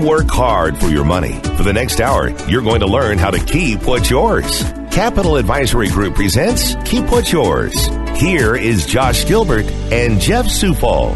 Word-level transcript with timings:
Work 0.00 0.28
hard 0.28 0.78
for 0.78 0.88
your 0.88 1.04
money. 1.04 1.34
For 1.56 1.62
the 1.62 1.72
next 1.72 2.00
hour, 2.00 2.30
you're 2.48 2.62
going 2.62 2.80
to 2.80 2.86
learn 2.86 3.18
how 3.18 3.30
to 3.30 3.38
keep 3.38 3.82
what's 3.86 4.10
yours. 4.10 4.62
Capital 4.90 5.36
Advisory 5.36 5.88
Group 5.88 6.14
presents 6.14 6.74
Keep 6.84 7.10
What's 7.10 7.30
Yours. 7.32 7.74
Here 8.18 8.56
is 8.56 8.86
Josh 8.86 9.26
Gilbert 9.26 9.66
and 9.92 10.20
Jeff 10.20 10.46
Zufall. 10.46 11.14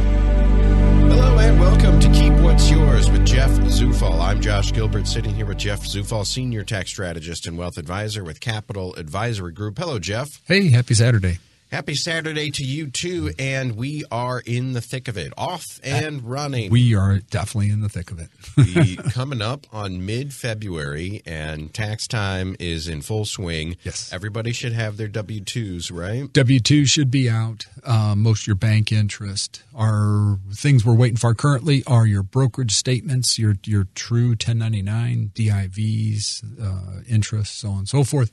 Hello 1.09 1.39
and 1.39 1.59
welcome 1.59 1.99
to 2.01 2.09
Keep 2.13 2.33
What's 2.43 2.71
Yours 2.71 3.11
with 3.11 3.27
Jeff 3.27 3.51
Zufall. 3.51 4.21
I'm 4.21 4.41
Josh 4.41 4.73
Gilbert, 4.73 5.07
sitting 5.07 5.35
here 5.35 5.47
with 5.47 5.59
Jeff 5.59 5.81
Zufall, 5.81 6.25
Senior 6.25 6.63
Tax 6.63 6.91
Strategist 6.91 7.47
and 7.47 7.59
Wealth 7.59 7.79
Advisor 7.79 8.23
with 8.23 8.41
Capital 8.41 8.95
Advisory 8.95 9.53
Group. 9.53 9.79
Hello, 9.79 9.99
Jeff. 9.99 10.41
Hey, 10.47 10.69
happy 10.69 10.95
Saturday. 10.95 11.39
Happy 11.75 11.97
Saturday 11.97 12.53
to 12.53 12.63
you 12.63 12.89
too, 12.89 13.33
and 13.37 13.75
we 13.75 14.05
are 14.09 14.41
in 14.47 14.75
the 14.75 14.81
thick 14.81 15.09
of 15.09 15.17
it, 15.17 15.33
off 15.37 15.81
and 15.83 16.23
running. 16.23 16.71
We 16.71 16.95
are 16.95 17.19
definitely 17.19 17.71
in 17.71 17.81
the 17.81 17.89
thick 17.89 18.13
of 18.13 18.21
it. 18.21 18.29
we 18.57 18.95
coming 19.11 19.43
up 19.43 19.67
on 19.73 20.07
mid 20.07 20.33
February, 20.33 21.21
and 21.27 21.75
tax 21.75 22.07
time 22.07 22.55
is 22.61 22.87
in 22.87 23.03
full 23.03 23.25
swing. 23.25 23.77
Yes, 23.83 24.13
everybody 24.13 24.53
should 24.53 24.73
have 24.73 24.99
their 24.99 25.09
W 25.09 25.41
twos, 25.41 25.91
right? 25.91 26.33
W 26.33 26.61
two 26.61 26.87
should 26.87 27.11
be 27.11 27.29
out. 27.29 27.67
Um, 27.83 28.23
most 28.23 28.43
of 28.43 28.47
your 28.47 28.55
bank 28.55 28.93
interest. 28.93 29.65
Our 29.75 30.39
things 30.53 30.87
we're 30.87 30.95
waiting 30.95 31.17
for 31.17 31.35
currently 31.35 31.83
are 31.89 32.07
your 32.07 32.23
brokerage 32.23 32.71
statements, 32.71 33.37
your 33.37 33.57
your 33.65 33.89
true 33.97 34.29
1099 34.29 35.33
DIVs, 35.35 36.45
uh, 36.63 37.03
interest, 37.09 37.59
so 37.59 37.71
on 37.71 37.79
and 37.79 37.89
so 37.89 38.05
forth. 38.05 38.31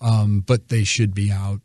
Um, 0.00 0.40
but 0.44 0.70
they 0.70 0.82
should 0.82 1.14
be 1.14 1.30
out 1.30 1.60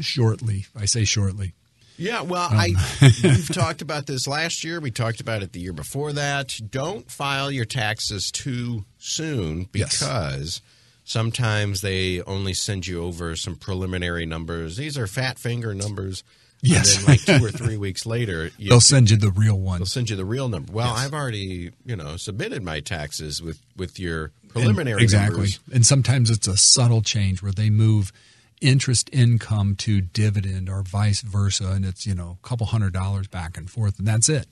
shortly. 0.00 0.66
I 0.74 0.84
say 0.84 1.04
shortly. 1.04 1.52
Yeah, 1.98 2.22
well, 2.22 2.50
um. 2.50 2.58
I 2.58 2.74
we've 3.22 3.52
talked 3.52 3.82
about 3.82 4.06
this 4.06 4.26
last 4.26 4.64
year. 4.64 4.80
We 4.80 4.90
talked 4.90 5.20
about 5.20 5.42
it 5.42 5.52
the 5.52 5.60
year 5.60 5.72
before 5.72 6.12
that. 6.12 6.58
Don't 6.70 7.10
file 7.10 7.50
your 7.50 7.64
taxes 7.64 8.30
too 8.30 8.84
soon 8.98 9.68
because 9.72 10.60
yes. 10.60 10.62
sometimes 11.04 11.80
they 11.80 12.22
only 12.22 12.52
send 12.52 12.86
you 12.86 13.02
over 13.02 13.36
some 13.36 13.56
preliminary 13.56 14.26
numbers. 14.26 14.76
These 14.76 14.98
are 14.98 15.06
fat 15.06 15.38
finger 15.38 15.74
numbers. 15.74 16.22
Yes. 16.62 16.98
And 16.98 17.06
then 17.06 17.12
like 17.12 17.40
two 17.40 17.46
or 17.46 17.50
three 17.64 17.76
weeks 17.76 18.06
later, 18.06 18.50
you, 18.58 18.70
they'll 18.70 18.80
send 18.80 19.10
you 19.10 19.16
the 19.16 19.30
real 19.30 19.58
one. 19.58 19.78
They'll 19.78 19.86
send 19.86 20.10
you 20.10 20.16
the 20.16 20.24
real 20.24 20.48
number. 20.48 20.72
Well, 20.72 20.88
yes. 20.88 21.06
I've 21.06 21.14
already, 21.14 21.70
you 21.84 21.96
know, 21.96 22.16
submitted 22.16 22.62
my 22.62 22.80
taxes 22.80 23.42
with 23.42 23.60
with 23.76 23.98
your 23.98 24.32
preliminary 24.48 24.94
and, 24.94 25.02
exactly. 25.02 25.36
Numbers. 25.36 25.60
And 25.72 25.86
sometimes 25.86 26.30
it's 26.30 26.48
a 26.48 26.56
subtle 26.56 27.02
change 27.02 27.42
where 27.42 27.52
they 27.52 27.70
move 27.70 28.12
interest 28.60 29.10
income 29.12 29.76
to 29.76 30.00
dividend 30.00 30.68
or 30.68 30.82
vice 30.82 31.20
versa, 31.20 31.72
and 31.72 31.84
it's 31.84 32.06
you 32.06 32.14
know 32.14 32.38
a 32.42 32.46
couple 32.46 32.66
hundred 32.66 32.92
dollars 32.92 33.28
back 33.28 33.56
and 33.56 33.70
forth, 33.70 33.98
and 33.98 34.06
that's 34.06 34.28
it. 34.28 34.46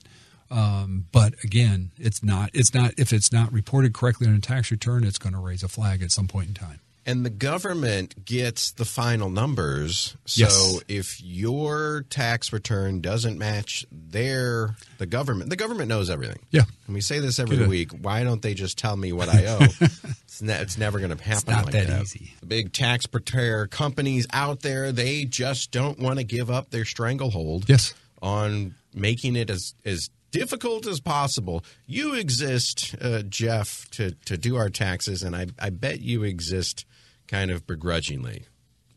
Um, 0.51 1.05
but 1.11 1.33
again, 1.43 1.91
it's 1.97 2.23
not. 2.23 2.51
It's 2.53 2.73
not. 2.73 2.93
If 2.97 3.11
it's 3.11 3.31
not 3.31 3.51
reported 3.51 3.93
correctly 3.93 4.27
on 4.27 4.35
a 4.35 4.39
tax 4.39 4.71
return, 4.71 5.03
it's 5.03 5.17
going 5.17 5.33
to 5.33 5.39
raise 5.39 5.63
a 5.63 5.67
flag 5.67 6.01
at 6.01 6.11
some 6.11 6.27
point 6.27 6.49
in 6.49 6.53
time 6.53 6.79
and 7.05 7.25
the 7.25 7.29
government 7.29 8.25
gets 8.25 8.71
the 8.71 8.85
final 8.85 9.29
numbers. 9.29 10.17
So 10.25 10.41
yes. 10.41 10.79
if 10.87 11.21
your 11.21 12.05
tax 12.09 12.51
return 12.51 13.01
doesn't 13.01 13.37
match 13.37 13.85
their 13.91 14.75
the 14.97 15.05
government, 15.05 15.49
the 15.49 15.55
government 15.55 15.87
knows 15.89 16.09
everything. 16.09 16.39
Yeah, 16.51 16.63
and 16.87 16.95
we 16.95 17.01
say 17.01 17.19
this 17.19 17.39
every 17.39 17.57
Good. 17.57 17.69
week. 17.69 17.91
Why 17.91 18.23
don't 18.23 18.41
they 18.41 18.53
just 18.53 18.77
tell 18.77 18.97
me 18.97 19.13
what 19.13 19.29
I 19.33 19.45
owe? 19.45 19.57
it's, 19.61 20.41
ne- 20.41 20.59
it's, 20.59 20.77
never 20.77 20.99
going 20.99 21.15
to 21.15 21.23
happen. 21.23 21.33
It's 21.33 21.47
not 21.47 21.65
like 21.65 21.73
that, 21.73 21.87
that, 21.87 22.01
easy. 22.01 22.33
The 22.39 22.47
big 22.47 22.73
tax 22.73 23.05
preparer 23.05 23.67
companies 23.67 24.25
out 24.33 24.61
there, 24.61 24.91
they 24.91 25.25
just 25.25 25.71
don't 25.71 25.99
want 25.99 26.17
to 26.19 26.23
give 26.23 26.49
up 26.49 26.71
their 26.71 26.85
stranglehold. 26.85 27.69
Yes. 27.69 27.93
on 28.21 28.73
making 28.93 29.35
it 29.35 29.49
as 29.49 29.75
as 29.85 30.09
difficult 30.31 30.85
as 30.85 30.99
possible. 30.99 31.63
You 31.87 32.15
exist, 32.15 32.93
uh, 32.99 33.21
Jeff, 33.21 33.89
to, 33.91 34.11
to 34.25 34.37
do 34.37 34.57
our 34.57 34.69
taxes, 34.69 35.23
and 35.23 35.33
I, 35.33 35.47
I 35.57 35.69
bet 35.69 36.01
you 36.01 36.23
exist 36.23 36.85
kind 37.35 37.51
of 37.51 37.67
begrudgingly? 37.67 38.45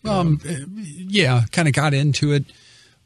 Um, 0.04 0.40
yeah, 0.74 1.42
kind 1.50 1.66
of 1.68 1.74
got 1.74 1.92
into 1.92 2.32
it. 2.32 2.44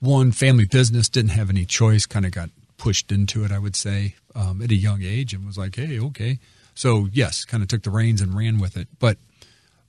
One 0.00 0.30
family 0.30 0.66
business 0.66 1.08
didn't 1.08 1.30
have 1.30 1.48
any 1.48 1.64
choice. 1.64 2.06
Kind 2.06 2.26
of 2.26 2.32
got 2.32 2.50
pushed 2.76 3.10
into 3.10 3.44
it, 3.44 3.50
I 3.50 3.58
would 3.58 3.76
say, 3.76 4.16
um, 4.34 4.60
at 4.60 4.70
a 4.70 4.74
young 4.74 5.02
age, 5.02 5.32
and 5.32 5.46
was 5.46 5.56
like, 5.56 5.76
"Hey, 5.76 5.98
okay." 5.98 6.38
So 6.74 7.08
yes, 7.12 7.44
kind 7.44 7.62
of 7.62 7.68
took 7.68 7.82
the 7.82 7.90
reins 7.90 8.20
and 8.20 8.36
ran 8.36 8.58
with 8.58 8.76
it. 8.76 8.88
But 8.98 9.18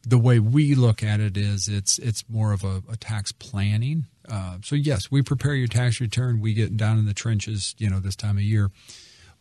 the 0.03 0.17
way 0.17 0.39
we 0.39 0.75
look 0.75 1.03
at 1.03 1.19
it 1.19 1.35
is, 1.37 1.67
it's 1.67 1.99
it's 1.99 2.23
more 2.29 2.53
of 2.53 2.63
a, 2.63 2.81
a 2.89 2.95
tax 2.95 3.31
planning. 3.31 4.05
Uh, 4.29 4.57
so 4.63 4.75
yes, 4.75 5.11
we 5.11 5.21
prepare 5.21 5.55
your 5.55 5.67
tax 5.67 5.99
return. 5.99 6.39
We 6.39 6.53
get 6.53 6.77
down 6.77 6.97
in 6.97 7.05
the 7.05 7.13
trenches, 7.13 7.75
you 7.77 7.89
know, 7.89 7.99
this 7.99 8.15
time 8.15 8.37
of 8.37 8.43
year. 8.43 8.71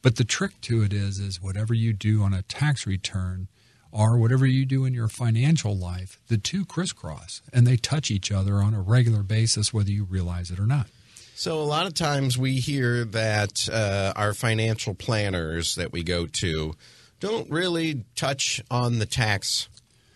But 0.03 0.17
the 0.17 0.25
trick 0.25 0.61
to 0.63 0.83
it 0.83 0.93
is, 0.93 1.21
is 1.21 1.41
whatever 1.41 1.75
you 1.75 1.93
do 1.93 2.23
on 2.23 2.35
a 2.35 2.43
tax 2.43 2.89
return 2.89 3.47
or 3.93 4.17
whatever 4.17 4.47
you 4.47 4.65
do 4.65 4.85
in 4.85 4.95
your 4.95 5.09
financial 5.09 5.77
life, 5.77 6.19
the 6.29 6.39
two 6.39 6.65
crisscross 6.65 7.43
and 7.53 7.67
they 7.67 7.77
touch 7.77 8.11
each 8.11 8.33
other 8.33 8.57
on 8.57 8.75
a 8.75 8.81
regular 8.81 9.23
basis, 9.23 9.73
whether 9.73 9.91
you 9.91 10.05
realize 10.05 10.51
it 10.51 10.59
or 10.59 10.67
not. 10.67 10.87
So, 11.35 11.61
a 11.61 11.65
lot 11.65 11.87
of 11.87 11.95
times 11.95 12.39
we 12.39 12.55
hear 12.57 13.05
that 13.05 13.69
uh, 13.71 14.13
our 14.17 14.33
financial 14.33 14.95
planners 14.95 15.75
that 15.75 15.93
we 15.93 16.03
go 16.03 16.27
to 16.27 16.75
don't 17.21 17.51
really 17.51 18.05
touch 18.15 18.63
on 18.71 18.99
the 18.99 19.07
tax 19.07 19.69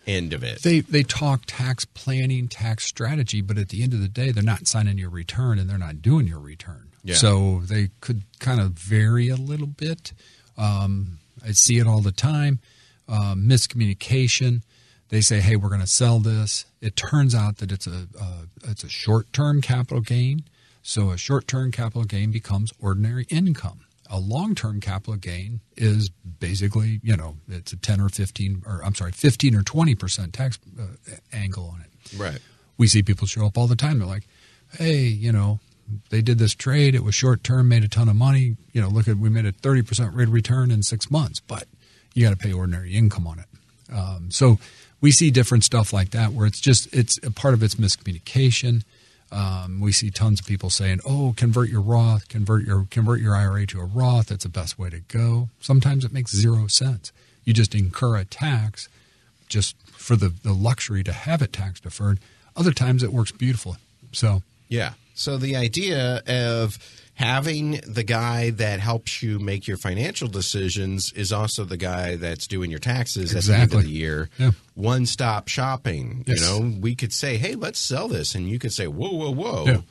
end 0.05 0.33
of 0.33 0.43
it. 0.43 0.61
They 0.61 0.79
they 0.79 1.03
talk 1.03 1.43
tax 1.45 1.85
planning, 1.85 2.47
tax 2.47 2.85
strategy, 2.85 3.41
but 3.41 3.57
at 3.57 3.69
the 3.69 3.83
end 3.83 3.93
of 3.93 3.99
the 3.99 4.07
day, 4.07 4.31
they're 4.31 4.43
not 4.43 4.67
signing 4.67 4.97
your 4.97 5.09
return 5.09 5.59
and 5.59 5.69
they're 5.69 5.77
not 5.77 6.01
doing 6.01 6.27
your 6.27 6.39
return. 6.39 6.89
Yeah. 7.03 7.15
So 7.15 7.61
they 7.63 7.89
could 7.99 8.23
kind 8.39 8.61
of 8.61 8.71
vary 8.71 9.29
a 9.29 9.35
little 9.35 9.67
bit. 9.67 10.13
Um, 10.57 11.19
I 11.45 11.51
see 11.51 11.77
it 11.77 11.87
all 11.87 12.01
the 12.01 12.11
time 12.11 12.59
um, 13.07 13.47
miscommunication. 13.47 14.61
They 15.09 15.21
say, 15.21 15.39
"Hey, 15.39 15.55
we're 15.55 15.69
going 15.69 15.81
to 15.81 15.87
sell 15.87 16.19
this." 16.19 16.65
It 16.81 16.95
turns 16.95 17.33
out 17.33 17.57
that 17.57 17.71
it's 17.71 17.87
a 17.87 18.07
uh, 18.19 18.43
it's 18.65 18.83
a 18.83 18.89
short 18.89 19.31
term 19.33 19.61
capital 19.61 20.01
gain. 20.01 20.43
So 20.87 21.11
a 21.11 21.17
short 21.17 21.47
term 21.47 21.71
capital 21.73 22.05
gain 22.05 22.31
becomes 22.31 22.71
ordinary 22.79 23.25
income. 23.29 23.81
A 24.09 24.19
long 24.19 24.55
term 24.55 24.79
capital 24.79 25.17
gain 25.17 25.59
is 25.75 26.09
basically, 26.09 27.01
you 27.03 27.17
know, 27.17 27.35
it's 27.49 27.73
a 27.73 27.75
10 27.75 27.99
or 27.99 28.07
15, 28.07 28.63
or 28.65 28.81
I'm 28.85 28.95
sorry, 28.95 29.11
15 29.11 29.53
or 29.53 29.63
20% 29.63 30.31
tax 30.31 30.57
uh, 30.79 31.15
angle 31.33 31.73
on 31.73 31.81
it. 31.81 32.17
Right. 32.17 32.39
We 32.77 32.87
see 32.87 33.03
people 33.03 33.27
show 33.27 33.45
up 33.45 33.57
all 33.57 33.67
the 33.67 33.75
time. 33.75 33.99
They're 33.99 34.07
like, 34.07 34.29
hey, 34.77 35.01
you 35.01 35.33
know, 35.33 35.59
they 36.09 36.21
did 36.21 36.37
this 36.37 36.55
trade. 36.55 36.95
It 36.95 37.03
was 37.03 37.15
short 37.15 37.43
term, 37.43 37.67
made 37.67 37.83
a 37.83 37.89
ton 37.89 38.07
of 38.07 38.15
money. 38.15 38.55
You 38.71 38.81
know, 38.81 38.87
look 38.87 39.09
at, 39.09 39.17
we 39.17 39.29
made 39.29 39.45
a 39.45 39.51
30% 39.51 40.15
rate 40.15 40.29
of 40.29 40.33
return 40.33 40.71
in 40.71 40.83
six 40.83 41.11
months. 41.11 41.41
But 41.41 41.65
you 42.17 42.23
got 42.23 42.31
to 42.31 42.35
pay 42.35 42.51
ordinary 42.51 42.95
income 42.95 43.27
on 43.27 43.37
it. 43.37 43.45
Um, 43.93 44.31
so 44.31 44.57
we 45.01 45.11
see 45.11 45.29
different 45.29 45.63
stuff 45.63 45.93
like 45.93 46.09
that 46.09 46.33
where 46.33 46.47
it's 46.47 46.59
just 46.59 46.91
it's 46.93 47.19
a 47.23 47.29
part 47.29 47.53
of 47.53 47.61
it's 47.61 47.75
miscommunication. 47.75 48.83
Um, 49.31 49.81
we 49.81 49.91
see 49.91 50.09
tons 50.09 50.39
of 50.39 50.47
people 50.47 50.71
saying, 50.71 50.99
"Oh, 51.05 51.35
convert 51.37 51.69
your 51.69 51.81
Roth, 51.81 52.27
convert 52.27 52.65
your 52.65 52.87
convert 52.89 53.21
your 53.21 53.35
IRA 53.35 53.67
to 53.67 53.81
a 53.81 53.85
Roth. 53.85 54.27
That's 54.27 54.45
the 54.45 54.49
best 54.49 54.79
way 54.79 54.89
to 54.89 54.99
go." 55.01 55.49
Sometimes 55.59 56.03
it 56.03 56.11
makes 56.11 56.35
zero 56.35 56.65
sense. 56.65 57.11
You 57.43 57.53
just 57.53 57.75
incur 57.75 58.17
a 58.17 58.25
tax 58.25 58.89
just 59.47 59.75
for 59.91 60.15
the, 60.15 60.29
the 60.29 60.53
luxury 60.53 61.03
to 61.03 61.13
have 61.13 61.43
it 61.43 61.53
tax 61.53 61.79
deferred. 61.79 62.19
Other 62.55 62.73
times 62.73 63.03
it 63.03 63.13
works 63.13 63.31
beautifully. 63.31 63.77
So 64.11 64.41
yeah. 64.69 64.93
So 65.13 65.37
the 65.37 65.55
idea 65.55 66.23
of 66.27 66.79
having 67.17 67.81
the 67.87 68.03
guy 68.03 68.51
that 68.51 68.79
helps 68.79 69.23
you 69.23 69.39
make 69.39 69.67
your 69.67 69.75
financial 69.75 70.27
decisions 70.27 71.11
is 71.13 71.33
also 71.33 71.65
the 71.65 71.75
guy 71.75 72.15
that's 72.15 72.45
doing 72.45 72.69
your 72.69 72.79
taxes 72.79 73.33
exactly. 73.33 73.53
at 73.53 73.57
the 73.57 73.61
end 73.63 73.73
of 73.73 73.89
the 73.89 73.97
year. 73.97 74.29
Yeah. 74.37 74.51
One 74.75 75.07
stop 75.07 75.47
shopping. 75.47 76.23
Yes. 76.27 76.39
You 76.39 76.45
know, 76.45 76.77
we 76.79 76.93
could 76.93 77.11
say, 77.11 77.37
hey, 77.37 77.55
let's 77.55 77.79
sell 77.79 78.07
this. 78.07 78.35
And 78.35 78.47
you 78.47 78.59
could 78.59 78.71
say, 78.71 78.85
whoa, 78.85 79.11
whoa, 79.11 79.31
whoa. 79.31 79.65
Yeah. 79.65 79.81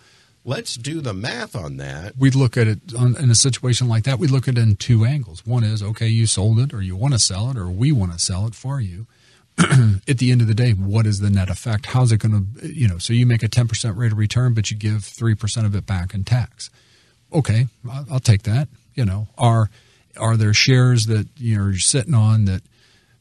Let's 0.45 0.77
do 0.77 1.01
the 1.01 1.13
math 1.13 1.57
on 1.57 1.79
that. 1.79 2.17
We'd 2.17 2.37
look 2.37 2.57
at 2.57 2.69
it 2.69 2.95
on, 2.97 3.17
in 3.17 3.29
a 3.33 3.35
situation 3.35 3.89
like 3.89 4.05
that. 4.05 4.21
We 4.21 4.29
look 4.29 4.47
at 4.47 4.57
it 4.57 4.61
in 4.61 4.77
two 4.77 5.05
angles. 5.05 5.45
One 5.45 5.65
is, 5.65 5.83
okay, 5.83 6.07
you 6.07 6.29
sold 6.29 6.61
it, 6.61 6.73
or 6.73 6.81
you 6.81 6.95
want 6.95 7.15
to 7.15 7.19
sell 7.19 7.51
it, 7.51 7.57
or 7.57 7.69
we 7.69 7.91
want 7.91 8.13
to 8.13 8.21
sell 8.21 8.47
it 8.47 8.55
for 8.55 8.81
you. 8.81 9.09
at 9.59 10.19
the 10.19 10.31
end 10.31 10.43
of 10.43 10.47
the 10.47 10.55
day, 10.55 10.71
what 10.71 11.07
is 11.07 11.19
the 11.19 11.31
net 11.31 11.49
effect? 11.49 11.87
How's 11.87 12.13
it 12.13 12.19
going 12.19 12.47
to, 12.61 12.73
you 12.73 12.87
know, 12.87 12.99
so 12.99 13.13
you 13.13 13.27
make 13.27 13.43
a 13.43 13.49
10% 13.49 13.97
rate 13.97 14.13
of 14.13 14.19
return, 14.19 14.55
but 14.55 14.71
you 14.71 14.77
give 14.77 15.01
3% 15.01 15.67
of 15.67 15.75
it 15.75 15.87
back 15.87 16.15
in 16.15 16.23
tax 16.23 16.71
okay, 17.33 17.67
I'll, 18.11 18.21
take 18.21 18.43
that. 18.45 18.69
You 18.95 19.05
know, 19.05 19.29
are 19.37 19.71
are 20.17 20.37
there 20.37 20.55
shares 20.55 21.07
that 21.07 21.29
you 21.37 21.57
know 21.57 21.65
you're 21.67 21.79
sitting 21.79 22.15
on 22.15 22.47
that 22.47 22.63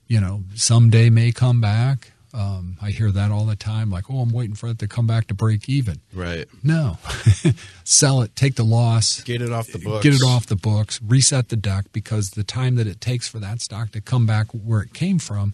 you 0.08 0.20
know, 0.20 0.44
someday 0.56 1.10
may 1.10 1.32
come 1.32 1.62
back. 1.62 2.12
Um, 2.34 2.78
I 2.82 2.90
hear 2.90 3.12
that 3.12 3.32
all 3.32 3.46
the 3.46 3.56
time, 3.56 3.90
like, 3.90 4.06
oh, 4.10 4.20
I'm 4.20 4.32
waiting 4.34 4.56
for 4.56 4.68
it 4.68 4.80
to 4.80 4.88
come 4.90 5.08
back 5.08 5.28
to 5.28 5.34
break 5.34 5.70
even. 5.70 6.02
Right. 6.14 6.48
No, 6.62 6.98
sell 7.86 8.22
it, 8.24 8.36
take 8.36 8.56
the 8.56 8.66
loss, 8.66 9.22
Get 9.22 9.42
it 9.42 9.54
off 9.54 9.68
the 9.68 9.80
books. 9.80 10.04
get 10.04 10.14
it 10.14 10.22
off 10.22 10.46
the 10.46 10.58
books, 10.58 11.00
reset 11.02 11.48
the 11.48 11.56
deck 11.56 11.86
because 11.94 12.32
the 12.32 12.44
time 12.44 12.76
that 12.76 12.88
it 12.88 13.00
takes 13.00 13.26
for 13.30 13.40
that 13.40 13.62
stock 13.62 13.92
to 13.92 14.02
come 14.02 14.26
back 14.26 14.48
where 14.52 14.82
it 14.82 14.94
came 14.94 15.18
from, 15.18 15.54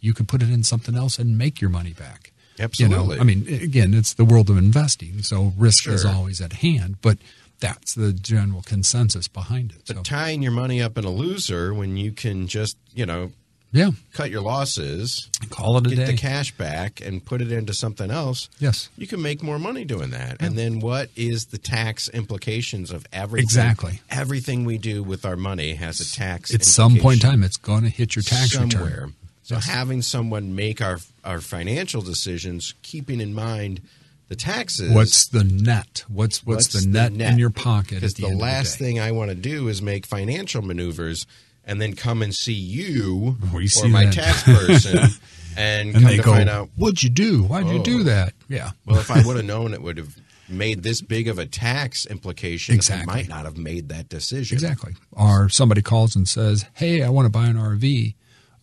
you 0.00 0.12
can 0.12 0.26
put 0.26 0.42
it 0.42 0.50
in 0.50 0.62
something 0.64 0.94
else 0.94 1.18
and 1.18 1.38
make 1.38 1.62
your 1.62 1.70
money 1.70 1.94
back. 1.94 2.32
Absolutely. 2.60 2.98
You 2.98 3.06
know, 3.06 3.20
I 3.20 3.24
mean, 3.24 3.48
again, 3.62 3.94
it's 3.94 4.12
the 4.12 4.26
world 4.26 4.50
of 4.50 4.58
investing, 4.58 5.22
so 5.22 5.54
risk 5.56 5.88
is 5.88 6.04
always 6.04 6.42
at 6.42 6.54
hand, 6.54 6.96
but 7.00 7.16
that's 7.60 7.94
the 7.94 8.12
general 8.12 8.62
consensus 8.62 9.28
behind 9.28 9.72
it. 9.72 9.82
But 9.86 9.96
So, 9.96 10.02
tying 10.02 10.42
your 10.42 10.52
money 10.52 10.80
up 10.82 10.96
in 10.98 11.04
a 11.04 11.10
loser 11.10 11.74
when 11.74 11.96
you 11.96 12.12
can 12.12 12.46
just, 12.46 12.76
you 12.94 13.04
know, 13.06 13.32
yeah, 13.70 13.90
cut 14.14 14.30
your 14.30 14.40
losses, 14.40 15.28
call 15.50 15.76
it 15.76 15.86
a 15.86 15.90
get 15.90 15.96
day. 15.96 16.04
the 16.12 16.16
cash 16.16 16.52
back, 16.52 17.02
and 17.04 17.22
put 17.22 17.42
it 17.42 17.52
into 17.52 17.74
something 17.74 18.10
else, 18.10 18.48
yes, 18.58 18.88
you 18.96 19.06
can 19.06 19.20
make 19.20 19.42
more 19.42 19.58
money 19.58 19.84
doing 19.84 20.10
that. 20.10 20.38
And 20.40 20.56
then 20.56 20.80
what 20.80 21.10
is 21.16 21.46
the 21.46 21.58
tax 21.58 22.08
implications 22.08 22.90
of 22.90 23.04
everything? 23.12 23.44
Exactly. 23.44 24.00
Everything 24.08 24.64
we 24.64 24.78
do 24.78 25.02
with 25.02 25.26
our 25.26 25.36
money 25.36 25.74
has 25.74 26.00
a 26.00 26.10
tax. 26.14 26.54
at 26.54 26.64
some 26.64 26.96
point 26.96 27.22
in 27.22 27.28
time, 27.30 27.42
it's 27.42 27.58
going 27.58 27.82
to 27.82 27.90
hit 27.90 28.16
your 28.16 28.22
tax 28.22 28.52
somewhere. 28.52 28.84
return. 28.84 29.14
So 29.42 29.56
Yes. 29.56 29.66
having 29.66 30.00
someone 30.02 30.54
make 30.54 30.80
our 30.80 31.00
our 31.24 31.40
financial 31.42 32.00
decisions, 32.00 32.72
keeping 32.82 33.20
in 33.20 33.34
mind 33.34 33.82
the 34.28 34.36
taxes. 34.36 34.92
What's 34.94 35.26
the 35.28 35.44
net? 35.44 36.04
What's 36.08 36.44
what's, 36.44 36.68
the, 36.68 36.86
net 36.88 37.12
in 37.12 37.38
your 37.38 37.50
pocket? 37.50 37.96
Because 37.96 38.14
the, 38.14 38.28
the, 38.28 38.36
last 38.36 38.78
the 38.78 38.84
thing 38.84 39.00
I 39.00 39.12
want 39.12 39.30
to 39.30 39.34
do 39.34 39.68
is 39.68 39.80
make 39.82 40.06
financial 40.06 40.62
maneuvers 40.62 41.26
and 41.64 41.80
then 41.80 41.94
come 41.94 42.22
and 42.22 42.34
see 42.34 42.52
you 42.54 43.36
We 43.52 43.64
or 43.64 43.68
see 43.68 43.88
my 43.88 44.06
that. 44.06 44.14
tax 44.14 44.42
person 44.42 44.98
and, 45.56 45.94
and 45.94 46.02
come 46.04 46.10
to 46.16 46.16
go, 46.22 46.32
find 46.32 46.48
out. 46.48 46.68
"What'd 46.76 47.02
you 47.02 47.10
do? 47.10 47.42
Why'd 47.44 47.66
you 47.68 47.80
Oh. 47.80 47.82
do 47.82 48.02
that?" 48.04 48.32
Yeah. 48.48 48.70
Well, 48.86 48.98
if 48.98 49.10
I 49.10 49.22
would 49.26 49.36
have 49.36 49.44
known 49.46 49.74
it 49.74 49.82
would 49.82 49.98
have 49.98 50.16
made 50.48 50.82
this 50.82 51.02
big 51.02 51.28
of 51.28 51.38
a 51.38 51.44
tax 51.44 52.06
implication, 52.06 52.74
Exactly. 52.74 53.12
I 53.12 53.16
might 53.16 53.28
not 53.28 53.44
have 53.44 53.58
made 53.58 53.90
that 53.90 54.08
decision. 54.08 54.54
Exactly. 54.54 54.94
Or 55.12 55.48
somebody 55.50 55.82
calls 55.82 56.16
and 56.16 56.26
says, 56.28 56.64
"Hey, 56.74 57.02
I 57.02 57.08
want 57.10 57.26
to 57.26 57.30
buy 57.30 57.46
an 57.48 57.56
RV. 57.56 58.14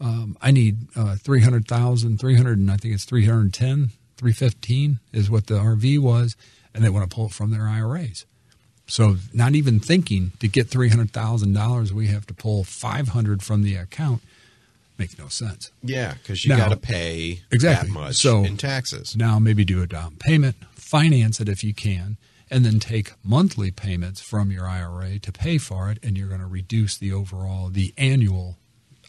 Um, 0.02 0.36
I 0.42 0.52
need 0.52 0.88
uh, 0.96 1.16
300,000, 1.16 2.20
300 2.20 2.58
and 2.58 2.70
I 2.72 2.76
think 2.78 2.94
it's 2.94 3.06
310, 3.06 3.92
315 4.18 5.00
is 5.14 5.30
what 5.30 5.48
the 5.48 5.56
RV 5.56 6.00
was, 6.00 6.36
and 6.74 6.84
they 6.84 6.90
want 6.90 7.10
to 7.10 7.14
pull 7.14 7.28
it 7.28 7.32
from 7.34 7.52
their 7.52 7.68
IRAs. 7.68 8.26
So 8.88 9.18
not 9.34 9.56
even 9.56 9.80
thinking 9.80 10.32
to 10.40 10.48
get 10.48 10.70
$300,000, 10.70 11.92
we 11.92 12.08
have 12.08 12.28
to 12.28 12.34
pull 12.34 12.64
500 12.64 13.42
from 13.42 13.64
the 13.64 13.76
account. 13.76 14.22
Makes 14.98 15.18
no 15.18 15.28
sense. 15.28 15.72
Yeah, 15.84 16.14
because 16.14 16.46
you 16.46 16.56
got 16.56 16.70
to 16.70 16.78
pay 16.78 17.42
Exactly. 17.52 17.90
that 17.90 17.94
much 17.94 18.16
So- 18.18 18.46
in 18.46 18.58
taxes. 18.58 19.16
Now 19.16 19.40
maybe 19.40 19.66
do 19.66 19.82
a 19.82 19.88
down 19.88 20.16
payment, 20.20 20.56
finance 20.76 21.42
it 21.42 21.50
if 21.50 21.64
you 21.64 21.74
can, 21.74 22.18
and 22.50 22.64
then 22.64 22.80
take 22.80 23.12
monthly 23.24 23.72
payments 23.72 24.22
from 24.22 24.52
your 24.52 24.68
IRA 24.68 25.20
to 25.20 25.32
pay 25.32 25.58
for 25.58 25.92
it, 25.92 25.98
and 26.04 26.16
you're 26.18 26.30
going 26.30 26.40
to 26.40 26.48
reduce 26.48 26.96
the 26.96 27.12
overall 27.12 27.70
the 27.70 27.94
annual 27.98 28.58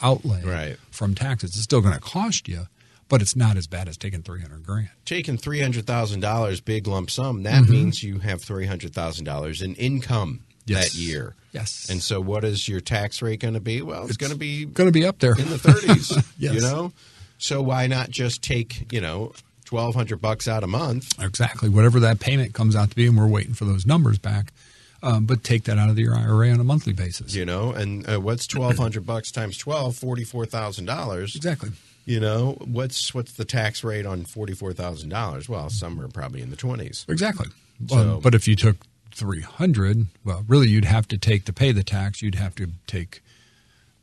outlay 0.03 0.43
Right. 0.43 0.77
from 0.91 1.15
taxes. 1.15 1.51
It's 1.51 1.63
still 1.63 1.81
going 1.83 1.95
to 1.95 2.01
cost 2.01 2.49
you, 2.49 2.67
but 3.09 3.23
it's 3.23 3.37
not 3.37 3.57
as 3.57 3.67
bad 3.67 3.89
as 3.89 3.97
taking 3.97 4.23
three 4.23 4.41
hundred 4.41 4.65
grand. 4.65 4.89
taking 5.05 5.37
three 5.37 5.61
hundred 5.61 5.87
thousand 5.87 6.21
dollars 6.21 6.61
big 6.61 6.87
lump 6.87 7.11
sum, 7.11 7.43
that 7.45 7.69
means 7.69 8.03
you 8.03 8.19
have 8.21 8.43
three 8.43 8.67
hundred 8.67 8.93
thousand 8.95 9.25
dollars 9.25 9.63
in 9.63 9.75
income 9.77 10.41
Yes. 10.69 10.93
that 10.93 10.99
year. 10.99 11.37
Yes, 11.53 11.89
And 11.89 12.03
so, 12.03 12.21
what 12.21 12.43
is 12.45 12.69
your 12.69 12.81
tax 12.81 13.23
rate 13.23 13.39
going 13.41 13.55
to 13.55 13.61
be? 13.61 13.81
Well, 13.83 14.05
it's, 14.07 14.17
going 14.17 14.33
to 14.33 14.39
be 14.39 14.65
going 14.65 14.89
to 14.89 14.93
be 14.93 15.07
up 15.07 15.21
there 15.21 15.33
in 15.39 15.49
the 15.49 15.59
thirties. 15.59 16.11
Yes. 16.39 16.55
You 16.55 16.61
know, 16.61 16.93
so 17.39 17.63
why 17.63 17.87
not 17.87 18.11
just 18.11 18.43
take 18.43 18.93
you 18.93 19.01
know 19.01 19.33
twelve 19.65 19.95
hundred 19.95 20.21
bucks 20.21 20.49
out 20.49 20.65
a 20.65 20.67
month? 20.67 21.13
exactly 21.23 21.69
whatever 21.69 22.01
that 22.01 22.19
payment 22.21 22.53
comes 22.53 22.75
out 22.75 22.91
to 22.91 22.97
be, 22.97 23.07
and 23.07 23.17
we're 23.17 23.29
waiting 23.29 23.55
for 23.55 23.65
those 23.65 23.87
numbers 23.87 24.19
back. 24.19 24.53
Um, 25.03 25.25
but 25.25 25.45
take 25.45 25.65
that 25.65 25.79
out 25.79 25.89
of 25.89 25.99
your 25.99 26.15
IRA 26.17 26.51
on 26.51 26.59
a 26.59 26.65
monthly 26.65 26.93
basis. 26.93 27.33
You 27.35 27.45
know, 27.45 27.71
and 27.71 28.09
uh, 28.11 28.21
what's 28.21 28.47
twelve 28.49 28.77
hundred 28.77 29.07
bucks 29.07 29.31
times 29.31 29.57
twelve? 29.57 29.95
Forty 29.97 30.25
four 30.25 30.47
thousand 30.47 30.87
dollars. 30.87 31.37
Exactly. 31.37 31.71
You 32.07 32.21
know, 32.21 32.57
what's 32.65 33.13
what's 33.13 33.33
the 33.33 33.45
tax 33.45 33.83
rate 33.85 34.07
on 34.07 34.25
forty 34.25 34.55
four 34.55 34.73
thousand 34.73 35.09
dollars? 35.11 35.49
Well, 35.49 35.69
some 35.69 36.01
are 36.01 36.09
probably 36.09 36.41
in 36.41 36.51
the 36.51 36.57
twenties. 36.57 37.05
Exactly. 37.09 37.49
So- 37.89 38.15
Um, 38.17 38.21
but 38.21 38.35
if 38.35 38.47
you 38.49 38.57
took 38.57 38.77
300, 39.13 40.07
well, 40.25 40.45
really 40.47 40.69
you'd 40.69 40.85
have 40.85 41.09
to 41.09 41.19
take 41.19 41.45
to 41.47 41.53
pay 41.53 41.73
the 41.73 41.83
tax, 41.83 42.23
you'd 42.23 42.35
have 42.37 42.55
to 42.57 42.69
take 42.87 43.23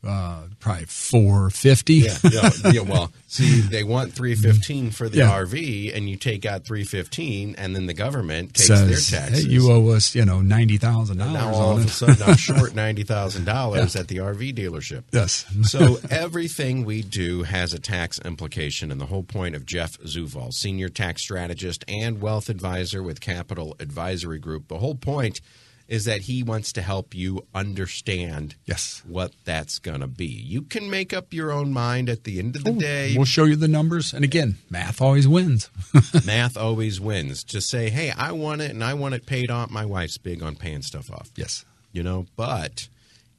uh, 0.06 0.42
probably 0.60 0.84
450. 0.86 1.94
Yeah, 1.94 2.16
yeah, 2.30 2.50
yeah. 2.72 2.80
Well, 2.80 3.12
see, 3.26 3.60
they 3.60 3.82
want 3.84 4.12
three 4.12 4.34
fifteen 4.34 4.90
for 4.90 5.08
the 5.08 5.18
Yeah. 5.18 5.30
RV, 5.30 5.96
and 5.96 6.08
you 6.08 6.16
take 6.16 6.44
out 6.46 6.64
three 6.64 6.84
fifteen, 6.84 7.54
and 7.56 7.74
then 7.74 7.86
the 7.86 7.94
government 7.94 8.54
takes 8.54 8.66
Says, 8.68 9.08
their 9.10 9.20
hey, 9.20 9.26
taxes. 9.28 9.46
you 9.46 9.70
owe 9.72 9.88
us, 9.90 10.14
you 10.14 10.24
know, 10.24 10.38
$90,000 10.38 11.16
now 11.16 11.52
all 11.52 11.70
on 11.70 11.76
of 11.80 11.84
a 11.84 11.86
it. 11.86 11.90
sudden 11.90 12.22
I'm 12.22 12.36
short 12.36 12.74
ninety 12.74 13.02
thousand 13.02 13.44
dollars 13.44 13.96
at 13.96 14.08
the 14.08 14.16
RV 14.18 14.54
dealership. 14.54 15.04
Yes. 15.12 15.44
So 15.62 15.98
everything 16.10 16.84
we 16.84 17.02
do 17.02 17.42
has 17.44 17.72
a 17.74 17.78
tax 17.78 18.18
implication, 18.24 18.90
and 18.92 19.00
the 19.00 19.06
whole 19.06 19.22
point 19.22 19.54
of 19.54 19.66
Jeff 19.66 19.98
Zufall, 20.00 20.52
senior 20.52 20.88
tax 20.88 21.22
strategist 21.22 21.84
and 21.88 22.20
wealth 22.20 22.48
advisor 22.48 23.02
with 23.02 23.20
Capital 23.20 23.76
Advisory 23.80 24.38
Group, 24.38 24.68
the 24.68 24.78
whole 24.78 24.94
point 24.94 25.40
is 25.86 26.06
that 26.06 26.22
he 26.22 26.42
wants 26.42 26.72
to 26.72 26.82
help 26.82 27.14
you 27.14 27.46
understand 27.54 28.54
Yes. 28.64 29.02
what 29.06 29.32
that's 29.44 29.78
going 29.78 30.00
to 30.00 30.06
be. 30.06 30.26
You 30.26 30.62
can 30.62 30.88
make 30.90 31.12
up 31.12 31.32
your 31.34 31.52
own 31.52 31.72
mind 31.72 32.08
at 32.08 32.24
the 32.24 32.38
end 32.38 32.56
of 32.56 32.64
the 32.64 32.72
day. 32.72 33.14
We'll 33.16 33.26
show 33.26 33.44
you 33.44 33.56
the 33.56 33.68
numbers. 33.68 34.12
And 34.14 34.24
again, 34.24 34.56
math 34.70 35.00
always 35.02 35.28
wins. 35.28 35.68
Math 36.24 36.56
always 36.56 37.00
wins. 37.00 37.44
Just 37.44 37.68
say, 37.68 37.90
hey, 37.90 38.10
I 38.10 38.32
want 38.32 38.60
it 38.62 38.70
and 38.70 38.82
I 38.82 38.94
want 38.94 39.14
it 39.14 39.26
paid 39.26 39.50
off. 39.50 39.70
My 39.70 39.84
wife's 39.84 40.16
big 40.18 40.42
on 40.42 40.56
paying 40.56 40.82
stuff 40.82 41.10
off, 41.10 41.30
yes. 41.36 41.64
you 41.92 42.02
know, 42.02 42.26
but 42.36 42.88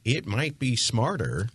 it 0.04 0.26
might 0.26 0.58
be 0.58 0.76
smarter 0.76 1.48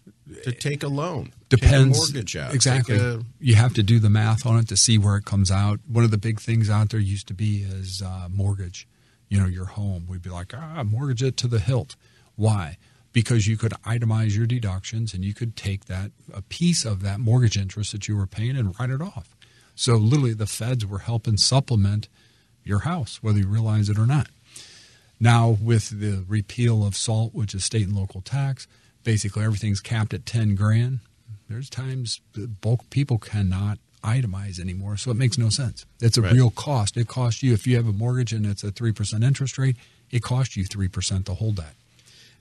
to 0.43 0.51
take 0.51 0.83
a 0.83 0.87
loan, 0.87 1.31
Depends. 1.49 1.71
take 1.71 1.81
a 1.81 1.85
mortgage 2.13 2.35
out, 2.35 2.53
Exactly. 2.53 2.97
a- 2.97 3.21
you 3.39 3.55
have 3.55 3.73
to 3.75 3.83
do 3.83 3.97
the 3.99 4.09
math 4.09 4.45
on 4.45 4.59
it 4.59 4.67
to 4.69 4.77
see 4.77 4.97
where 4.97 5.15
it 5.15 5.25
comes 5.25 5.49
out. 5.51 5.79
One 5.87 6.03
of 6.03 6.11
the 6.11 6.17
big 6.17 6.39
things 6.41 6.69
out 6.69 6.89
there 6.89 6.99
used 6.99 7.27
to 7.29 7.33
be 7.33 7.61
is 7.63 8.01
uh, 8.01 8.27
mortgage. 8.29 8.87
You 9.31 9.39
know, 9.39 9.47
your 9.47 9.65
home. 9.65 10.05
We'd 10.07 10.21
be 10.21 10.29
like, 10.29 10.53
ah, 10.53 10.83
mortgage 10.83 11.23
it 11.23 11.37
to 11.37 11.47
the 11.47 11.59
hilt. 11.59 11.95
Why? 12.35 12.77
Because 13.13 13.47
you 13.47 13.55
could 13.55 13.71
itemize 13.85 14.35
your 14.35 14.45
deductions 14.45 15.13
and 15.13 15.23
you 15.23 15.33
could 15.33 15.55
take 15.55 15.85
that 15.85 16.11
a 16.33 16.41
piece 16.41 16.85
of 16.85 17.01
that 17.03 17.19
mortgage 17.19 17.57
interest 17.57 17.93
that 17.93 18.07
you 18.07 18.17
were 18.17 18.27
paying 18.27 18.57
and 18.57 18.77
write 18.77 18.89
it 18.89 19.01
off. 19.01 19.35
So 19.73 19.95
literally, 19.95 20.33
the 20.33 20.47
feds 20.47 20.85
were 20.85 20.99
helping 20.99 21.37
supplement 21.37 22.09
your 22.63 22.79
house, 22.79 23.19
whether 23.23 23.39
you 23.39 23.47
realize 23.47 23.89
it 23.89 23.97
or 23.97 24.05
not. 24.05 24.27
Now, 25.19 25.57
with 25.61 25.99
the 26.01 26.25
repeal 26.27 26.85
of 26.85 26.95
SALT, 26.95 27.33
which 27.33 27.55
is 27.55 27.63
state 27.63 27.87
and 27.87 27.95
local 27.95 28.21
tax, 28.21 28.67
basically 29.03 29.43
everything's 29.43 29.79
capped 29.79 30.13
at 30.13 30.25
10 30.25 30.55
grand. 30.55 30.99
There's 31.47 31.69
times 31.69 32.21
bulk 32.35 32.89
people 32.89 33.17
cannot 33.17 33.77
itemize 34.03 34.59
anymore, 34.59 34.97
so 34.97 35.11
it 35.11 35.17
makes 35.17 35.37
no 35.37 35.49
sense. 35.49 35.85
It's 35.99 36.17
a 36.17 36.21
Right. 36.21 36.33
real 36.33 36.51
cost. 36.51 36.97
It 36.97 37.07
costs 37.07 37.43
you, 37.43 37.53
if 37.53 37.67
you 37.67 37.75
have 37.75 37.87
a 37.87 37.93
mortgage 37.93 38.33
and 38.33 38.45
it's 38.45 38.63
a 38.63 38.71
3% 38.71 39.23
interest 39.23 39.57
rate, 39.57 39.75
it 40.09 40.21
costs 40.23 40.55
you 40.57 40.65
3% 40.65 41.25
to 41.27 41.33
hold 41.35 41.55
that. 41.57 41.75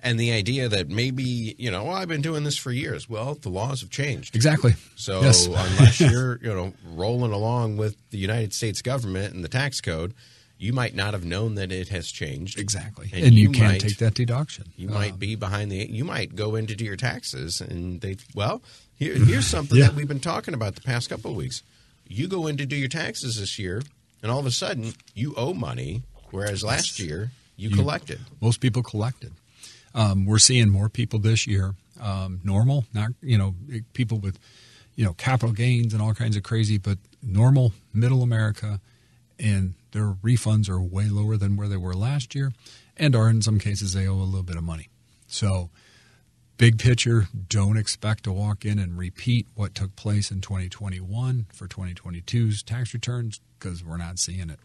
And 0.03 0.19
the 0.19 0.33
idea 0.33 0.67
that 0.71 0.89
maybe, 0.89 1.55
you 1.59 1.71
know, 1.71 1.85
well, 1.85 1.95
I've 1.97 2.09
been 2.09 2.23
doing 2.23 2.43
this 2.45 2.57
for 2.57 2.73
years. 2.73 3.09
Well, 3.11 3.35
the 3.35 3.51
laws 3.51 3.83
have 3.83 3.91
changed. 3.91 4.35
Exactly. 4.35 4.75
So 4.97 5.21
Yes. 5.21 5.45
unless 5.47 6.01
you're, 6.11 6.39
you 6.43 6.49
know, 6.55 6.73
rolling 6.87 7.33
along 7.33 7.77
with 7.77 7.97
the 8.11 8.17
United 8.17 8.55
States 8.55 8.81
government 8.81 9.35
and 9.35 9.45
the 9.45 9.49
tax 9.49 9.83
code, 9.83 10.15
you 10.57 10.73
might 10.73 10.95
not 10.95 11.13
have 11.13 11.25
known 11.27 11.55
that 11.57 11.71
it 11.71 11.89
has 11.89 12.11
changed. 12.11 12.59
Exactly. 12.59 13.11
And 13.13 13.27
And, 13.27 13.35
you, 13.35 13.43
you 13.45 13.51
can't 13.51 13.73
might- 13.73 13.81
take 13.83 13.99
that 13.99 14.15
deduction. 14.15 14.73
You 14.77 14.89
Uh, 14.89 14.93
might 14.95 15.19
be 15.19 15.35
behind 15.35 15.71
the. 15.71 15.87
You 15.91 16.05
might 16.07 16.35
go 16.35 16.55
in 16.55 16.67
to 16.69 16.75
do 16.75 16.85
your 16.87 16.97
taxes, 16.97 17.61
and 17.61 18.01
they. 18.01 18.17
Well, 18.35 18.63
here, 19.01 19.15
here's 19.17 19.47
something 19.49 19.77
Yeah. 19.79 19.87
that 19.87 19.97
we've 19.97 20.07
been 20.07 20.21
talking 20.21 20.55
about 20.55 20.77
the 20.77 20.81
past 20.83 21.09
couple 21.09 21.33
of 21.33 21.37
weeks. 21.37 21.63
You 22.07 22.29
go 22.29 22.47
in 22.47 22.57
to 22.59 22.67
do 22.67 22.77
your 22.77 22.89
taxes 22.89 23.37
this 23.37 23.59
year, 23.59 23.83
and 24.23 24.31
all 24.31 24.39
of 24.39 24.47
a 24.47 24.51
sudden 24.53 24.93
you 25.15 25.35
owe 25.37 25.53
money, 25.55 26.03
whereas 26.31 26.63
last 26.63 27.01
year 27.01 27.33
you, 27.57 27.71
collected. 27.71 28.21
most 28.41 28.61
people 28.61 28.83
collected. 28.85 29.33
Um, 29.95 30.25
we're 30.27 30.39
seeing 30.39 30.69
more 30.69 30.89
people 30.89 31.19
this 31.19 31.47
year. 31.49 31.75
Um, 32.01 32.41
normal, 32.45 32.85
not 32.95 33.11
you 33.23 33.37
know 33.37 33.55
people 33.93 34.19
with 34.19 34.39
you 34.97 35.05
know 35.05 35.13
capital 35.15 35.53
gains 35.53 35.93
and 35.93 36.01
all 36.03 36.15
kinds 36.15 36.37
of 36.37 36.43
crazy, 36.43 36.79
but 36.79 36.99
normal 37.23 37.73
middle 37.93 38.23
America, 38.23 38.81
and 39.39 39.75
their 39.93 40.13
refunds 40.23 40.69
are 40.69 40.81
way 40.81 41.09
lower 41.09 41.37
than 41.37 41.57
where 41.57 41.69
they 41.69 41.77
were 41.77 41.95
last 41.95 42.35
year, 42.35 42.53
and 42.97 43.15
are 43.17 43.29
in 43.29 43.43
some 43.43 43.59
cases 43.59 43.93
they 43.93 44.07
owe 44.07 44.15
a 44.15 44.23
little 44.25 44.43
bit 44.45 44.57
of 44.57 44.63
money. 44.65 44.89
So, 45.29 45.71
big 46.61 46.79
picture, 46.79 47.27
don't 47.49 47.79
expect 47.79 48.25
to 48.25 48.33
walk 48.33 48.67
in 48.67 48.79
and 48.79 48.99
repeat 48.99 49.47
what 49.55 49.75
took 49.75 49.97
place 49.97 50.31
in 50.31 50.43
2021 50.43 51.47
for 51.55 51.67
2022's 51.67 52.63
tax 52.63 52.93
returns 52.93 53.41
because 53.59 53.83
we're 53.83 53.97
not 53.97 54.19
seeing 54.19 54.51
it. 54.51 54.59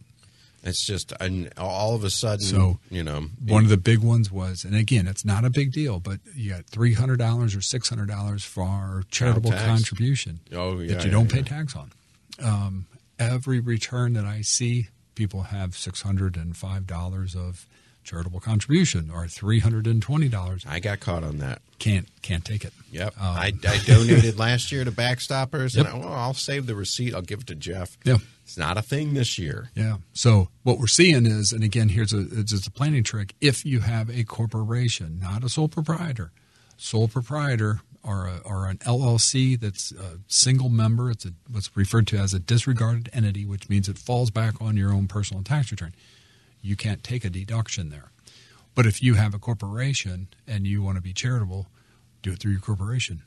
It's 0.61 0.85
just 0.85 1.13
and 1.21 1.53
all 1.57 1.95
of 1.95 2.03
a 2.03 2.09
sudden, 2.09 2.43
So, 2.45 2.79
you 2.89 3.01
know, 3.03 3.27
One 3.47 3.63
of 3.63 3.69
the 3.69 3.77
big 3.77 3.99
ones 3.99 4.29
was, 4.29 4.65
and 4.65 4.75
again, 4.75 5.07
it's 5.07 5.23
not 5.23 5.45
a 5.45 5.49
big 5.49 5.71
deal, 5.71 5.99
but 6.01 6.19
you 6.35 6.49
got 6.51 6.65
three 6.65 6.93
hundred 6.93 7.17
dollars 7.19 7.55
or 7.55 7.61
six 7.61 7.87
hundred 7.87 8.09
dollars 8.09 8.43
for 8.43 9.03
charitable 9.09 9.51
contribution 9.51 10.41
Oh, 10.51 10.79
yeah, 10.79 10.95
that 10.95 11.05
you 11.05 11.11
yeah, 11.11 11.17
don't 11.17 11.31
pay 11.31 11.43
tax 11.43 11.75
on. 11.75 11.91
Um, 12.43 12.87
every 13.17 13.59
return 13.61 14.13
that 14.13 14.25
I 14.25 14.41
see, 14.41 14.89
people 15.13 15.43
have 15.43 15.77
six 15.77 16.01
hundred 16.01 16.35
and 16.35 16.57
five 16.57 16.87
dollars 16.87 17.35
of 17.35 17.67
charitable 18.05 18.39
contribution 18.39 19.11
or 19.13 19.27
three 19.27 19.59
hundred 19.59 19.87
and 19.87 20.01
twenty 20.01 20.29
dollars. 20.29 20.63
I 20.67 20.79
got 20.79 20.99
caught 21.01 21.23
on 21.23 21.39
that. 21.39 21.61
Can't 21.79 22.07
can't 22.21 22.45
take 22.45 22.63
it. 22.63 22.71
Yep. 22.91 23.13
Um, 23.19 23.27
I, 23.27 23.47
I 23.67 23.77
donated 23.85 24.39
last 24.39 24.71
year 24.71 24.85
to 24.85 24.91
Backstoppers, 24.91 25.75
Yep. 25.75 25.85
and 25.87 25.95
I, 25.95 25.97
well, 26.05 26.13
I'll 26.13 26.33
save 26.33 26.65
the 26.67 26.75
receipt. 26.75 27.13
I'll 27.13 27.21
give 27.21 27.41
it 27.41 27.47
to 27.47 27.55
Jeff. 27.55 27.97
Yeah. 28.05 28.17
It's 28.43 28.57
not 28.57 28.77
a 28.77 28.83
thing 28.83 29.15
this 29.15 29.39
year. 29.39 29.71
Yeah. 29.75 29.97
So 30.13 30.49
what 30.63 30.77
we're 30.77 30.85
seeing 30.87 31.25
is, 31.25 31.51
and 31.51 31.63
again, 31.63 31.89
here's 31.89 32.13
a 32.13 32.19
it's 32.21 32.51
just 32.51 32.67
a 32.67 32.71
planning 32.71 33.03
trick. 33.03 33.33
If 33.41 33.65
you 33.65 33.79
have 33.79 34.09
a 34.09 34.23
corporation, 34.23 35.19
not 35.19 35.43
a 35.43 35.49
sole 35.49 35.67
proprietor, 35.67 36.31
sole 36.77 37.07
proprietor 37.07 37.81
or 38.03 38.27
a, 38.27 38.37
or 38.45 38.67
an 38.67 38.77
LLC 38.77 39.59
that's 39.59 39.91
a 39.91 40.19
single 40.27 40.69
member, 40.69 41.09
it's 41.09 41.25
a, 41.25 41.31
what's 41.49 41.75
referred 41.75 42.05
to 42.07 42.17
as 42.17 42.35
a 42.35 42.39
disregarded 42.39 43.09
entity, 43.13 43.45
which 43.47 43.67
means 43.67 43.89
it 43.89 43.97
falls 43.97 44.29
back 44.29 44.61
on 44.61 44.77
your 44.77 44.93
own 44.93 45.07
personal 45.07 45.41
tax 45.41 45.71
return. 45.71 45.95
You 46.65 46.75
can't 46.75 47.03
take 47.03 47.23
a 47.23 47.29
deduction 47.29 47.89
there. 47.89 48.11
But 48.73 48.85
if 48.85 49.01
you 49.01 49.13
have 49.13 49.33
a 49.33 49.39
corporation 49.39 50.27
and 50.47 50.67
you 50.67 50.81
want 50.81 50.97
to 50.97 51.01
be 51.01 51.13
charitable, 51.13 51.67
do 52.21 52.31
it 52.33 52.39
through 52.39 52.51
your 52.51 52.61
corporation. 52.61 53.21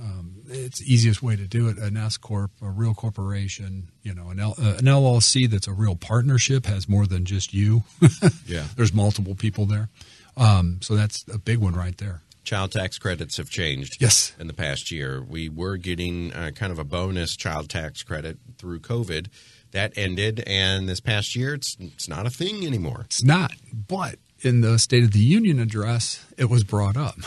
Um, 0.00 0.36
it's 0.48 0.78
the 0.78 0.90
easiest 0.90 1.22
way 1.22 1.36
to 1.36 1.46
do 1.46 1.68
it. 1.68 1.76
An 1.76 1.98
S 1.98 2.16
corp, 2.16 2.50
a 2.62 2.70
real 2.70 2.94
corporation, 2.94 3.88
you 4.02 4.14
know, 4.14 4.30
an, 4.30 4.40
L, 4.40 4.54
uh, 4.58 4.76
an 4.78 4.86
LLC 4.86 5.50
that's 5.50 5.66
a 5.66 5.72
real 5.72 5.96
partnership 5.96 6.64
has 6.64 6.88
more 6.88 7.06
than 7.06 7.24
just 7.26 7.52
you. 7.52 7.82
Yeah. 8.46 8.64
there's 8.76 8.92
multiple 8.94 9.34
people 9.34 9.66
there, 9.66 9.88
um, 10.36 10.78
so 10.82 10.94
that's 10.96 11.24
a 11.32 11.38
big 11.38 11.58
one 11.58 11.74
right 11.74 11.96
there. 11.98 12.22
Child 12.44 12.72
tax 12.72 12.98
credits 12.98 13.36
have 13.36 13.50
changed. 13.50 13.98
Yes. 14.00 14.34
In 14.38 14.48
the 14.48 14.52
past 14.52 14.90
year, 14.90 15.22
we 15.22 15.48
were 15.48 15.76
getting 15.76 16.32
uh, 16.32 16.50
kind 16.54 16.72
of 16.72 16.78
a 16.78 16.84
bonus 16.84 17.36
child 17.36 17.68
tax 17.68 18.02
credit 18.02 18.38
through 18.58 18.80
COVID. 18.80 19.28
That 19.70 19.92
ended, 19.96 20.42
and 20.46 20.88
this 20.88 21.00
past 21.00 21.34
year, 21.36 21.54
it's 21.54 21.76
it's 21.80 22.08
not 22.08 22.26
a 22.26 22.30
thing 22.30 22.66
anymore. 22.66 23.02
It's 23.06 23.22
not, 23.22 23.52
but 23.72 24.16
in 24.40 24.60
the 24.60 24.78
State 24.78 25.04
of 25.04 25.12
the 25.12 25.20
Union 25.20 25.58
address, 25.60 26.26
it 26.36 26.46
was 26.50 26.64
brought 26.64 26.96
up. 26.96 27.16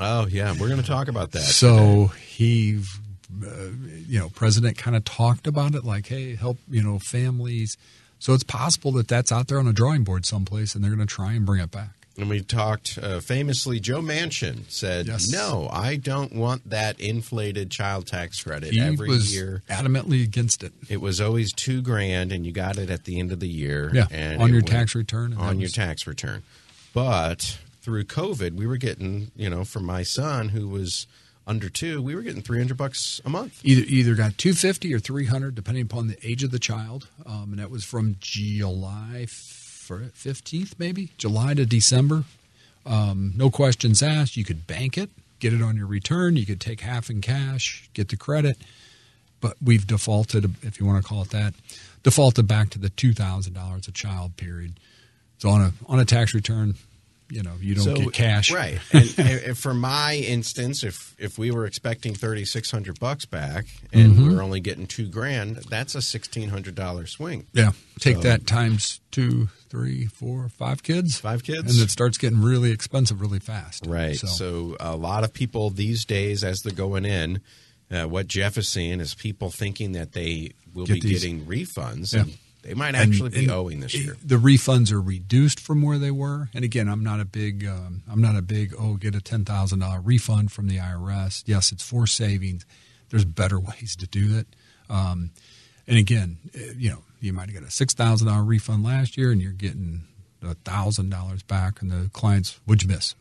Oh 0.00 0.26
yeah, 0.26 0.52
we're 0.52 0.68
going 0.68 0.80
to 0.80 0.86
talk 0.86 1.08
about 1.08 1.32
that. 1.32 1.40
so 1.42 2.06
he, 2.06 2.80
uh, 3.44 3.48
you 4.08 4.18
know, 4.18 4.30
president 4.30 4.78
kind 4.78 4.96
of 4.96 5.04
talked 5.04 5.46
about 5.46 5.74
it, 5.74 5.84
like, 5.84 6.06
hey, 6.06 6.34
help, 6.34 6.58
you 6.68 6.82
know, 6.82 6.98
families. 6.98 7.76
So 8.18 8.32
it's 8.32 8.42
possible 8.42 8.90
that 8.92 9.06
that's 9.06 9.30
out 9.30 9.48
there 9.48 9.58
on 9.58 9.66
a 9.66 9.72
drawing 9.72 10.02
board 10.02 10.24
someplace, 10.24 10.74
and 10.74 10.82
they're 10.82 10.94
going 10.94 11.06
to 11.06 11.14
try 11.14 11.34
and 11.34 11.44
bring 11.44 11.60
it 11.60 11.70
back. 11.70 11.90
And 12.18 12.30
we 12.30 12.40
talked 12.40 12.98
uh, 13.02 13.20
famously. 13.20 13.78
Joe 13.78 14.00
Manchin 14.00 14.70
said, 14.70 15.06
Yes. 15.06 15.30
"No, 15.30 15.68
I 15.70 15.96
don't 15.96 16.32
want 16.34 16.70
that 16.70 16.98
inflated 16.98 17.70
child 17.70 18.06
tax 18.06 18.42
credit 18.42 18.72
He 18.72 18.80
every 18.80 19.08
was 19.08 19.34
year. 19.34 19.62
adamantly 19.68 20.24
against 20.24 20.62
it. 20.62 20.72
It 20.88 21.02
was 21.02 21.20
always 21.20 21.52
two 21.52 21.82
grand, 21.82 22.32
and 22.32 22.46
you 22.46 22.52
got 22.52 22.78
it 22.78 22.88
at 22.88 23.04
the 23.04 23.18
end 23.20 23.32
of 23.32 23.40
the 23.40 23.48
year. 23.48 23.90
Yeah, 23.92 24.06
and 24.10 24.40
on 24.40 24.50
your 24.50 24.62
tax 24.62 24.94
return. 24.94 25.34
on 25.34 25.60
your 25.60 25.68
tax 25.68 26.06
return. 26.06 26.42
But 26.94 27.58
through 27.82 28.04
COVID, 28.04 28.52
we 28.54 28.66
were 28.66 28.78
getting, 28.78 29.30
you 29.36 29.50
know, 29.50 29.64
for 29.64 29.80
my 29.80 30.02
son 30.02 30.48
who 30.48 30.68
was 30.68 31.06
under 31.46 31.68
two, 31.68 32.00
we 32.02 32.14
were 32.14 32.22
getting 32.22 32.40
three 32.42 32.58
hundred 32.58 32.78
bucks 32.78 33.20
a 33.26 33.28
month. 33.28 33.60
Either 33.62 33.82
either 33.86 34.14
got 34.14 34.38
two 34.38 34.54
fifty 34.54 34.94
or 34.94 34.98
three 34.98 35.26
hundred, 35.26 35.54
depending 35.54 35.82
upon 35.84 36.06
the 36.08 36.16
age 36.26 36.42
of 36.42 36.50
the 36.50 36.58
child, 36.58 37.08
um, 37.26 37.48
and 37.50 37.58
that 37.58 37.70
was 37.70 37.84
from 37.84 38.16
July 38.20 39.26
fifteenth, 40.14 40.74
maybe 40.78 41.10
July 41.18 41.54
to 41.54 41.66
December. 41.66 42.24
Um, 42.84 43.32
no 43.36 43.50
questions 43.50 44.02
asked. 44.02 44.36
You 44.36 44.44
could 44.44 44.66
bank 44.66 44.96
it, 44.96 45.10
get 45.38 45.52
it 45.52 45.62
on 45.62 45.76
your 45.76 45.86
return. 45.86 46.36
You 46.36 46.46
could 46.46 46.60
take 46.60 46.80
half 46.80 47.10
in 47.10 47.20
cash, 47.20 47.88
get 47.94 48.08
the 48.08 48.16
credit. 48.16 48.58
But 49.40 49.56
we've 49.62 49.86
defaulted, 49.86 50.54
if 50.62 50.80
you 50.80 50.86
want 50.86 51.02
to 51.02 51.08
call 51.08 51.22
it 51.22 51.30
that, 51.30 51.54
defaulted 52.02 52.48
back 52.48 52.70
to 52.70 52.78
the 52.78 52.88
two 52.88 53.12
thousand 53.12 53.52
dollars 53.54 53.86
a 53.86 53.92
child 53.92 54.36
period. 54.36 54.78
So 55.38 55.50
on 55.50 55.60
a 55.60 55.72
on 55.86 55.98
a 55.98 56.04
tax 56.04 56.32
return, 56.32 56.74
you 57.28 57.42
know, 57.42 57.54
you 57.60 57.74
don't 57.74 57.84
So- 57.84 57.94
get 57.96 58.12
cash. 58.12 58.50
right? 58.52 58.78
And, 58.92 59.56
for 59.58 59.74
my 59.74 60.14
instance, 60.16 60.84
if 60.84 61.14
if 61.18 61.38
we 61.38 61.50
were 61.50 61.64
expecting 61.66 62.14
thirty 62.14 62.44
six 62.44 62.70
hundred 62.70 63.00
bucks 63.00 63.24
back 63.24 63.66
and 63.92 64.12
Mm-hmm. 64.12 64.30
we're 64.36 64.42
only 64.42 64.60
getting 64.60 64.86
two 64.86 65.08
grand, 65.08 65.56
that's 65.68 65.94
a 65.94 66.02
sixteen 66.02 66.48
hundred 66.50 66.74
dollar 66.74 67.06
swing. 67.06 67.46
Yeah. 67.52 67.72
Take 67.98 68.16
So- 68.16 68.22
that 68.22 68.46
times 68.46 69.00
two, 69.10 69.48
three, 69.70 70.06
four, 70.06 70.48
five 70.48 70.82
kids. 70.82 71.18
Five 71.18 71.42
kids? 71.42 71.74
And 71.78 71.82
it 71.84 71.90
starts 71.90 72.18
getting 72.18 72.42
really 72.42 72.70
expensive 72.70 73.20
really 73.20 73.40
fast. 73.40 73.86
Right. 73.86 74.16
So, 74.16 74.26
So, 74.26 74.76
a 74.78 74.94
lot 74.96 75.24
of 75.24 75.32
people 75.32 75.70
these 75.70 76.04
days, 76.04 76.44
as 76.44 76.60
they're 76.60 76.72
going 76.74 77.04
in, 77.04 77.40
uh, 77.90 78.04
what 78.04 78.26
Jeff 78.28 78.56
is 78.58 78.68
seeing 78.68 79.00
is 79.00 79.14
people 79.14 79.50
thinking 79.50 79.92
that 79.92 80.12
they 80.12 80.52
will 80.74 80.86
Get 80.86 80.94
be 80.94 81.00
these- 81.00 81.22
getting 81.22 81.46
refunds. 81.46 82.12
Yeah. 82.14 82.20
And 82.22 82.38
they 82.66 82.74
might 82.74 82.94
and- 82.94 82.96
actually 82.96 83.30
be 83.30 83.38
and 83.44 83.50
owing 83.50 83.80
this 83.80 83.94
year. 83.94 84.16
The 84.24 84.36
refunds 84.36 84.90
are 84.90 85.00
reduced 85.00 85.60
from 85.60 85.82
where 85.82 85.98
they 85.98 86.10
were. 86.10 86.48
And 86.52 86.64
again, 86.64 86.88
I'm 86.88 87.04
not 87.04 87.20
a 87.20 87.24
big, 87.24 87.64
um, 87.64 88.02
I'm 88.10 88.20
not 88.20 88.36
a 88.36 88.42
big, 88.42 88.74
oh, 88.78 88.94
get 88.96 89.14
a 89.14 89.20
$10,000 89.20 90.00
refund 90.04 90.50
from 90.50 90.66
the 90.66 90.78
IRS. 90.78 91.44
Yes, 91.46 91.70
it's 91.70 91.82
for 91.82 92.06
savings. 92.06 92.66
There's 93.10 93.24
better 93.24 93.60
ways 93.70 93.94
to 94.00 94.06
do 94.06 94.36
it. 94.36 94.48
Um, 94.90 95.30
and 95.86 95.96
again, 95.98 96.38
eh, 96.54 96.72
you 96.76 96.90
know, 96.90 97.02
you 97.20 97.32
might 97.32 97.48
have 97.50 97.54
got 97.54 97.62
a 97.62 97.72
$6,000 97.72 98.46
refund 98.46 98.84
last 98.84 99.16
year 99.16 99.30
and 99.30 99.40
you're 99.40 99.52
getting 99.52 100.02
a 100.42 100.54
$1,000 100.54 101.46
back. 101.46 101.80
And 101.80 101.90
the 101.90 102.10
clients, 102.12 102.58
what'd 102.64 102.82
you 102.82 102.88
miss? 102.88 103.14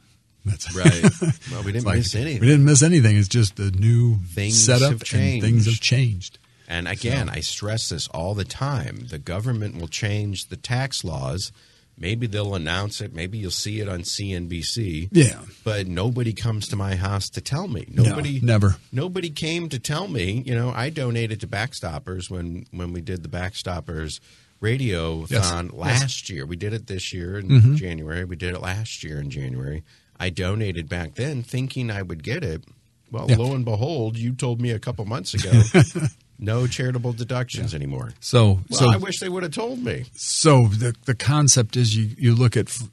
That's 0.43 0.75
Right. 0.75 1.03
Well, 1.51 1.63
we 1.63 1.71
didn't 1.71 1.85
like, 1.85 1.97
miss 1.97 2.15
anything. 2.15 2.41
We 2.41 2.47
didn't 2.47 2.65
miss 2.65 2.81
anything. 2.81 3.15
It's 3.17 3.27
just 3.27 3.55
the 3.55 3.71
new 3.71 4.17
Things 4.33 4.63
setup 4.63 4.91
have 4.91 5.13
and 5.13 5.41
things 5.41 5.65
have 5.65 5.79
changed. 5.79 6.39
And 6.67 6.87
again, 6.87 7.29
I 7.29 7.41
stress 7.41 7.89
this 7.89 8.07
all 8.09 8.33
the 8.33 8.43
time. 8.45 9.07
The 9.09 9.19
government 9.19 9.77
will 9.79 9.87
change 9.87 10.47
the 10.47 10.57
tax 10.57 11.03
laws. 11.03 11.51
Maybe 11.97 12.27
they'll 12.27 12.55
announce 12.55 12.99
it. 13.01 13.13
Maybe 13.13 13.37
you'll 13.37 13.51
see 13.51 13.79
it 13.79 13.87
on 13.87 14.01
CNBC. 14.01 15.09
Yeah. 15.11 15.41
But 15.63 15.87
nobody 15.87 16.33
comes 16.33 16.67
to 16.69 16.75
my 16.75 16.95
house 16.95 17.29
to 17.29 17.41
tell 17.41 17.67
me. 17.69 17.85
Nobody 17.89 18.39
No, 18.41 18.47
never. 18.53 18.75
Nobody 18.91 19.29
came 19.29 19.69
to 19.69 19.79
tell 19.79 20.07
me. 20.07 20.43
You 20.45 20.55
know, 20.55 20.71
I 20.75 20.89
donated 20.89 21.39
to 21.41 21.47
Backstoppers 21.47 22.29
when 22.29 22.65
when 22.71 22.91
we 22.91 22.99
did 23.01 23.23
the 23.23 23.29
Backstoppers 23.29 24.19
radio 24.59 25.25
Yes. 25.29 25.49
thon 25.49 25.65
Yes. 25.65 25.71
Mm-hmm. 25.71 25.79
last 25.79 26.29
year. 26.29 26.45
We 26.45 26.55
did 26.57 26.73
it 26.73 26.87
this 26.87 27.13
year 27.13 27.37
in 27.39 27.77
January. 27.77 28.25
We 28.25 28.35
did 28.35 28.53
it 28.55 28.59
last 28.61 29.03
year 29.03 29.19
in 29.21 29.29
January. 29.29 29.83
I 30.19 30.29
donated 30.31 30.89
back 30.89 31.15
then 31.15 31.43
thinking 31.43 31.89
I 31.91 32.01
would 32.01 32.23
get 32.23 32.43
it. 32.43 32.63
Well, 33.11 33.27
Yeah. 33.29 33.37
lo 33.37 33.53
and 33.53 33.63
behold, 33.63 34.17
you 34.17 34.33
told 34.33 34.59
me 34.59 34.71
a 34.71 34.79
couple 34.79 35.05
months 35.05 35.33
ago 35.33 35.51
no 36.39 36.67
charitable 36.67 37.13
deductions 37.13 37.73
anymore. 37.73 38.11
So, 38.19 38.61
Well, 38.69 38.79
so 38.79 38.91
I 38.91 38.97
wish 38.97 39.19
they 39.19 39.29
would 39.29 39.43
have 39.43 39.53
told 39.53 39.83
me. 39.83 40.05
So 40.15 40.67
the 40.67 40.95
the 41.05 41.15
concept 41.15 41.75
is 41.77 41.95
you 41.95 42.15
you 42.17 42.35
look 42.35 42.57
at 42.57 42.67
f- 42.67 42.89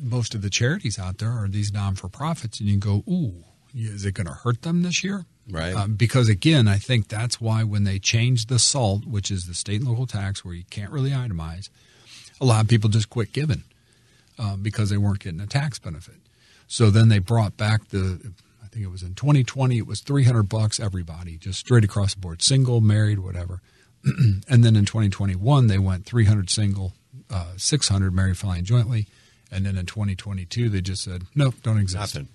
most 0.00 0.34
of 0.34 0.42
the 0.42 0.50
charities 0.50 0.98
out 0.98 1.18
there 1.18 1.30
are 1.30 1.48
these 1.48 1.72
non 1.72 1.94
for 1.94 2.08
profits, 2.08 2.60
and 2.60 2.68
you 2.68 2.78
go, 2.78 3.04
ooh, 3.08 3.44
is 3.74 4.04
it 4.04 4.14
going 4.14 4.26
to 4.26 4.32
hurt 4.32 4.62
them 4.62 4.82
this 4.82 5.04
year? 5.04 5.24
Right. 5.50 5.74
Um, 5.74 5.94
because 5.94 6.28
again, 6.28 6.68
I 6.68 6.76
think 6.78 7.08
that's 7.08 7.40
why 7.40 7.64
when 7.64 7.84
they 7.84 7.98
changed 7.98 8.48
the 8.48 8.58
SALT, 8.58 9.04
which 9.06 9.30
is 9.30 9.46
the 9.46 9.54
state 9.54 9.80
and 9.80 9.88
local 9.88 10.06
tax 10.06 10.44
where 10.44 10.54
you 10.54 10.64
can't 10.70 10.90
really 10.90 11.10
itemize, 11.10 11.68
a 12.40 12.44
lot 12.44 12.62
of 12.62 12.68
people 12.68 12.88
just 12.88 13.10
quit 13.10 13.32
giving 13.32 13.64
um, 14.38 14.62
because 14.62 14.90
they 14.90 14.96
weren't 14.96 15.20
getting 15.20 15.40
a 15.40 15.46
tax 15.46 15.78
benefit. 15.78 16.14
So 16.68 16.90
then 16.90 17.08
they 17.08 17.18
brought 17.18 17.56
back 17.56 17.88
the. 17.88 18.32
I 18.70 18.74
think 18.74 18.86
it 18.86 18.90
was 18.90 19.02
in 19.02 19.14
2020. 19.14 19.78
It 19.78 19.86
was 19.86 20.00
300 20.00 20.44
bucks 20.44 20.78
everybody, 20.78 21.36
just 21.36 21.58
straight 21.58 21.82
across 21.82 22.14
the 22.14 22.20
board, 22.20 22.40
single, 22.40 22.80
married, 22.80 23.18
whatever. 23.18 23.62
and 24.04 24.64
then 24.64 24.76
in 24.76 24.84
2021 24.84 25.66
they 25.66 25.78
went 25.78 26.06
300 26.06 26.48
single, 26.48 26.94
uh, 27.28 27.52
600 27.56 28.14
married, 28.14 28.38
filing 28.38 28.64
jointly, 28.64 29.08
and 29.50 29.66
then 29.66 29.76
in 29.76 29.86
2022 29.86 30.68
they 30.68 30.80
just 30.80 31.02
said 31.02 31.24
nope, 31.34 31.56
don't 31.64 31.78
exist. 31.78 32.14
Nothing. 32.14 32.28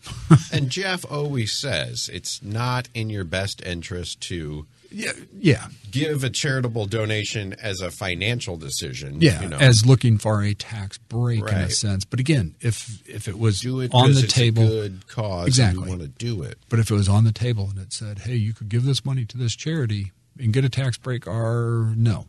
and 0.51 0.69
Jeff 0.69 1.05
always 1.09 1.53
says 1.53 2.09
it's 2.11 2.43
not 2.43 2.89
in 2.93 3.09
your 3.09 3.23
best 3.23 3.65
interest 3.65 4.19
to 4.21 4.67
Yeah, 4.97 5.11
yeah, 5.37 5.67
give 5.91 6.23
a 6.23 6.29
charitable 6.29 6.85
donation 6.85 7.53
as 7.61 7.81
a 7.81 7.91
financial 7.91 8.55
decision. 8.55 9.21
yeah. 9.21 9.41
you 9.41 9.49
know, 9.49 9.57
As 9.57 9.85
looking 9.85 10.17
for 10.17 10.41
a 10.41 10.53
tax 10.53 10.97
break 10.97 11.41
in 11.41 11.47
a 11.53 11.69
sense, 11.69 12.05
but 12.05 12.21
again, 12.21 12.55
if 12.61 13.05
if 13.05 13.27
it 13.27 13.37
was 13.37 13.65
it 13.65 13.93
on 13.93 14.13
the 14.13 14.21
it's 14.21 14.33
table, 14.33 14.63
a 14.63 14.67
good 14.67 15.07
cause. 15.07 15.47
Exactly. 15.47 15.83
you 15.83 15.89
want 15.89 16.01
to 16.01 16.07
do 16.07 16.43
it. 16.43 16.59
But 16.69 16.79
if 16.79 16.89
it 16.89 16.93
was 16.93 17.09
on 17.09 17.25
the 17.25 17.33
table 17.33 17.67
and 17.69 17.77
it 17.77 17.91
said, 17.91 18.19
"Hey, 18.19 18.35
you 18.35 18.53
could 18.53 18.69
give 18.69 18.85
this 18.85 19.03
money 19.03 19.25
to 19.25 19.37
this 19.37 19.53
charity 19.53 20.13
and 20.39 20.53
get 20.53 20.63
a 20.63 20.69
tax 20.69 20.97
break," 20.97 21.27
or 21.27 21.93
no, 21.97 22.27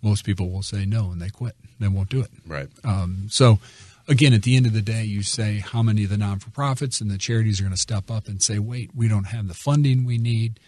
most 0.00 0.24
people 0.24 0.48
will 0.48 0.62
say 0.62 0.86
no 0.86 1.10
and 1.10 1.20
they 1.20 1.28
quit. 1.28 1.56
They 1.78 1.88
won't 1.88 2.08
do 2.08 2.22
it. 2.22 2.30
Right. 2.46 2.68
Um, 2.84 3.26
so, 3.30 3.58
again, 4.08 4.32
at 4.32 4.44
the 4.44 4.56
end 4.56 4.64
of 4.64 4.72
the 4.72 4.80
day, 4.80 5.04
you 5.04 5.22
say 5.22 5.58
how 5.58 5.82
many 5.82 6.04
of 6.04 6.10
the 6.10 6.16
non 6.16 6.38
for 6.38 6.48
profits 6.50 7.02
and 7.02 7.10
the 7.10 7.18
charities 7.18 7.60
are 7.60 7.64
going 7.64 7.74
to 7.74 7.78
step 7.78 8.10
up 8.10 8.28
and 8.28 8.42
say, 8.42 8.58
"Wait, 8.58 8.92
we 8.94 9.08
don't 9.08 9.24
have 9.24 9.46
the 9.46 9.52
funding 9.54 10.06
we 10.06 10.16
need." 10.16 10.58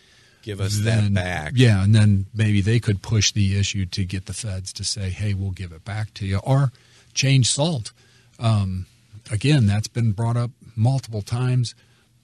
Give 0.43 0.61
us 0.61 0.79
then, 0.79 1.15
that 1.15 1.25
back. 1.25 1.53
Yeah, 1.55 1.85
and 1.85 1.95
then 1.95 2.27
maybe 2.35 2.61
they 2.61 2.81
could 2.81 3.03
push 3.03 3.33
the 3.33 3.59
issue 3.59 3.87
to 3.87 4.05
get 4.05 4.27
the 4.27 4.33
feds 4.33 4.73
to 4.75 4.85
say, 4.85 5.11
"Hey, 5.11 5.35
we'll 5.35 5.51
give 5.51 5.73
it 5.73 5.85
back 5.85 6.15
to 6.15 6.27
you," 6.27 6.39
or 6.39 6.73
change 7.15 7.51
salt. 7.51 7.93
Um, 8.39 8.87
again, 9.31 9.67
that's 9.67 9.89
been 9.89 10.13
brought 10.13 10.37
up 10.37 10.51
multiple 10.77 11.23
times. 11.23 11.75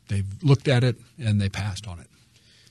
They've 0.08 0.26
looked 0.42 0.68
at 0.68 0.84
it 0.84 0.96
and 1.18 1.40
they 1.40 1.48
passed 1.48 1.86
on 1.86 1.98
it. 1.98 2.06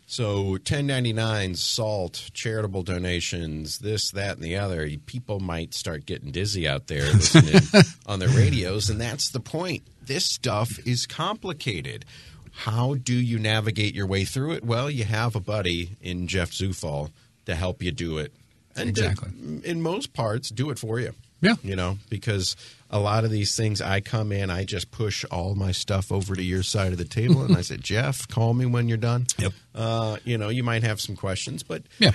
So 0.08 0.52
1099, 0.52 1.56
salt, 1.56 2.30
charitable 2.34 2.84
donations, 2.84 3.80
this, 3.80 4.12
that, 4.12 4.36
and 4.36 4.44
the 4.44 4.56
other. 4.56 4.88
People 5.08 5.40
might 5.40 5.74
start 5.74 6.06
getting 6.06 6.32
dizzy 6.32 6.68
out 6.68 6.88
there 6.88 7.12
listening 7.12 7.84
on 8.06 8.20
their 8.20 8.30
radios, 8.30 8.90
and 8.90 9.02
that's 9.02 9.30
the 9.30 9.40
point. 9.40 9.84
This 10.04 10.26
stuff 10.26 10.78
is 10.86 11.08
complicated. 11.08 12.06
How 12.56 12.96
do 12.96 13.14
you 13.14 13.38
navigate 13.38 13.94
your 13.94 14.08
way 14.08 14.26
through 14.26 14.54
it? 14.54 14.64
Well, 14.64 14.90
you 14.90 15.04
have 15.04 15.36
a 15.36 15.40
buddy 15.42 15.98
in 16.02 16.28
Jeff 16.28 16.52
Zufall 16.52 17.12
to 17.46 17.56
help 17.56 17.84
you 17.84 17.92
do 17.92 18.18
it, 18.18 18.34
and 18.76 18.90
Exactly. 18.90 19.30
to, 19.62 19.70
in 19.70 19.82
most 19.82 20.14
parts, 20.14 20.50
do 20.50 20.70
it 20.70 20.80
for 20.80 21.00
you. 21.00 21.14
Yeah. 21.42 21.56
you 21.62 21.76
know, 21.76 22.00
because 22.10 22.56
a 22.90 22.98
lot 22.98 23.24
of 23.24 23.30
these 23.30 23.56
things, 23.56 23.80
I 23.80 24.00
come 24.00 24.32
in, 24.32 24.50
I 24.50 24.64
just 24.64 24.90
push 24.90 25.24
all 25.26 25.54
my 25.54 25.72
stuff 25.74 26.12
over 26.12 26.34
to 26.34 26.42
your 26.42 26.64
side 26.64 26.92
of 26.92 26.98
the 26.98 27.06
table, 27.06 27.44
and 27.44 27.56
I 27.56 27.62
said, 27.70 27.84
Jeff, 27.84 28.28
call 28.28 28.56
me 28.56 28.66
when 28.66 28.88
you're 28.88 28.98
done. 28.98 29.28
Yep. 29.38 29.54
Uh, 29.76 30.18
you 30.24 30.40
know, 30.40 30.50
you 30.50 30.64
might 30.64 30.82
have 30.82 31.00
some 31.00 31.16
questions, 31.16 31.62
but 31.62 31.84
Yeah. 32.00 32.12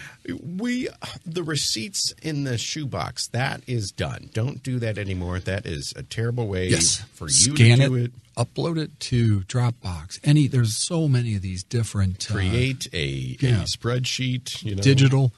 we 0.57 0.89
the 1.25 1.45
receipts 1.45 2.13
in 2.23 2.43
the 2.45 2.59
shoebox 2.59 3.29
that 3.29 3.63
is 3.69 3.93
done. 3.93 4.31
Don't 4.33 4.63
do 4.65 4.81
that 4.81 4.99
anymore. 4.99 5.39
That 5.39 5.65
is 5.67 5.93
a 5.95 6.03
terrible 6.03 6.49
way 6.49 6.69
yes. 6.69 7.05
for 7.13 7.27
you 7.27 7.55
Scan 7.55 7.79
to 7.79 7.87
do 7.89 7.95
it, 7.97 8.05
it. 8.07 8.13
Upload 8.45 8.79
it 8.79 8.99
to 9.01 9.41
Dropbox. 9.43 10.19
Any 10.25 10.47
there's 10.49 10.77
so 10.77 11.09
many 11.09 11.35
of 11.35 11.43
these 11.43 11.63
different 11.63 12.31
uh, 12.31 12.35
Create 12.35 12.89
a, 12.93 13.37
yeah. 13.41 13.63
a 13.63 13.65
spreadsheet. 13.65 14.63
You 14.65 14.77
know, 14.77 14.83
digital 14.83 15.33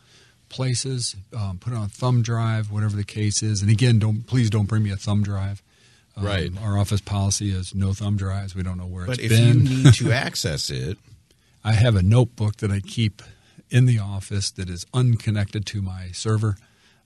places. 0.49 1.17
Um, 1.37 1.59
put 1.59 1.73
it 1.73 1.77
on 1.77 1.85
a 1.85 1.89
thumb 1.89 2.23
drive, 2.23 2.71
whatever 2.71 2.95
the 2.97 3.05
case 3.05 3.43
is. 3.43 3.63
And 3.63 3.71
again, 3.71 3.99
don't 3.99 4.27
please 4.27 4.51
don't 4.51 4.67
bring 4.67 4.83
me 4.83 4.91
a 4.91 4.97
thumb 4.97 5.23
drive. 5.23 5.63
Um, 6.17 6.25
Right. 6.27 6.51
Our 6.63 6.79
office 6.79 7.01
policy 7.01 7.51
is 7.51 7.75
no 7.75 7.93
thumb 7.95 8.17
drives. 8.17 8.55
We 8.55 8.63
don't 8.63 8.77
know 8.79 8.87
where 8.87 9.07
But 9.07 9.19
it's 9.19 9.25
if 9.25 9.31
been. 9.31 9.67
you 9.67 9.85
need 9.85 9.95
to 10.03 10.13
access 10.13 10.69
it, 10.71 10.99
I 11.65 11.73
have 11.73 11.97
a 11.97 12.03
notebook 12.03 12.57
that 12.59 12.71
I 12.71 12.81
keep 12.81 13.23
in 13.71 13.87
the 13.87 13.99
office 13.99 14.51
that 14.51 14.69
is 14.69 14.85
unconnected 14.93 15.65
to 15.67 15.81
my 15.81 16.09
server. 16.13 16.57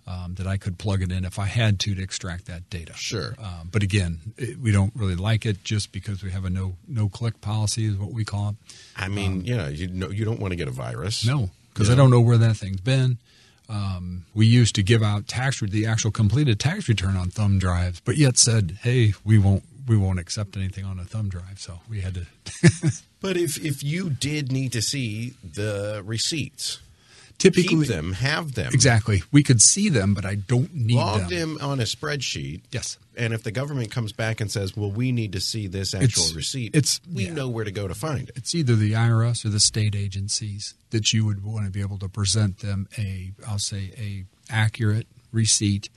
Um, 0.08 0.34
that 0.36 0.46
I 0.46 0.56
could 0.56 0.78
plug 0.78 1.02
it 1.02 1.10
in 1.10 1.24
if 1.24 1.36
I 1.36 1.46
had 1.46 1.80
to 1.80 1.94
to 1.96 2.00
extract 2.00 2.46
that 2.46 2.70
data. 2.70 2.92
Sure. 2.94 3.34
Um, 3.40 3.70
but 3.72 3.82
again, 3.82 4.20
it, 4.38 4.56
we 4.56 4.70
don't 4.70 4.92
really 4.94 5.16
like 5.16 5.44
it 5.44 5.64
just 5.64 5.90
because 5.90 6.22
we 6.22 6.30
have 6.30 6.44
a 6.44 6.50
no 6.50 6.76
no 6.86 7.08
click 7.08 7.40
policy 7.40 7.86
is 7.86 7.96
what 7.96 8.12
we 8.12 8.24
call 8.24 8.50
it. 8.50 8.54
I 8.96 9.08
mean, 9.08 9.44
you 9.44 9.56
know, 9.56 9.66
you 9.66 9.88
know, 9.88 10.10
you 10.10 10.24
don't 10.24 10.38
want 10.38 10.52
to 10.52 10.56
get 10.56 10.68
a 10.68 10.70
virus. 10.70 11.26
Um, 11.28 11.34
No, 11.36 11.50
because 11.74 11.88
Yeah. 11.88 11.94
I 11.94 11.96
don't 11.96 12.10
know 12.12 12.20
where 12.20 12.38
that 12.38 12.56
thing's 12.56 12.80
been. 12.80 13.18
Um, 13.68 14.26
we 14.32 14.46
used 14.46 14.76
to 14.76 14.82
give 14.84 15.02
out 15.02 15.26
tax 15.26 15.60
re- 15.60 15.68
the 15.68 15.86
actual 15.86 16.12
completed 16.12 16.60
tax 16.60 16.88
return 16.88 17.16
on 17.16 17.30
thumb 17.30 17.58
drives, 17.58 17.98
but 18.04 18.16
yet 18.16 18.38
said, 18.38 18.78
"Hey, 18.82 19.14
we 19.24 19.38
won't 19.38 19.64
we 19.88 19.96
won't 19.96 20.20
accept 20.20 20.56
anything 20.56 20.84
on 20.84 21.00
a 21.00 21.04
thumb 21.04 21.28
drive." 21.28 21.58
So 21.58 21.80
we 21.90 22.00
had 22.02 22.14
to 22.14 22.26
But 23.20 23.36
if 23.36 23.58
if 23.58 23.82
you 23.82 24.10
did 24.10 24.52
need 24.52 24.70
to 24.72 24.82
see 24.82 25.34
the 25.42 26.00
receipts, 26.04 26.78
typically 27.38 27.86
keep 27.86 27.88
them, 27.88 28.12
have 28.14 28.54
them, 28.54 28.70
exactly. 28.72 29.22
We 29.32 29.42
could 29.42 29.60
see 29.62 29.88
them, 29.88 30.14
but 30.14 30.24
I 30.24 30.34
don't 30.36 30.74
need 30.74 30.94
log 30.96 31.28
them. 31.28 31.54
them 31.54 31.58
on 31.60 31.80
a 31.80 31.84
spreadsheet. 31.84 32.62
Yes. 32.72 32.98
And 33.16 33.32
if 33.32 33.42
the 33.42 33.50
government 33.50 33.90
comes 33.90 34.12
back 34.12 34.40
and 34.40 34.50
says, 34.50 34.76
"Well, 34.76 34.90
we 34.90 35.10
need 35.12 35.32
to 35.32 35.40
see 35.40 35.66
this 35.66 35.94
actual 35.94 36.22
It's- 36.24 36.34
receipt," 36.34 36.74
it's- 36.74 37.00
we 37.10 37.24
yeah. 37.26 37.32
know 37.32 37.48
where 37.48 37.64
to 37.64 37.70
go 37.70 37.88
to 37.88 37.94
find 37.94 38.28
it. 38.28 38.36
It's 38.36 38.54
either 38.54 38.76
the 38.76 38.94
IRS 38.94 39.44
or 39.44 39.48
the 39.48 39.60
state 39.60 39.94
agencies 39.94 40.74
that 40.90 41.12
you 41.12 41.24
would 41.24 41.42
want 41.42 41.64
to 41.66 41.70
be 41.70 41.80
able 41.80 41.98
to 41.98 42.08
present 42.08 42.58
them 42.58 42.88
a, 42.98 43.32
I'll 43.46 43.58
say, 43.58 43.92
a 43.96 44.24
accurate 44.52 45.06
receipt. 45.32 45.88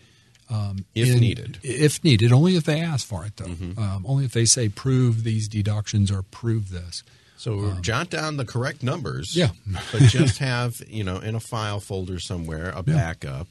Um, 0.51 0.86
If 0.96 1.10
in- 1.10 1.19
needed. 1.19 1.60
Mm-hmm. 1.63 1.84
If 1.84 2.03
needed, 2.03 2.31
only 2.31 2.55
if 2.55 2.63
they 2.63 2.79
ask 2.81 3.05
for 3.05 3.24
it, 3.25 3.38
though. 3.38 3.46
Um, 3.81 4.03
only 4.08 4.25
if 4.25 4.31
they 4.31 4.46
say 4.46 4.67
prove 4.67 5.24
these 5.24 5.48
deductions 5.48 6.10
or 6.10 6.24
prove 6.24 6.69
this. 6.72 7.03
So 7.39 7.72
jot 7.79 8.10
down 8.10 8.36
the 8.36 8.43
correct 8.43 8.84
numbers. 8.84 9.34
Yeah. 9.34 9.51
but 9.93 10.01
just 10.01 10.38
have 10.39 10.81
you 10.89 11.05
know 11.05 11.19
in 11.19 11.36
a 11.36 11.39
file 11.39 11.79
folder 11.79 12.19
somewhere 12.19 12.74
a 12.75 12.84
backup 12.84 13.48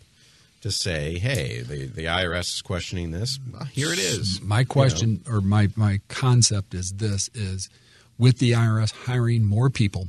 to 0.61 0.71
say, 0.71 1.18
"Hey, 1.18 1.62
the 1.62 1.87
the 1.87 2.05
IRS 2.05 2.57
is 2.57 2.62
questioning 2.62 3.12
this. 3.12 3.38
Well, 3.51 3.64
here 3.64 3.90
it 3.90 3.98
is." 3.98 4.42
My 4.42 4.64
question 4.64 5.22
or 5.27 5.40
my, 5.40 5.70
my 5.74 6.01
concept 6.09 6.74
is 6.74 6.92
this 6.92 7.31
is 7.33 7.70
with 8.18 8.40
the 8.40 8.53
IRS 8.53 8.92
hiring 8.92 9.44
more 9.44 9.70
people, 9.70 10.09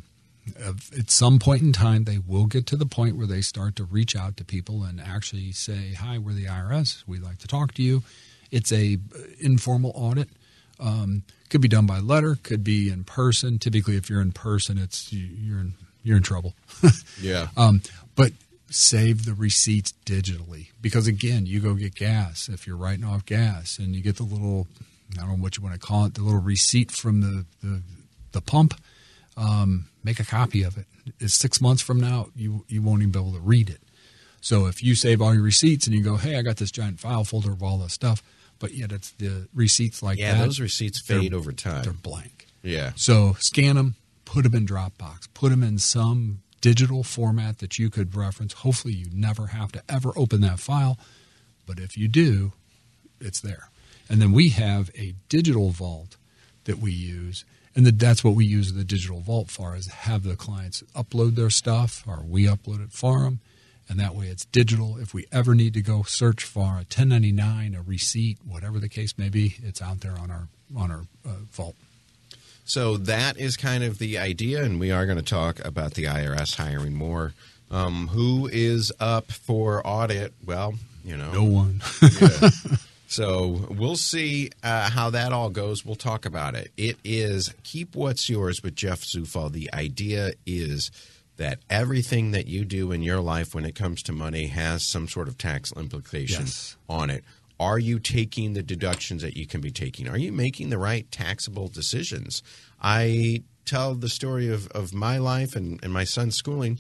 uh, 0.62 0.74
at 0.98 1.10
some 1.10 1.40
point 1.40 1.62
in 1.62 1.72
time, 1.72 2.04
they 2.04 2.18
will 2.18 2.48
get 2.48 2.66
to 2.68 2.76
the 2.76 2.86
point 2.86 3.16
where 3.16 3.28
they 3.28 3.42
start 3.42 3.76
to 3.78 3.86
reach 3.86 4.16
out 4.16 4.36
to 4.38 4.44
people 4.44 4.84
and 4.84 5.00
actually 5.00 5.54
say, 5.54 5.94
"Hi, 5.94 6.18
we're 6.18 6.34
the 6.34 6.48
IRS. 6.48 7.04
We'd 7.08 7.24
like 7.24 7.38
to 7.40 7.48
talk 7.48 7.74
to 7.76 7.82
you." 7.84 8.04
It's 8.52 8.72
a 8.72 8.96
uh, 9.16 9.20
informal 9.40 9.94
audit. 9.96 10.30
Um, 10.80 11.24
could 11.50 11.62
be 11.62 11.68
done 11.68 11.86
by 11.86 12.00
letter, 12.00 12.38
could 12.44 12.64
be 12.64 12.90
in 12.90 13.04
person. 13.04 13.60
Typically, 13.60 13.96
if 13.98 14.10
you're 14.10 14.22
in 14.22 14.32
person, 14.32 14.78
it's 14.78 15.12
you- 15.12 15.26
you're 15.40 15.60
in 15.60 15.74
you're 16.04 16.18
in 16.18 16.24
trouble. 16.24 16.54
Yeah. 17.22 17.48
Um, 17.58 17.82
but 18.16 18.32
save 18.72 19.26
the 19.26 19.34
receipts 19.34 19.94
digitally 20.06 20.68
because 20.82 21.08
again, 21.08 21.46
you 21.46 21.60
go 21.60 21.74
get 21.74 21.96
gas 21.96 22.48
if 22.48 22.66
you're 22.68 22.78
writing 22.78 23.04
off 23.04 23.26
gas 23.26 23.78
and 23.80 23.96
you 23.96 24.02
get 24.02 24.16
the 24.18 24.24
little 24.24 24.68
I 25.18 25.22
don't 25.22 25.30
know 25.38 25.44
what 25.44 25.58
you 25.58 25.64
want 25.64 25.74
to 25.74 25.80
call 25.86 26.06
it, 26.06 26.14
the 26.14 26.22
little 26.22 26.40
receipt 26.40 26.92
from 26.92 27.22
the 27.22 27.46
the, 27.64 27.82
the 28.32 28.42
pump. 28.42 28.74
Um, 29.36 29.88
make 30.04 30.20
a 30.20 30.26
copy 30.26 30.64
of 30.64 30.78
it. 30.78 30.86
It's 31.20 31.34
six 31.34 31.60
months 31.62 31.82
from 31.82 32.00
now, 32.00 32.28
you 32.36 32.64
you 32.68 32.82
won't 32.82 33.02
even 33.02 33.12
be 33.12 33.20
able 33.20 33.34
to 33.34 33.40
read 33.40 33.70
it. 33.70 33.82
So 34.42 34.68
if 34.68 34.82
you 34.84 34.96
save 34.96 35.22
all 35.22 35.34
your 35.34 35.44
receipts 35.44 35.86
and 35.88 35.96
you 35.96 36.02
go, 36.04 36.16
hey, 36.16 36.38
I 36.38 36.42
got 36.42 36.58
this 36.58 36.72
giant 36.72 37.00
file 37.02 37.24
folder 37.26 37.52
of 37.52 37.62
all 37.62 37.78
this 37.80 37.94
stuff, 37.94 38.24
but 38.60 38.74
yet 38.74 38.92
it's 38.92 39.12
the 39.12 39.48
receipts 39.54 40.04
like 40.04 40.20
yeah, 40.20 40.36
that. 40.36 40.46
those 40.46 40.60
receipts 40.60 41.00
fade 41.00 41.34
over 41.34 41.52
time. 41.52 41.84
They're 41.84 41.94
blank. 41.94 42.48
Yeah. 42.62 42.92
So 42.96 43.36
scan 43.40 43.76
them, 43.76 43.96
put 44.26 44.44
them 44.44 44.54
in 44.54 44.66
Dropbox, 44.66 45.28
put 45.34 45.50
them 45.50 45.64
in 45.64 45.80
some 45.80 46.42
digital 46.62 47.04
format 47.04 47.60
that 47.60 47.80
you 47.80 47.90
could 47.90 48.16
reference. 48.16 48.54
Hopefully, 48.54 48.94
you 48.94 49.08
never 49.14 49.48
have 49.48 49.72
to 49.72 49.84
ever 49.90 50.12
open 50.16 50.42
that 50.42 50.60
file, 50.60 51.00
but 51.66 51.80
if 51.80 51.98
you 51.98 52.08
do, 52.08 52.54
it's 53.20 53.40
there. 53.40 53.70
And 54.10 54.22
then 54.22 54.32
we 54.32 54.50
have 54.50 54.90
a 54.96 55.16
digital 55.30 55.70
vault 55.70 56.18
that 56.66 56.80
we 56.80 56.92
use, 56.92 57.46
and 57.76 57.86
that's 57.86 58.24
what 58.24 58.36
we 58.36 58.46
use 58.46 58.74
the 58.74 58.84
digital 58.84 59.22
vault 59.22 59.50
for: 59.50 59.76
is 59.76 59.88
have 59.88 60.24
the 60.24 60.36
clients 60.36 60.84
upload 60.96 61.36
their 61.36 61.50
stuff, 61.50 62.04
or 62.08 62.24
we 62.28 62.46
upload 62.46 62.84
it 62.84 62.92
for 62.92 63.22
them, 63.22 63.40
and 63.90 64.00
that 64.00 64.16
way 64.16 64.28
it's 64.28 64.46
digital. 64.46 64.98
If 64.98 65.14
we 65.14 65.26
ever 65.32 65.56
need 65.56 65.74
to 65.74 65.82
go 65.82 66.04
search 66.04 66.44
for 66.44 66.62
a 66.62 66.86
1099, 66.88 67.76
a 67.76 67.82
receipt, 67.82 68.38
whatever 68.48 68.80
the 68.80 68.90
case 68.90 69.18
may 69.18 69.30
be, 69.30 69.56
it's 69.64 69.82
out 69.82 70.02
there 70.02 70.18
on 70.18 70.30
our 70.32 70.48
on 70.78 70.92
our 70.92 71.02
uh, 71.26 71.40
vault. 71.52 71.76
So 72.66 72.98
that 72.98 73.38
is 73.38 73.58
kind 73.58 73.84
of 73.84 73.98
the 73.98 74.20
idea, 74.20 74.64
and 74.64 74.80
we 74.80 74.92
are 74.92 75.06
going 75.08 75.18
to 75.18 75.24
talk 75.24 75.60
about 75.66 75.96
the 75.96 76.04
IRS 76.04 76.56
hiring 76.56 76.94
more. 76.94 77.34
Um, 77.72 78.10
who 78.10 78.48
is 78.52 78.92
up 79.00 79.32
for 79.32 79.86
audit? 79.86 80.34
Well, 80.46 80.76
you 81.04 81.18
know, 81.18 81.32
No 81.32 81.44
one. 81.44 81.82
Yeah. 82.22 82.50
So 83.12 83.66
we'll 83.72 83.96
see 83.96 84.52
uh, 84.62 84.92
how 84.92 85.10
that 85.10 85.34
all 85.34 85.50
goes. 85.50 85.84
We'll 85.84 85.96
talk 85.96 86.28
about 86.28 86.54
it. 86.54 86.72
It 86.78 86.98
is 87.04 87.52
keep 87.64 87.96
what's 87.96 88.30
yours 88.30 88.62
with 88.62 88.76
Jeff 88.76 89.02
Zufall. 89.02 89.52
The 89.52 89.74
idea 89.74 90.34
is 90.46 90.92
that 91.40 91.60
everything 91.70 92.32
that 92.32 92.48
you 92.48 92.64
do 92.66 92.92
in 92.92 93.02
your 93.02 93.20
life 93.22 93.56
when 93.56 93.66
it 93.66 93.74
comes 93.74 94.04
to 94.04 94.12
money 94.14 94.48
has 94.48 94.84
some 94.86 95.08
sort 95.08 95.28
of 95.28 95.38
tax 95.38 95.72
implication 95.76 96.46
Yes. 96.46 96.78
on 96.88 97.10
it. 97.10 97.24
Are 97.60 97.80
you 97.80 97.98
taking 98.00 98.54
the 98.54 98.62
deductions 98.64 99.22
that 99.22 99.36
you 99.36 99.48
can 99.48 99.60
be 99.62 99.72
taking? 99.72 100.08
Are 100.08 100.18
you 100.18 100.32
making 100.32 100.70
the 100.70 100.78
right 100.78 101.10
taxable 101.12 101.68
decisions? 101.68 102.44
I 102.82 103.44
tell 103.66 103.96
the 103.96 104.10
story 104.10 104.48
of, 104.50 104.68
of 104.70 104.94
my 104.94 105.18
life 105.18 105.56
and, 105.56 105.80
and 105.84 105.92
my 105.94 106.04
son's 106.04 106.36
schooling. 106.36 106.80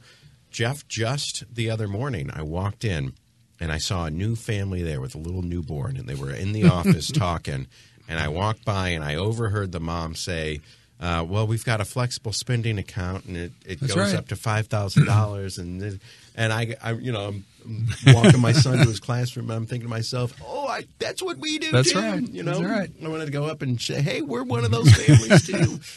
Jeff, 0.51 0.87
just 0.87 1.43
the 1.53 1.69
other 1.69 1.87
morning, 1.87 2.29
I 2.33 2.41
walked 2.43 2.83
in 2.85 3.13
and 3.59 3.71
I 3.71 3.77
saw 3.77 4.05
a 4.05 4.11
new 4.11 4.35
family 4.35 4.81
there 4.83 5.01
with 5.01 5.15
a 5.15 5.19
little 5.19 5.41
newborn, 5.41 5.97
and 5.97 6.07
they 6.07 6.15
were 6.15 6.31
in 6.31 6.53
the 6.53 6.63
office 6.69 7.11
talking. 7.11 7.67
And 8.07 8.19
I 8.19 8.27
walked 8.29 8.63
by 8.65 8.89
and 8.89 9.03
I 9.03 9.15
overheard 9.15 9.71
the 9.71 9.79
mom 9.81 10.15
say, 10.15 10.61
uh, 10.99 11.25
"Well, 11.27 11.47
we've 11.47 11.63
got 11.65 11.81
a 11.81 11.85
flexible 11.85 12.33
spending 12.33 12.77
account, 12.77 13.25
and 13.25 13.37
it, 13.37 13.51
it 13.65 13.79
That's 13.79 13.93
goes 13.93 14.11
right. 14.11 14.15
up 14.15 14.27
to 14.29 14.35
five 14.35 14.67
thousand 14.67 15.05
dollars." 15.05 15.57
And 15.57 15.81
it- 15.81 16.01
and 16.35 16.53
I, 16.53 16.75
I, 16.81 16.93
you 16.93 17.11
know, 17.11 17.33
I'm 17.65 17.87
walking 18.07 18.39
my 18.39 18.53
son 18.53 18.77
to 18.77 18.85
his 18.85 19.01
classroom, 19.01 19.49
and 19.49 19.57
I'm 19.57 19.65
thinking 19.65 19.87
to 19.87 19.89
myself, 19.89 20.33
"Oh, 20.45 20.67
I, 20.67 20.85
that's 20.99 21.21
what 21.21 21.37
we 21.37 21.57
do. 21.59 21.71
That's 21.71 21.91
too." 21.91 21.99
right. 21.99 22.21
You 22.29 22.43
know, 22.43 22.59
That's 22.59 22.71
right. 22.71 22.91
I 23.03 23.07
wanted 23.09 23.25
to 23.25 23.31
go 23.31 23.45
up 23.45 23.61
and 23.61 23.79
say, 23.81 24.01
"Hey, 24.01 24.21
we're 24.21 24.43
one 24.43 24.63
of 24.63 24.71
those 24.71 24.91
families 24.93 25.45
too." 25.45 25.79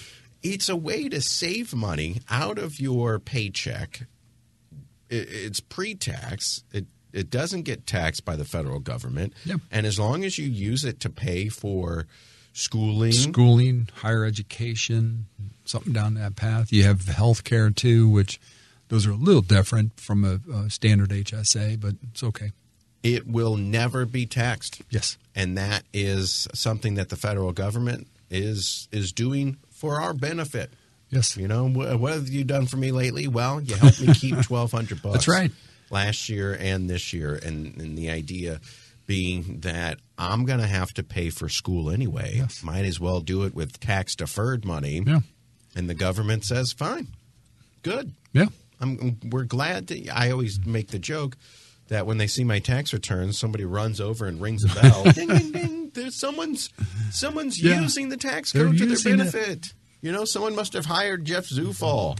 It's 0.45 0.69
a 0.69 0.75
way 0.75 1.09
to 1.09 1.21
save 1.21 1.73
money 1.73 2.21
out 2.29 2.59
of 2.59 2.81
your 2.81 3.21
paycheck 3.21 4.09
it, 5.09 5.29
it's 5.31 5.61
pre-tax. 5.61 6.65
It 6.73 6.87
it 7.13 7.31
doesn't 7.31 7.63
get 7.63 7.87
taxed 7.87 8.25
by 8.25 8.35
the 8.37 8.45
federal 8.45 8.81
government. 8.81 9.35
And 9.71 9.87
as 9.87 9.99
long 10.01 10.25
as 10.25 10.39
you 10.39 10.47
use 10.49 10.85
it 10.85 10.99
to 11.01 11.11
pay 11.11 11.49
for 11.49 12.07
schooling. 12.53 13.13
schooling, 13.13 13.89
higher 13.95 14.25
education, 14.25 15.27
something 15.65 15.93
down 15.93 16.15
that 16.15 16.37
path. 16.37 16.73
You 16.73 16.85
have 16.85 16.99
healthcare 17.01 17.75
too, 17.75 18.09
which 18.09 18.41
those 18.89 19.07
are 19.07 19.13
a 19.13 19.17
little 19.17 19.43
different 19.43 19.99
from 19.99 20.25
a, 20.25 20.41
a 20.53 20.71
standard 20.71 21.11
HSA, 21.11 21.81
but 21.81 21.95
it's 22.11 22.23
okay. 22.23 22.53
It 23.03 23.27
will 23.27 23.57
never 23.57 24.05
be 24.07 24.27
taxed. 24.27 24.83
Yes. 24.91 25.17
and 25.35 25.59
that 25.59 25.83
is 25.93 26.47
something 26.55 26.95
that 26.95 27.09
the 27.09 27.17
federal 27.17 27.53
government 27.53 28.07
is 28.31 28.89
is 28.93 29.13
doing 29.13 29.57
for 29.71 30.01
our 30.01 30.15
benefit. 30.15 30.71
Yes. 31.11 31.37
You 31.37 31.49
know, 31.49 31.69
wh- 31.69 32.01
what 32.01 32.13
have 32.15 32.29
you 32.29 32.45
done 32.45 32.67
for 32.67 32.77
me 32.77 32.93
lately? 32.93 33.29
Well, 33.29 33.61
you 33.61 33.75
helped 33.75 34.01
me 34.01 34.15
keep 34.15 34.41
twelve 34.43 34.71
hundred 34.73 35.03
bucks. 35.03 35.13
That's 35.15 35.29
right. 35.29 35.51
Last 35.91 36.29
year 36.31 36.57
and 36.59 36.89
this 36.89 37.13
year, 37.13 37.35
and, 37.35 37.77
and 37.79 37.99
the 37.99 38.09
idea 38.11 38.61
being 39.13 39.61
that 39.61 39.99
I'm 40.17 40.47
going 40.47 40.61
to 40.61 40.67
have 40.67 40.95
to 40.95 41.03
pay 41.03 41.29
for 41.29 41.51
school 41.51 41.91
anyway. 41.91 42.33
Yes. 42.37 42.63
Might 42.63 42.87
as 42.87 42.99
well 42.99 43.21
do 43.21 43.43
it 43.43 43.55
with 43.55 43.79
tax 43.79 44.17
deferred 44.17 44.65
money. 44.65 45.03
Yeah. 45.07 45.21
And 45.77 45.91
the 45.91 45.95
government 45.95 46.45
says, 46.47 46.73
fine, 46.73 47.09
good. 47.83 48.13
Yeah. 48.33 48.47
I'm, 48.81 49.19
we're 49.31 49.45
glad 49.45 49.89
that 49.89 50.09
I 50.11 50.31
always 50.31 50.65
make 50.65 50.89
the 50.89 50.99
joke 50.99 51.37
that 51.89 52.07
when 52.07 52.17
they 52.17 52.27
see 52.27 52.43
my 52.43 52.59
tax 52.59 52.95
returns, 52.95 53.39
somebody 53.39 53.67
runs 53.67 54.01
over 54.01 54.25
and 54.27 54.41
rings 54.41 54.65
a 54.65 54.69
bell. 54.81 55.05
ding, 55.13 55.29
ding, 55.29 55.53
ding. 55.53 55.91
There's 55.93 56.19
someone's 56.19 56.71
someone's 57.11 57.63
Yeah. 57.63 57.81
using 57.83 58.09
the 58.09 58.17
tax 58.17 58.53
They're 58.53 58.65
code 58.65 58.79
to 58.79 58.79
their 58.81 58.89
using 58.89 59.15
it. 59.15 59.17
benefit. 59.19 59.75
You 60.01 60.11
know, 60.11 60.25
someone 60.25 60.57
must 60.57 60.73
have 60.73 60.87
hired 60.87 61.27
Jeff 61.27 61.47
Zufall 61.49 62.19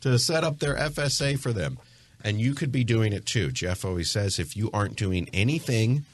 to 0.00 0.18
set 0.18 0.42
up 0.42 0.58
their 0.58 0.74
FSA 0.76 1.38
for 1.38 1.52
them. 1.52 1.78
And 2.24 2.40
you 2.40 2.54
could 2.54 2.72
be 2.72 2.82
doing 2.84 3.12
it 3.12 3.24
too. 3.26 3.50
Jeff 3.50 3.84
always 3.84 4.10
says 4.10 4.38
if 4.38 4.56
you 4.56 4.70
aren't 4.72 4.96
doing 4.96 5.28
anything 5.32 6.04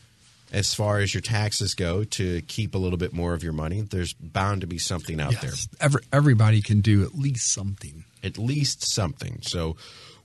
as 0.52 0.74
far 0.74 0.98
as 0.98 1.12
your 1.12 1.20
taxes 1.20 1.74
go 1.74 2.04
to 2.04 2.40
keep 2.42 2.74
a 2.74 2.78
little 2.78 2.98
bit 2.98 3.12
more 3.12 3.35
of 3.35 3.42
your 3.42 3.52
money, 3.52 3.80
there's 3.80 4.12
bound 4.14 4.61
to 4.61 4.66
be 4.66 4.78
something 4.78 5.20
out 5.20 5.40
there 5.40 5.52
Every, 5.80 6.02
everybody 6.12 6.62
can 6.62 6.80
do 6.80 7.02
at 7.04 7.14
least 7.14 7.52
something. 7.52 8.04
at 8.22 8.38
least 8.38 8.87
something. 8.87 9.40
So 9.42 9.76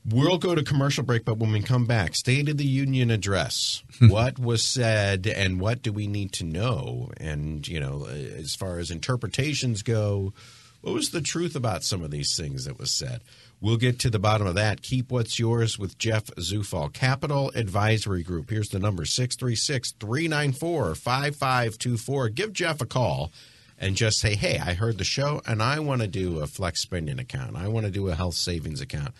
we'll 0.05 0.37
go 0.37 0.55
to 0.55 0.63
commercial 0.63 1.03
break, 1.03 1.25
but 1.25 1.37
when 1.37 1.51
we 1.51 1.61
come 1.61 1.85
back, 1.85 2.15
State 2.15 2.49
of 2.49 2.57
the 2.57 2.65
Union 2.65 3.09
address. 3.11 3.83
what 3.99 4.39
was 4.39 4.63
said 4.63 5.27
and 5.27 5.59
what 5.59 5.81
do 5.81 5.91
we 5.91 6.07
need 6.07 6.31
to 6.33 6.43
know? 6.43 7.11
And, 7.17 7.67
you 7.67 7.79
know, 7.79 8.05
as 8.07 8.55
far 8.55 8.79
as 8.79 8.91
interpretations 8.91 9.83
go, 9.83 10.33
what 10.81 10.93
was 10.93 11.09
the 11.11 11.21
truth 11.21 11.55
about 11.55 11.83
some 11.83 12.03
of 12.03 12.11
these 12.11 12.35
things 12.35 12.65
that 12.65 12.79
was 12.79 12.91
said? 12.91 13.21
We'll 13.61 13.77
get 13.77 13.99
to 13.99 14.09
the 14.09 14.17
bottom 14.17 14.47
of 14.47 14.55
that. 14.55 14.81
Keep 14.81 15.11
what's 15.11 15.37
yours 15.37 15.77
with 15.77 15.99
Jeff 15.99 16.25
Zufall. 16.37 16.91
Capital 16.91 17.51
Advisory 17.53 18.23
Group. 18.23 18.49
Here's 18.49 18.69
the 18.69 18.79
number 18.79 19.05
636 19.05 19.91
394 19.99 20.95
5524. 20.95 22.29
Give 22.29 22.53
Jeff 22.53 22.81
a 22.81 22.87
call 22.87 23.31
and 23.77 23.95
just 23.95 24.17
say, 24.19 24.33
hey, 24.33 24.57
I 24.57 24.73
heard 24.73 24.97
the 24.97 25.03
show 25.03 25.43
and 25.45 25.61
I 25.61 25.79
want 25.79 26.01
to 26.01 26.07
do 26.07 26.39
a 26.39 26.47
flex 26.47 26.81
spending 26.81 27.19
account. 27.19 27.55
I 27.55 27.67
want 27.67 27.85
to 27.85 27.91
do 27.91 28.07
a 28.09 28.15
health 28.15 28.33
savings 28.33 28.81
account. 28.81 29.13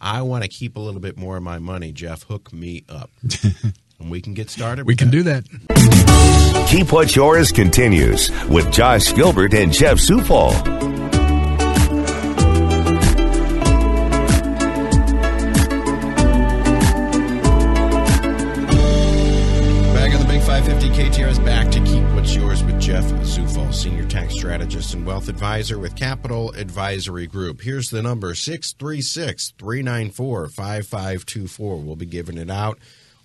I 0.00 0.22
want 0.22 0.44
to 0.44 0.48
keep 0.48 0.76
a 0.76 0.80
little 0.80 1.00
bit 1.00 1.18
more 1.18 1.36
of 1.36 1.42
my 1.42 1.58
money. 1.58 1.90
Jeff, 1.90 2.22
hook 2.22 2.52
me 2.52 2.84
up. 2.88 3.10
and 3.98 4.10
we 4.12 4.20
can 4.20 4.32
get 4.32 4.48
started. 4.48 4.86
We 4.86 4.94
can 4.94 5.10
that. 5.10 5.12
do 5.12 5.22
that. 5.24 6.68
Keep 6.70 6.92
What's 6.92 7.16
Yours 7.16 7.50
continues 7.50 8.30
with 8.46 8.70
Josh 8.70 9.12
Gilbert 9.12 9.54
and 9.54 9.72
Jeff 9.72 9.98
Zufall. 9.98 11.17
Strategist 24.48 24.94
and 24.94 25.04
wealth 25.04 25.28
advisor 25.28 25.78
with 25.78 25.94
Capital 25.94 26.50
Advisory 26.52 27.26
Group. 27.26 27.60
Here's 27.60 27.90
the 27.90 28.00
number 28.00 28.34
636 28.34 29.52
394 29.58 30.48
5524. 30.48 31.76
We'll 31.76 31.96
be 31.96 32.06
giving 32.06 32.38
it 32.38 32.48
out 32.48 32.78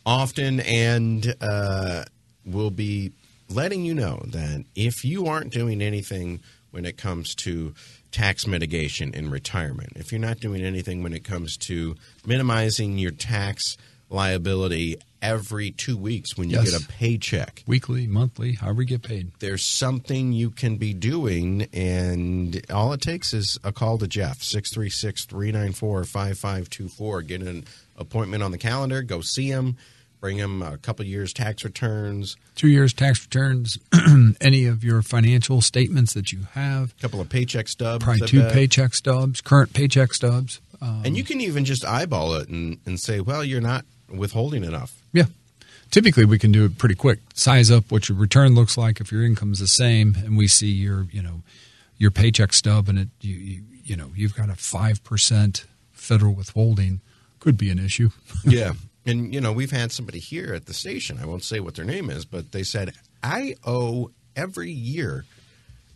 often 0.05 0.59
and 0.59 1.33
uh, 1.39 2.03
we'll 2.45 2.71
be 2.71 3.13
letting 3.49 3.85
you 3.85 3.93
know 3.93 4.21
that 4.25 4.65
if 4.75 5.05
you 5.05 5.27
aren't 5.27 5.53
doing 5.53 5.81
anything 5.81 6.41
when 6.71 6.85
it 6.85 6.97
comes 6.97 7.35
to 7.35 7.73
tax 8.11 8.45
mitigation 8.45 9.13
in 9.13 9.29
retirement, 9.29 9.93
if 9.95 10.11
you're 10.11 10.19
not 10.19 10.41
doing 10.41 10.61
anything 10.61 11.03
when 11.03 11.13
it 11.13 11.23
comes 11.23 11.55
to 11.55 11.95
minimizing 12.25 12.97
your 12.97 13.11
tax 13.11 13.77
liability 14.09 14.97
every 15.21 15.71
two 15.71 15.95
weeks 15.97 16.37
when 16.37 16.49
you 16.49 16.57
Yes. 16.57 16.71
get 16.71 16.81
a 16.81 16.87
paycheck. 16.87 17.63
Weekly, 17.65 18.07
monthly, 18.07 18.53
however 18.53 18.81
you 18.81 18.87
get 18.87 19.03
paid. 19.03 19.31
There's 19.39 19.63
something 19.63 20.33
you 20.33 20.49
can 20.49 20.75
be 20.77 20.93
doing, 20.93 21.63
and 21.73 22.61
all 22.69 22.91
it 22.93 22.99
takes 23.01 23.33
is 23.33 23.57
a 23.63 23.71
call 23.71 23.97
to 23.99 24.07
Jeff, 24.07 24.43
636 24.43 25.25
394 25.25 26.03
5524. 26.03 27.21
Get 27.21 27.41
an 27.41 27.63
appointment 27.97 28.43
on 28.43 28.51
the 28.51 28.57
calendar, 28.57 29.01
go 29.01 29.21
see 29.21 29.47
him, 29.47 29.77
bring 30.19 30.37
him 30.37 30.61
a 30.61 30.77
couple 30.77 31.05
years' 31.05 31.31
tax 31.33 31.63
returns, 31.63 32.35
Two 32.55 32.67
years 32.67 32.93
tax 32.93 33.23
returns, 33.23 33.77
any 34.41 34.65
of 34.65 34.83
your 34.83 35.01
financial 35.01 35.61
statements 35.61 36.13
that 36.13 36.31
you 36.33 36.39
have, 36.51 36.93
a 36.97 37.01
couple 37.01 37.21
of 37.21 37.29
paycheck 37.29 37.69
stubs. 37.69 38.03
probably 38.03 38.27
two 38.27 38.43
paycheck 38.49 38.93
stubs, 38.93 39.39
current 39.39 39.71
paycheck 39.73 40.13
stubs. 40.13 40.59
Um, 40.81 41.01
And 41.05 41.15
you 41.15 41.23
can 41.23 41.39
even 41.39 41.63
just 41.63 41.85
eyeball 41.85 42.35
it 42.35 42.49
and, 42.49 42.77
and 42.85 42.99
say, 42.99 43.21
well, 43.21 43.41
you're 43.43 43.61
not 43.61 43.85
withholding 44.13 44.63
enough. 44.63 45.01
Yeah. 45.11 45.25
Typically, 45.91 46.25
we 46.25 46.39
can 46.39 46.51
do 46.51 46.65
it 46.65 46.77
pretty 46.77 46.95
quick. 46.95 47.19
Size 47.35 47.69
up 47.69 47.91
what 47.91 48.09
your 48.09 48.17
return 48.17 48.55
looks 48.55 48.77
like 48.77 48.99
if 48.99 49.11
your 49.11 49.23
income's 49.23 49.59
the 49.59 49.67
same, 49.67 50.15
and 50.23 50.37
we 50.37 50.47
see 50.47 50.71
your, 50.71 51.05
you 51.11 51.21
know, 51.21 51.43
your 51.97 52.09
paycheck 52.09 52.51
stub, 52.53 52.89
and 52.89 52.97
it, 52.97 53.09
you, 53.21 53.35
you, 53.35 53.63
you 53.83 53.95
know, 53.95 54.09
you've 54.15 54.35
got 54.35 54.49
a 54.49 54.55
five 54.55 55.03
percent 55.03 55.65
federal 55.91 56.33
withholding. 56.33 57.01
Could 57.39 57.57
be 57.57 57.69
an 57.69 57.77
issue. 57.77 58.09
yeah. 58.45 58.73
And, 59.05 59.33
you 59.33 59.41
know, 59.41 59.51
we've 59.51 59.71
had 59.71 59.91
somebody 59.91 60.19
here 60.19 60.53
at 60.53 60.65
the 60.65 60.73
station, 60.73 61.19
I 61.21 61.25
won't 61.25 61.43
say 61.43 61.59
what 61.59 61.75
their 61.75 61.83
name 61.85 62.09
is, 62.09 62.23
but 62.23 62.53
they 62.53 62.63
said, 62.63 62.93
I 63.21 63.55
owe 63.65 64.11
every 64.35 64.71
year. 64.71 65.25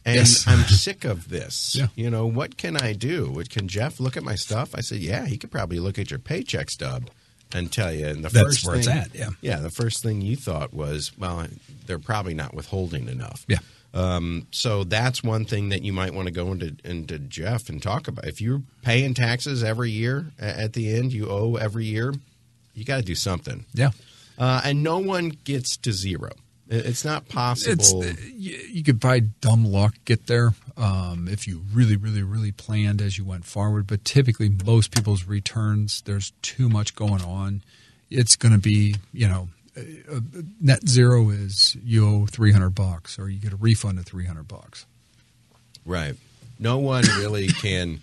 And 0.06 0.15
Yes. 0.17 0.43
I'm 0.47 0.65
sick 0.65 1.06
of 1.06 1.30
this. 1.30 1.73
Yeah. 1.75 1.88
You 1.95 2.10
know, 2.10 2.25
what 2.27 2.58
can 2.58 2.75
I 2.75 2.91
do? 2.93 3.41
Can 3.49 3.67
Jeff 3.69 3.99
look 4.01 4.17
at 4.17 4.23
my 4.23 4.36
stuff? 4.36 4.75
I 4.75 4.82
said, 4.82 4.99
yeah, 4.99 5.25
he 5.25 5.38
could 5.38 5.51
probably 5.51 5.80
look 5.80 5.97
at 5.97 6.12
your 6.12 6.19
paycheck 6.19 6.69
stub 6.69 7.10
and 7.53 7.71
tell 7.71 7.93
you. 7.93 8.07
And 8.07 8.23
the 8.23 8.29
That's 8.29 8.45
first 8.45 8.65
where 8.65 8.75
it's 8.75 8.88
thing, 8.88 8.97
at, 8.97 9.15
yeah. 9.15 9.29
Yeah. 9.41 9.57
The 9.57 9.69
first 9.69 10.03
thing 10.03 10.21
you 10.21 10.36
thought 10.36 10.73
was, 10.73 11.12
well, 11.17 11.47
they're 11.86 11.99
probably 11.99 12.33
not 12.33 12.53
withholding 12.53 13.07
enough. 13.07 13.45
Yeah. 13.47 13.60
Um, 13.93 14.47
so 14.51 14.83
that's 14.83 15.23
one 15.23 15.45
thing 15.45 15.69
that 15.69 15.81
you 15.81 15.93
might 15.93 16.13
want 16.13 16.27
to 16.27 16.33
go 16.33 16.51
into 16.51 16.75
into 16.83 17.17
Jeff 17.17 17.69
and 17.69 17.81
talk 17.81 18.07
about. 18.07 18.25
If 18.25 18.41
you're 18.41 18.62
paying 18.83 19.13
taxes 19.13 19.63
every 19.63 19.89
year, 19.91 20.27
at 20.38 20.73
the 20.73 20.93
end 20.93 21.13
you 21.13 21.29
owe 21.29 21.55
every 21.55 21.86
year, 21.86 22.13
you 22.73 22.83
got 22.83 22.97
to 22.97 23.03
do 23.03 23.15
something. 23.15 23.65
Yeah. 23.73 23.91
Uh, 24.38 24.62
and 24.63 24.83
no 24.83 24.99
one 24.99 25.29
gets 25.29 25.77
to 25.77 25.91
zero. 25.91 26.29
It- 26.69 26.86
It's 26.86 27.06
not 27.06 27.27
possible. 27.30 28.03
you, 28.06 28.58
you 28.71 28.84
could 28.84 28.99
by 28.99 29.19
dumb 29.21 29.65
luck 29.65 29.95
get 30.06 30.27
there 30.27 30.53
um, 30.75 31.27
if 31.30 31.47
you 31.47 31.62
really, 31.73 31.95
really, 31.95 32.23
really 32.23 32.51
planned 32.51 33.01
as 33.01 33.17
you 33.17 33.23
went 33.25 33.45
forward. 33.45 33.88
But 33.88 34.03
typically, 34.06 34.49
most 34.65 34.91
people's 34.93 35.25
returns, 35.25 36.01
there's 36.01 36.34
too 36.41 36.69
much 36.69 36.95
going 36.95 37.23
on. 37.23 37.62
It's 38.10 38.36
going 38.36 38.53
to 38.53 38.58
be, 38.60 38.95
you 39.13 39.27
know, 39.27 39.49
uh, 39.77 39.82
uh, 40.15 40.19
net 40.62 40.88
zero 40.88 41.30
is 41.30 41.75
you 41.84 42.08
owe 42.08 42.25
three 42.25 42.51
hundred 42.51 42.71
bucks, 42.71 43.17
or 43.19 43.30
you 43.30 43.39
get 43.39 43.53
a 43.53 43.58
refund 43.58 43.99
of 43.99 44.06
three 44.06 44.25
hundred 44.25 44.47
bucks. 44.47 44.86
right. 45.86 46.15
No 46.60 46.80
one 46.80 47.03
really 47.19 47.47
can. 47.47 48.01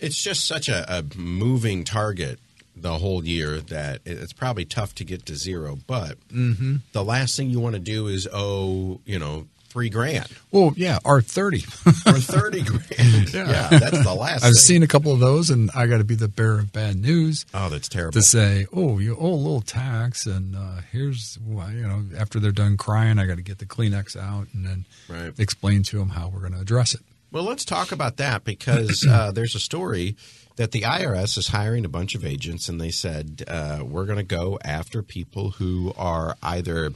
It's 0.00 0.20
just 0.22 0.46
such 0.46 0.68
a, 0.68 0.84
a 0.98 1.02
moving 1.16 1.82
target 1.84 2.38
the 2.80 2.98
whole 2.98 3.24
year 3.24 3.60
that 3.60 4.00
it's 4.06 4.32
probably 4.32 4.64
tough 4.64 4.94
to 4.96 5.04
get 5.04 5.26
to 5.26 5.34
zero. 5.36 5.78
But 5.86 6.16
Mm-hmm. 6.28 6.76
the 6.92 7.04
last 7.04 7.36
thing 7.36 7.50
you 7.50 7.60
want 7.60 7.74
to 7.74 7.80
do 7.80 8.06
is 8.06 8.28
owe, 8.32 9.00
you 9.04 9.18
know, 9.18 9.46
three 9.68 9.90
grand 9.90 10.26
Well, 10.50 10.72
yeah, 10.76 10.98
or 11.04 11.20
thirty. 11.20 11.58
or 12.06 12.14
30 12.18 12.62
grand. 12.62 12.80
yeah. 13.34 13.68
that's 13.68 14.02
the 14.02 14.14
last 14.18 14.36
I've 14.42 14.52
thing. 14.52 14.54
seen 14.54 14.82
a 14.82 14.86
couple 14.86 15.12
of 15.12 15.20
those, 15.20 15.50
and 15.50 15.70
I 15.74 15.86
got 15.86 15.98
to 15.98 16.04
be 16.04 16.14
the 16.14 16.26
bearer 16.28 16.60
of 16.60 16.72
bad 16.72 16.96
news. 16.96 17.44
Oh, 17.52 17.68
that's 17.68 17.88
terrible. 17.88 18.12
to 18.12 18.22
say, 18.22 18.66
"Oh, 18.72 18.98
you 18.98 19.14
owe 19.20 19.26
a 19.32 19.34
little 19.34 19.60
tax," 19.60 20.24
and 20.26 20.56
uh, 20.56 20.80
here's 20.90 21.38
why. 21.44 21.72
You 21.72 21.82
know, 21.86 22.02
after 22.16 22.40
they're 22.40 22.50
done 22.50 22.76
crying, 22.78 23.18
I 23.18 23.26
got 23.26 23.36
to 23.36 23.42
get 23.42 23.58
the 23.58 23.66
Kleenex 23.66 24.16
out 24.16 24.48
and 24.54 24.64
then 24.66 24.84
Right. 25.08 25.32
explain 25.38 25.82
to 25.84 25.98
them 25.98 26.10
how 26.10 26.28
we're 26.28 26.40
going 26.40 26.54
to 26.54 26.60
address 26.60 26.94
it. 26.94 27.00
Well, 27.30 27.44
let's 27.44 27.66
talk 27.66 27.92
about 27.92 28.16
that 28.16 28.44
because 28.44 29.06
uh, 29.10 29.32
there's 29.32 29.54
a 29.54 29.60
story 29.60 30.16
that 30.58 30.72
the 30.72 30.82
IRS 30.82 31.38
is 31.38 31.48
hiring 31.48 31.84
a 31.84 31.88
bunch 31.88 32.14
of 32.14 32.24
agents, 32.24 32.68
and 32.68 32.80
they 32.80 32.90
said 32.90 33.42
uh, 33.48 33.80
we're 33.82 34.04
going 34.04 34.18
to 34.18 34.22
go 34.22 34.58
after 34.64 35.02
people 35.02 35.52
who 35.52 35.92
are 35.96 36.36
either 36.42 36.92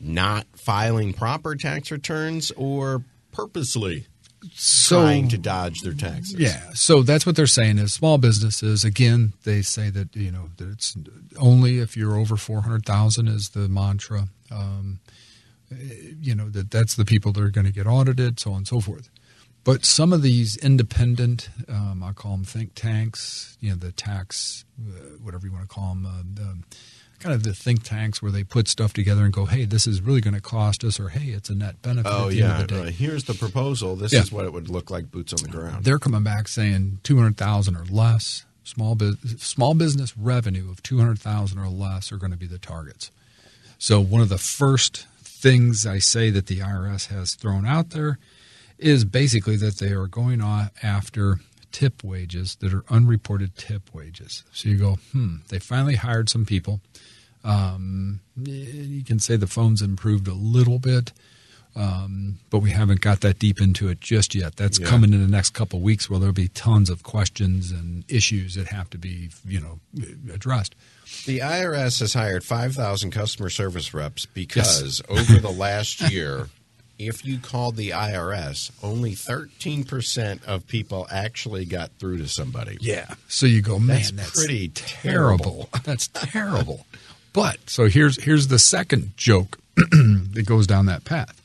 not 0.00 0.46
filing 0.54 1.12
proper 1.12 1.54
tax 1.56 1.90
returns 1.90 2.50
or 2.56 3.02
purposely 3.32 4.06
So, 4.52 5.00
trying 5.00 5.28
to 5.28 5.38
dodge 5.38 5.80
their 5.80 5.94
taxes. 5.94 6.34
yeah, 6.38 6.70
so 6.74 7.02
that's 7.02 7.24
what 7.24 7.36
they're 7.36 7.46
saying 7.46 7.78
is 7.78 7.92
small 7.94 8.18
businesses. 8.18 8.84
Again, 8.84 9.32
they 9.44 9.62
say 9.62 9.88
that 9.90 10.14
you 10.14 10.30
know 10.30 10.50
that 10.58 10.68
it's 10.70 10.96
only 11.38 11.78
if 11.78 11.96
you're 11.96 12.16
over 12.16 12.36
four 12.36 12.60
hundred 12.62 12.84
thousand 12.84 13.28
is 13.28 13.48
the 13.50 13.68
mantra. 13.68 14.28
Um, 14.50 15.00
you 16.20 16.34
know 16.34 16.50
that 16.50 16.70
that's 16.70 16.94
the 16.96 17.04
people 17.06 17.32
that 17.32 17.42
are 17.42 17.50
going 17.50 17.66
to 17.66 17.72
get 17.72 17.86
audited, 17.86 18.38
so 18.38 18.50
on 18.50 18.58
and 18.58 18.68
so 18.68 18.80
forth. 18.80 19.08
But 19.64 19.84
some 19.86 20.12
of 20.12 20.20
these 20.22 20.56
independent, 20.58 21.48
um, 21.68 22.02
I 22.02 22.12
call 22.12 22.32
them 22.32 22.44
think 22.44 22.74
tanks, 22.74 23.56
you 23.60 23.70
know, 23.70 23.76
the 23.76 23.92
tax, 23.92 24.64
uh, 24.78 24.90
whatever 25.22 25.46
you 25.46 25.52
want 25.52 25.64
to 25.68 25.74
call 25.74 25.88
them, 25.94 26.04
uh, 26.06 26.22
the, 26.34 26.58
kind 27.18 27.34
of 27.34 27.44
the 27.44 27.54
think 27.54 27.82
tanks 27.82 28.20
where 28.20 28.30
they 28.30 28.44
put 28.44 28.68
stuff 28.68 28.92
together 28.92 29.24
and 29.24 29.32
go, 29.32 29.46
hey, 29.46 29.64
this 29.64 29.86
is 29.86 30.02
really 30.02 30.20
going 30.20 30.34
to 30.34 30.40
cost 30.42 30.84
us, 30.84 31.00
or 31.00 31.08
hey, 31.08 31.30
it's 31.30 31.48
a 31.48 31.54
net 31.54 31.80
benefit. 31.80 32.12
Oh 32.14 32.28
yeah, 32.28 32.62
the 32.64 32.74
right. 32.82 32.92
here's 32.92 33.24
the 33.24 33.32
proposal. 33.32 33.96
This 33.96 34.12
Yeah. 34.12 34.20
is 34.20 34.30
what 34.30 34.44
it 34.44 34.52
would 34.52 34.68
look 34.68 34.90
like 34.90 35.10
boots 35.10 35.32
on 35.32 35.42
the 35.42 35.48
ground. 35.48 35.84
They're 35.84 35.98
coming 35.98 36.22
back 36.22 36.46
saying 36.48 36.98
two 37.02 37.16
hundred 37.16 37.38
thousand 37.38 37.76
or 37.76 37.84
less. 37.86 38.44
Small 38.64 38.94
bus 38.94 39.14
small 39.38 39.72
business 39.74 40.16
revenue 40.16 40.70
of 40.70 40.82
two 40.82 40.98
hundred 40.98 41.18
thousand 41.18 41.58
or 41.58 41.68
less 41.68 42.12
are 42.12 42.16
going 42.18 42.32
to 42.32 42.36
be 42.38 42.46
the 42.46 42.58
targets. 42.58 43.10
So 43.78 44.00
one 44.00 44.20
of 44.20 44.28
the 44.28 44.38
first 44.38 45.06
things 45.22 45.86
I 45.86 45.98
say 45.98 46.28
that 46.30 46.46
the 46.46 46.60
IRS 46.60 47.08
has 47.08 47.34
thrown 47.34 47.66
out 47.66 47.90
there 47.90 48.18
is 48.78 49.04
basically 49.04 49.56
that 49.56 49.76
they 49.78 49.90
are 49.92 50.06
going 50.06 50.40
on 50.40 50.70
after 50.82 51.40
tip 51.72 52.04
wages 52.04 52.56
that 52.60 52.72
are 52.72 52.84
unreported 52.88 53.56
tip 53.56 53.92
wages. 53.94 54.44
So 54.52 54.68
you 54.68 54.76
go, 54.78 54.98
hmm, 55.12 55.36
they 55.48 55.58
finally 55.58 55.96
hired 55.96 56.28
some 56.28 56.44
people. 56.44 56.80
Um, 57.42 58.20
you 58.42 59.02
can 59.04 59.18
say 59.18 59.36
the 59.36 59.46
phone's 59.46 59.82
improved 59.82 60.26
a 60.28 60.34
little 60.34 60.78
bit, 60.78 61.12
um, 61.76 62.38
but 62.50 62.60
we 62.60 62.70
haven't 62.70 63.00
got 63.00 63.20
that 63.22 63.38
deep 63.38 63.60
into 63.60 63.88
it 63.88 64.00
just 64.00 64.34
yet. 64.34 64.56
That's 64.56 64.78
Yeah. 64.78 64.86
coming 64.86 65.12
in 65.12 65.20
the 65.20 65.28
next 65.28 65.50
couple 65.50 65.78
of 65.78 65.82
weeks 65.82 66.08
where 66.08 66.18
there'll 66.18 66.32
be 66.32 66.48
tons 66.48 66.88
of 66.88 67.02
questions 67.02 67.70
and 67.70 68.04
issues 68.08 68.54
that 68.54 68.68
have 68.68 68.88
to 68.90 68.98
be, 68.98 69.30
you 69.46 69.60
know, 69.60 69.80
addressed. 70.32 70.74
The 71.26 71.40
IRS 71.40 72.00
has 72.00 72.14
hired 72.14 72.44
5,000 72.44 73.10
customer 73.10 73.50
service 73.50 73.92
reps 73.92 74.24
because 74.26 75.02
over 75.08 75.34
the 75.38 75.50
last 75.50 76.00
year, 76.12 76.48
if 76.98 77.24
you 77.24 77.38
called 77.38 77.76
the 77.76 77.90
IRS, 77.90 78.70
only 78.82 79.12
13% 79.12 80.44
of 80.44 80.66
people 80.66 81.06
actually 81.10 81.64
got 81.64 81.90
through 81.98 82.18
to 82.18 82.28
somebody. 82.28 82.78
Yeah. 82.80 83.14
So 83.28 83.46
you 83.46 83.62
go, 83.62 83.78
man, 83.78 83.96
That's 83.96 84.10
that's, 84.12 84.44
pretty 84.44 84.68
terrible. 84.68 85.68
That's 85.84 86.08
terrible. 86.08 86.86
But 87.32 87.68
so 87.68 87.88
here's 87.88 88.22
here's 88.22 88.46
the 88.46 88.60
second 88.60 89.16
joke 89.16 89.58
that 89.76 90.44
goes 90.46 90.66
down 90.66 90.86
that 90.86 91.04
path. 91.04 91.40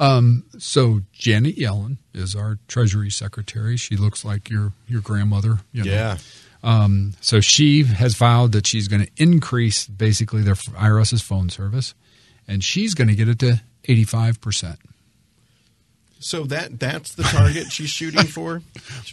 Um, 0.00 0.44
so 0.58 1.00
Janet 1.12 1.56
Yellen 1.56 1.98
is 2.14 2.34
our 2.34 2.58
Treasury 2.68 3.10
Secretary. 3.10 3.76
She 3.76 3.96
looks 3.96 4.24
like 4.24 4.48
your 4.48 4.72
your 4.86 5.02
grandmother. 5.02 5.58
You 5.72 5.84
know. 5.84 5.90
Yeah. 5.92 6.18
Um, 6.62 7.12
so 7.20 7.40
she 7.40 7.84
has 7.84 8.14
vowed 8.14 8.52
that 8.52 8.66
she's 8.66 8.88
going 8.88 9.04
to 9.04 9.10
increase 9.16 9.86
basically 9.86 10.42
their 10.42 10.54
IRS's 10.54 11.22
phone 11.22 11.50
service, 11.50 11.94
and 12.48 12.64
she's 12.64 12.94
going 12.94 13.08
to 13.08 13.14
get 13.14 13.28
it 13.28 13.38
to 13.40 13.60
eighty 13.88 14.04
five 14.04 14.40
percent. 14.40 14.78
So 16.20 16.44
that 16.44 16.80
that's 16.80 17.14
the 17.14 17.22
target 17.22 17.70
she's 17.72 17.90
shooting 17.90 18.26
for? 18.26 18.62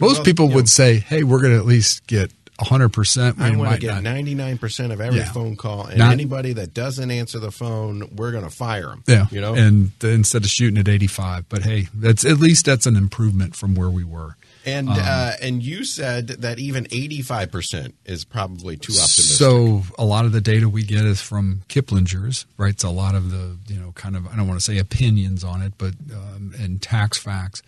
Well, 0.00 0.24
people 0.24 0.46
would 0.48 0.56
know, 0.56 0.64
say, 0.66 0.96
"Hey, 0.98 1.22
we're 1.22 1.40
going 1.40 1.52
to 1.52 1.58
at 1.58 1.66
least 1.66 2.06
get 2.06 2.32
hundred 2.58 2.88
percent." 2.88 3.40
I 3.40 3.54
want 3.54 3.72
to 3.74 3.78
get 3.78 4.02
99% 4.02 4.92
of 4.92 5.00
every 5.00 5.20
Yeah. 5.20 5.30
phone 5.30 5.56
call, 5.56 5.86
and 5.86 5.98
Not- 5.98 6.12
anybody 6.12 6.52
that 6.54 6.74
doesn't 6.74 7.10
answer 7.10 7.38
the 7.38 7.52
phone, 7.52 8.08
we're 8.16 8.32
going 8.32 8.44
to 8.44 8.50
fire 8.50 8.88
them. 8.88 9.04
Yeah, 9.06 9.26
You 9.30 9.40
know? 9.40 9.54
and 9.54 9.92
instead 10.02 10.42
of 10.44 10.50
shooting 10.50 10.78
at 10.78 10.88
85, 10.88 11.48
but 11.48 11.62
hey, 11.62 11.88
that's 11.94 12.24
at 12.24 12.38
least 12.38 12.64
that's 12.66 12.86
an 12.86 12.96
improvement 12.96 13.54
from 13.54 13.74
where 13.76 13.90
we 13.90 14.02
were. 14.04 14.36
And 14.66 14.88
Um, 14.88 14.98
uh, 15.00 15.32
and 15.40 15.62
you 15.62 15.84
said 15.84 16.26
that 16.26 16.58
even 16.58 16.88
eighty 16.90 17.22
five 17.22 17.52
percent 17.52 17.94
is 18.04 18.24
probably 18.24 18.76
too 18.76 18.92
optimistic. 18.94 19.36
So 19.38 19.84
a 19.96 20.04
lot 20.04 20.24
of 20.24 20.32
the 20.32 20.40
data 20.40 20.68
we 20.68 20.82
get 20.82 21.04
is 21.04 21.20
from 21.22 21.62
Kiplinger's, 21.68 22.46
right? 22.58 22.72
It's 22.72 22.82
a 22.82 22.90
lot 22.90 23.14
of 23.14 23.30
the 23.30 23.56
you 23.72 23.78
know 23.78 23.92
kind 23.92 24.16
of 24.16 24.26
I 24.26 24.34
don't 24.36 24.48
want 24.48 24.58
to 24.58 24.64
say 24.64 24.78
opinions 24.78 25.44
on 25.44 25.62
it, 25.62 25.74
but 25.78 25.94
um, 26.12 26.52
and 26.58 26.82
tax 26.82 27.16
facts 27.16 27.62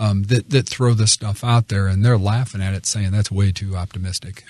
um, 0.00 0.24
that 0.24 0.50
that 0.50 0.68
throw 0.68 0.92
this 0.92 1.12
stuff 1.12 1.44
out 1.44 1.68
there, 1.68 1.86
and 1.86 2.04
they're 2.04 2.18
laughing 2.18 2.60
at 2.60 2.74
it, 2.74 2.84
saying 2.84 3.12
that's 3.12 3.30
way 3.30 3.52
too 3.52 3.76
optimistic. 3.76 4.44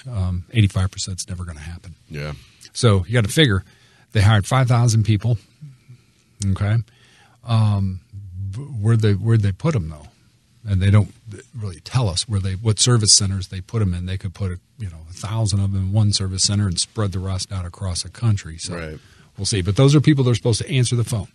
Eighty 0.53 0.69
five 0.69 0.91
percent 0.91 1.21
is 1.21 1.29
never 1.29 1.45
going 1.45 1.59
to 1.59 1.63
happen. 1.63 1.97
yeah, 2.09 2.33
So 2.73 3.05
you 3.07 3.13
got 3.13 3.25
to 3.25 3.31
figure 3.33 3.63
they 4.13 4.23
hired 4.23 4.47
five 4.47 4.69
thousand 4.69 5.03
people. 5.05 5.37
Okay, 6.53 6.77
um, 7.45 8.01
where'd 8.57 9.01
they 9.01 9.13
where'd 9.13 9.43
they 9.43 9.53
put 9.53 9.75
them 9.75 9.91
though? 9.91 10.07
And 10.69 10.83
they 10.83 10.91
don't 10.91 11.13
really 11.59 11.81
tell 11.81 12.09
us 12.11 12.29
where 12.29 12.39
they 12.41 12.53
what 12.53 12.79
service 12.79 13.13
centers 13.15 13.49
they 13.49 13.61
put 13.63 13.79
them 13.79 13.95
in. 13.95 14.05
They 14.07 14.19
could 14.19 14.35
put 14.35 14.53
a, 14.53 14.59
you 14.79 14.91
know 14.91 14.99
a 15.09 15.13
thousand 15.15 15.61
of 15.61 15.73
them 15.73 15.83
in 15.85 15.93
one 15.93 16.13
service 16.13 16.43
center 16.45 16.67
and 16.67 16.79
spread 16.79 17.13
the 17.13 17.19
rest 17.19 17.51
out 17.51 17.65
across 17.65 18.03
the 18.03 18.11
country. 18.11 18.59
So 18.59 18.77
Right. 18.77 18.99
we'll 19.39 19.47
see. 19.47 19.63
But 19.63 19.77
those 19.77 19.95
are 19.95 20.01
people 20.03 20.23
that 20.25 20.31
are 20.33 20.35
supposed 20.35 20.61
to 20.61 20.71
answer 20.71 20.97
the 20.97 21.05
phone. 21.05 21.29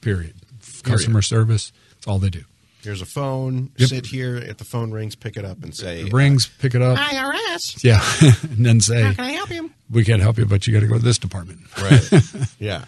Period. 0.00 0.34
Customer 0.82 1.22
service. 1.22 1.72
That's 1.94 2.06
all 2.08 2.18
they 2.18 2.30
do. 2.30 2.42
here's 2.82 3.00
a 3.02 3.06
phone. 3.06 3.70
Yep. 3.76 3.88
Sit 3.88 4.06
here. 4.06 4.36
If 4.36 4.56
the 4.58 4.64
phone 4.64 4.90
rings, 4.90 5.14
pick 5.14 5.36
it 5.36 5.44
up 5.44 5.62
and 5.62 5.74
say, 5.74 6.00
It 6.02 6.12
rings, 6.12 6.48
pick 6.58 6.74
it 6.74 6.82
up. 6.82 6.98
uh, 6.98 7.02
"IRS, 7.02 7.82
Yeah, 7.84 8.00
and 8.50 8.66
then 8.66 8.80
say 8.80 9.02
how 9.02 9.12
can 9.14 9.24
I 9.24 9.30
help 9.32 9.50
you?" 9.50 9.70
we 9.90 10.04
can't 10.04 10.20
help 10.22 10.36
you, 10.38 10.46
but 10.46 10.66
you 10.66 10.72
got 10.72 10.80
to 10.80 10.86
go 10.88 10.98
to 10.98 11.04
this 11.04 11.18
department. 11.18 11.60
Right. 11.80 12.08
yeah. 12.58 12.84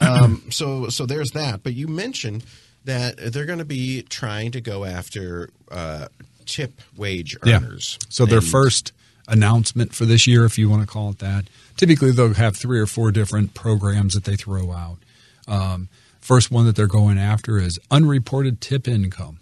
Um, 0.00 0.42
so 0.50 0.88
so 0.88 1.06
there's 1.06 1.30
that. 1.32 1.62
But 1.62 1.74
you 1.74 1.86
mentioned 1.88 2.44
that 2.84 3.16
they're 3.32 3.46
going 3.46 3.58
to 3.58 3.64
be 3.64 4.02
trying 4.02 4.50
to 4.52 4.60
go 4.60 4.84
after 4.84 5.50
uh, 5.70 6.08
tip 6.46 6.80
wage 6.96 7.36
earners. 7.46 7.98
Yeah. 8.00 8.06
So 8.10 8.26
their 8.26 8.38
And- 8.38 8.46
first 8.46 8.92
announcement 9.28 9.94
for 9.94 10.04
this 10.04 10.26
year, 10.26 10.44
if 10.44 10.58
you 10.58 10.68
want 10.68 10.82
to 10.82 10.86
call 10.86 11.10
it 11.10 11.18
that, 11.20 11.44
typically 11.76 12.10
they'll 12.10 12.34
have 12.34 12.56
three 12.56 12.80
or 12.80 12.86
four 12.86 13.12
different 13.12 13.54
programs 13.54 14.14
that 14.14 14.24
they 14.24 14.36
throw 14.36 14.72
out. 14.72 14.98
Um, 15.46 15.88
first 16.20 16.50
one 16.50 16.66
that 16.66 16.76
they're 16.76 16.86
going 16.86 17.18
after 17.18 17.58
is 17.58 17.78
unreported 17.90 18.60
tip 18.60 18.88
income. 18.88 19.38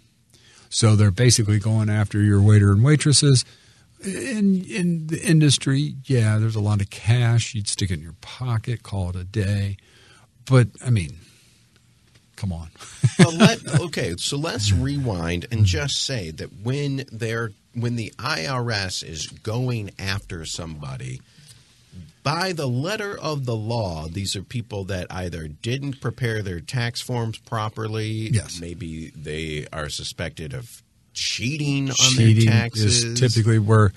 So 0.69 0.95
they're 0.95 1.11
basically 1.11 1.59
going 1.59 1.89
after 1.89 2.21
your 2.21 2.41
waiter 2.41 2.71
and 2.71 2.83
waitresses. 2.83 3.43
In 4.03 4.63
in 4.65 5.07
the 5.07 5.21
industry, 5.21 5.95
yeah, 6.05 6.37
there's 6.39 6.55
a 6.55 6.61
lot 6.61 6.81
of 6.81 6.89
cash. 6.89 7.53
You'd 7.53 7.67
stick 7.67 7.91
it 7.91 7.95
in 7.95 8.01
your 8.01 8.15
pocket, 8.21 8.81
call 8.81 9.09
it 9.09 9.15
a 9.15 9.23
day. 9.23 9.77
But 10.45 10.69
I 10.83 10.89
mean, 10.89 11.17
come 12.41 12.51
on. 12.51 12.69
Well, 13.19 13.31
let, 13.37 13.79
okay, 13.81 14.15
so 14.17 14.35
let's 14.35 14.71
rewind 14.71 15.45
and 15.51 15.59
mm-hmm. 15.59 15.65
just 15.65 16.03
say 16.03 16.31
that 16.31 16.49
when 16.63 17.05
they're 17.11 17.51
when 17.73 17.95
the 17.95 18.11
IRS 18.17 19.01
is 19.07 19.27
going 19.27 19.91
after 19.97 20.43
somebody, 20.43 21.21
by 22.23 22.51
the 22.51 22.67
letter 22.67 23.17
of 23.17 23.45
the 23.45 23.55
law, 23.55 24.07
these 24.09 24.35
are 24.35 24.41
people 24.41 24.83
that 24.85 25.07
either 25.09 25.47
didn't 25.47 26.01
prepare 26.01 26.41
their 26.41 26.59
tax 26.59 26.99
forms 26.99 27.37
properly, 27.37 28.29
Yes. 28.29 28.59
maybe 28.59 29.11
they 29.15 29.67
are 29.71 29.87
suspected 29.87 30.53
of 30.53 30.81
cheating 31.13 31.89
on 31.91 31.95
cheating 31.95 32.45
their 32.45 32.61
taxes. 32.61 33.03
is 33.03 33.19
typically 33.19 33.59
where 33.59 33.93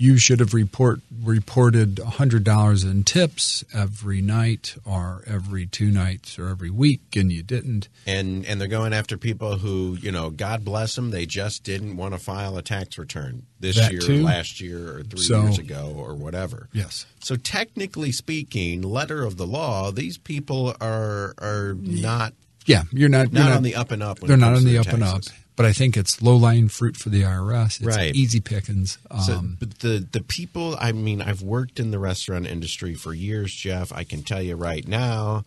you 0.00 0.16
should 0.16 0.38
have 0.38 0.54
report 0.54 1.00
reported 1.24 1.98
hundred 1.98 2.44
dollars 2.44 2.84
in 2.84 3.02
tips 3.02 3.64
every 3.74 4.20
night 4.22 4.76
or 4.84 5.24
every 5.26 5.66
two 5.66 5.90
nights 5.90 6.38
or 6.38 6.48
every 6.48 6.70
week, 6.70 7.16
and 7.16 7.32
you 7.32 7.42
didn't. 7.42 7.88
and 8.06 8.46
and 8.46 8.60
they're 8.60 8.68
going 8.68 8.92
after 8.92 9.18
people 9.18 9.58
who 9.58 9.96
you 10.00 10.12
know 10.12 10.30
god 10.30 10.64
bless 10.64 10.94
them 10.94 11.10
they 11.10 11.26
just 11.26 11.64
didn't 11.64 11.96
want 11.96 12.14
to 12.14 12.18
file 12.20 12.56
a 12.56 12.62
tax 12.62 12.96
return 12.96 13.42
this 13.60 13.76
That 13.76 13.90
year 13.92 14.00
too. 14.00 14.22
last 14.22 14.60
year 14.60 14.98
or 14.98 15.02
three 15.02 15.20
So- 15.20 15.42
years 15.42 15.58
ago 15.58 15.92
or 15.96 16.14
whatever 16.14 16.68
Yes, 16.72 17.04
so 17.20 17.34
technically 17.36 18.12
speaking 18.12 18.82
letter 18.82 19.24
of 19.24 19.36
the 19.36 19.46
law 19.46 19.90
these 19.90 20.16
people 20.16 20.74
are 20.80 21.34
are 21.38 21.74
not 21.80 22.32
yeah, 22.66 22.82
you're 22.92 23.08
not 23.08 23.32
not 23.32 23.46
you're 23.48 23.56
on 23.56 23.62
the 23.64 23.74
up 23.74 23.90
and 23.90 24.02
up 24.02 24.20
They're 24.20 24.36
not 24.36 24.54
on 24.54 24.64
the 24.64 24.78
up 24.78 24.86
and 24.88 25.02
up, 25.02 25.14
taxes. 25.22 25.32
But 25.58 25.66
I 25.66 25.72
think 25.74 25.96
it's 25.96 26.22
low 26.22 26.36
lying 26.36 26.68
fruit 26.68 26.96
for 26.96 27.10
the 27.10 27.22
IRS. 27.24 27.76
It's 27.80 27.96
Right. 27.96 28.14
easy 28.14 28.40
pickings. 28.40 28.96
So, 29.26 29.34
Um, 29.34 29.56
but 29.60 29.80
the 29.80 30.06
the 30.10 30.22
people, 30.22 30.76
I 30.80 30.92
mean, 30.92 31.20
I've 31.20 31.42
worked 31.42 31.78
in 31.78 31.90
the 31.90 31.98
restaurant 31.98 32.46
industry 32.46 32.94
for 32.94 33.12
years, 33.12 33.52
Jeff. 33.54 33.92
I 33.92 34.04
can 34.04 34.22
tell 34.22 34.40
you 34.40 34.56
right 34.56 34.86
now, 34.88 35.44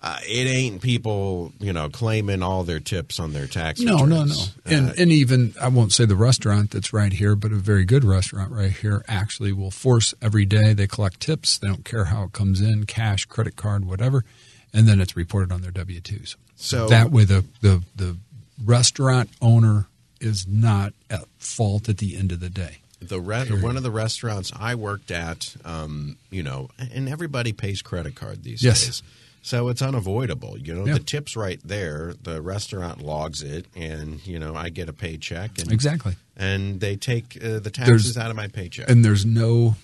uh, 0.00 0.18
it 0.28 0.46
ain't 0.46 0.80
people, 0.80 1.52
you 1.58 1.72
know, 1.72 1.88
claiming 1.88 2.40
all 2.40 2.62
their 2.62 2.78
tips 2.78 3.18
on 3.18 3.32
their 3.32 3.48
tax. 3.48 3.80
No, 3.80 3.96
no, 3.96 4.04
no. 4.04 4.20
returns. 4.22 4.52
And 4.64 4.88
Uh, 4.90 4.94
and 4.96 5.12
even 5.12 5.54
I 5.60 5.66
won't 5.68 5.92
say 5.92 6.04
the 6.06 6.14
restaurant 6.14 6.70
that's 6.70 6.92
right 6.92 7.12
here, 7.12 7.34
but 7.34 7.50
a 7.52 7.56
very 7.56 7.84
good 7.84 8.04
restaurant 8.04 8.52
right 8.52 8.72
here 8.72 9.04
actually 9.08 9.52
will 9.52 9.72
force 9.72 10.14
every 10.22 10.46
day 10.46 10.72
they 10.72 10.86
collect 10.86 11.18
tips. 11.20 11.58
They 11.58 11.66
don't 11.66 11.84
care 11.84 12.04
how 12.06 12.22
it 12.24 12.32
comes 12.32 12.60
in, 12.60 12.86
cash, 12.86 13.24
credit 13.26 13.56
card, 13.56 13.84
whatever, 13.84 14.24
and 14.72 14.86
then 14.86 15.00
it's 15.00 15.16
reported 15.16 15.50
on 15.52 15.62
their 15.62 15.72
W 15.72 16.00
twos. 16.00 16.36
So- 16.54 16.88
that 16.88 17.10
way 17.10 17.24
the, 17.24 17.44
the 17.60 17.82
the 17.96 18.16
restaurant 18.64 19.30
owner 19.40 19.86
is 20.20 20.46
not 20.48 20.92
at 21.10 21.24
fault 21.38 21.88
at 21.88 21.98
the 21.98 22.16
end 22.16 22.32
of 22.32 22.40
the 22.40 22.50
day. 22.50 22.78
the 23.00 23.20
re- 23.20 23.46
one 23.62 23.76
of 23.76 23.84
the 23.84 23.92
restaurants 23.92 24.50
I 24.58 24.74
worked 24.74 25.12
at, 25.12 25.54
um, 25.64 26.16
you 26.32 26.42
know, 26.42 26.68
and 26.80 27.08
everybody 27.08 27.52
pays 27.52 27.80
credit 27.80 28.16
card 28.16 28.42
these 28.42 28.60
Yes. 28.60 28.84
days. 28.86 29.02
So 29.40 29.68
it's 29.68 29.80
unavoidable. 29.80 30.58
You 30.58 30.74
know, 30.74 30.84
Yeah. 30.84 30.94
the 30.94 30.98
tip's 30.98 31.36
right 31.36 31.60
there. 31.64 32.12
The 32.20 32.42
restaurant 32.42 33.00
logs 33.00 33.40
it, 33.40 33.66
and, 33.76 34.20
you 34.26 34.40
know, 34.40 34.56
I 34.56 34.70
get 34.70 34.88
a 34.88 34.92
paycheck. 34.92 35.60
And, 35.60 35.70
Exactly. 35.70 36.16
And 36.36 36.80
they 36.80 36.96
take 36.96 37.38
uh, 37.40 37.60
the 37.60 37.70
taxes 37.70 38.14
There's- 38.14 38.16
out 38.16 38.30
of 38.30 38.36
my 38.36 38.48
paycheck. 38.48 38.90
and 38.90 39.04
there's 39.04 39.24
no 39.24 39.76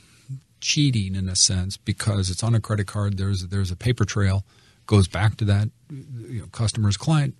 cheating 0.60 1.14
in 1.14 1.28
a 1.28 1.37
sense 1.37 1.76
because 1.76 2.30
it's 2.30 2.42
on 2.42 2.54
a 2.56 2.60
credit 2.60 2.88
card. 2.88 3.16
There's 3.16 3.46
there's 3.46 3.70
a 3.70 3.76
paper 3.76 4.04
trail 4.04 4.44
goes 4.87 5.06
back 5.06 5.37
to 5.37 5.44
that 5.44 5.70
you 5.90 6.40
know, 6.40 6.46
customer's 6.48 6.96
client, 6.96 7.37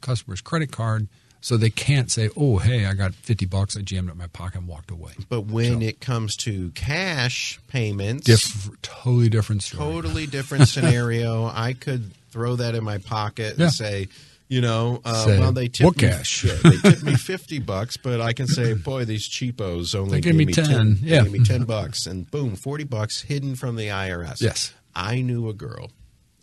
customer's 0.00 0.40
credit 0.40 0.70
card. 0.72 1.08
So 1.40 1.56
they 1.56 1.70
can't 1.70 2.10
say, 2.10 2.30
"Oh, 2.36 2.58
hey, 2.58 2.86
I 2.86 2.94
got 2.94 3.14
fifty 3.14 3.46
bucks. 3.46 3.76
I 3.76 3.82
jammed 3.82 4.08
it 4.08 4.12
in 4.12 4.18
my 4.18 4.26
pocket 4.26 4.58
and 4.58 4.66
walked 4.66 4.90
away." 4.90 5.12
But 5.28 5.42
when 5.42 5.80
So- 5.80 5.86
it 5.86 6.00
comes 6.00 6.34
to 6.38 6.70
cash 6.70 7.60
payments, 7.68 8.26
Diff- 8.26 8.68
totally 8.82 9.28
different 9.28 9.62
story. 9.62 9.84
totally 9.92 10.26
different 10.36 10.66
scenario. 10.68 11.46
I 11.46 11.74
could 11.74 12.10
throw 12.32 12.56
that 12.56 12.74
in 12.74 12.82
my 12.82 12.98
pocket 12.98 13.54
Yeah. 13.56 13.66
and 13.66 13.72
say, 13.72 14.08
you 14.48 14.60
know, 14.60 15.00
uh, 15.04 15.24
Say, 15.26 15.38
well, 15.38 15.52
they 15.52 15.68
tipped 15.68 15.84
"What 15.84 15.96
me, 16.02 16.08
cash?" 16.08 16.42
Yeah, 16.42 16.54
they 16.64 16.76
tipped 16.78 17.04
me 17.04 17.14
fifty 17.32 17.60
bucks, 17.60 17.96
but 17.96 18.20
I 18.20 18.32
can 18.32 18.48
say, 18.48 18.72
boy, 18.74 19.04
these 19.04 19.28
cheapos 19.28 19.94
only 19.94 20.16
They 20.16 20.20
gave 20.22 20.34
me 20.34 20.44
me 20.46 20.52
10, 20.52 20.98
They 21.02 21.08
yeah. 21.10 21.22
gave 21.22 21.30
me 21.32 21.44
ten 21.44 21.62
bucks, 21.76 22.04
and 22.06 22.28
boom, 22.28 22.56
forty 22.56 22.82
bucks 22.84 23.20
hidden 23.22 23.54
from 23.54 23.76
the 23.76 23.86
IRS. 23.86 24.40
Yes. 24.40 24.72
I 24.92 25.20
knew 25.20 25.48
a 25.48 25.54
girl, 25.54 25.92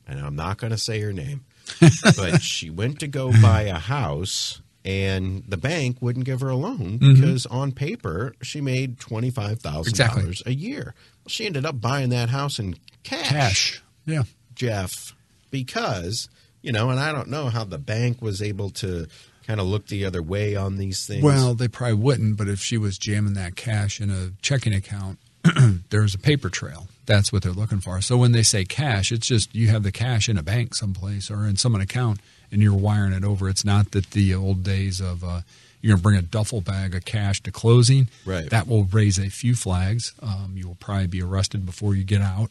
and 0.07 0.21
I'm 0.21 0.37
not 0.37 0.57
going 0.57 0.71
to 0.71 0.77
say 0.77 1.01
her 1.01 1.11
name, 1.11 1.43
but 2.17 2.41
she 2.41 2.69
went 2.69 2.99
to 2.99 3.08
go 3.08 3.32
buy 3.41 3.63
a 3.63 3.80
house. 3.80 4.62
And 4.84 5.43
the 5.47 5.58
bank 5.58 5.97
wouldn't 5.99 6.25
give 6.25 6.41
her 6.41 6.49
a 6.49 6.56
loan 6.56 6.99
mm-hmm. 6.99 7.15
because 7.15 7.47
on 7.47 7.71
paper 7.71 8.36
she 8.43 8.62
made 8.62 8.99
twenty 8.99 9.32
five 9.32 9.60
thousand 9.60 9.89
Exactly. 9.89 10.21
dollars 10.21 10.43
a 10.45 10.54
year. 10.54 10.93
Well, 11.23 11.30
she 11.30 11.47
ended 11.47 11.65
up 11.65 11.82
buying 11.82 12.10
that 12.10 12.30
house 12.30 12.60
in 12.60 12.75
Cash. 13.04 13.82
Yeah. 14.06 14.23
Jeff, 14.54 15.15
because 15.49 16.30
you 16.62 16.71
know, 16.71 16.91
and 16.91 16.99
I 16.99 17.12
don't 17.12 17.30
know 17.30 17.49
how 17.49 17.63
the 17.63 17.80
bank 17.80 18.21
was 18.21 18.41
able 18.41 18.69
to 18.71 19.08
kind 19.45 19.60
of 19.60 19.67
look 19.67 19.88
the 19.88 20.06
other 20.06 20.21
way 20.21 20.56
on 20.56 20.78
these 20.78 21.06
things. 21.06 21.23
Well, 21.23 21.54
they 21.54 21.67
probably 21.67 21.95
wouldn't, 21.95 22.38
but 22.38 22.47
if 22.47 22.60
she 22.60 22.78
was 22.78 22.97
jamming 22.97 23.34
that 23.34 23.56
cash 23.56 24.01
in 24.01 24.10
a 24.10 24.32
checking 24.41 24.73
account, 24.73 25.19
there's 25.89 26.15
a 26.15 26.19
paper 26.19 26.49
trail. 26.49 26.88
That's 27.05 27.31
what 27.31 27.43
they're 27.43 27.51
looking 27.51 27.79
for. 27.81 28.01
So 28.01 28.17
when 28.17 28.31
they 28.31 28.43
say 28.43 28.65
cash, 28.65 29.11
it's 29.11 29.27
just 29.27 29.53
you 29.55 29.67
have 29.67 29.83
the 29.83 29.91
cash 29.91 30.27
in 30.29 30.37
a 30.37 30.43
bank 30.43 30.75
someplace 30.75 31.29
or 31.29 31.45
in 31.45 31.55
some 31.57 31.75
account 31.75 32.19
and 32.51 32.61
you're 32.61 32.73
wiring 32.75 33.13
it 33.13 33.23
over. 33.23 33.49
It's 33.49 33.65
not 33.65 33.91
that 33.91 34.11
the 34.11 34.33
old 34.33 34.63
days 34.63 34.99
of 35.01 35.23
uh, 35.23 35.41
you're 35.81 35.91
going 35.93 35.97
to 35.99 36.03
bring 36.03 36.17
a 36.17 36.21
duffel 36.21 36.61
bag 36.61 36.95
of 36.95 37.05
cash 37.05 37.41
to 37.43 37.51
closing. 37.51 38.07
Right. 38.25 38.49
That 38.49 38.67
will 38.67 38.85
raise 38.85 39.19
a 39.19 39.29
few 39.29 39.55
flags. 39.55 40.13
Um, 40.21 40.53
you 40.55 40.67
will 40.67 40.75
probably 40.79 41.07
be 41.07 41.21
arrested 41.21 41.65
before 41.65 41.95
you 41.95 42.03
get 42.03 42.21
out. 42.21 42.49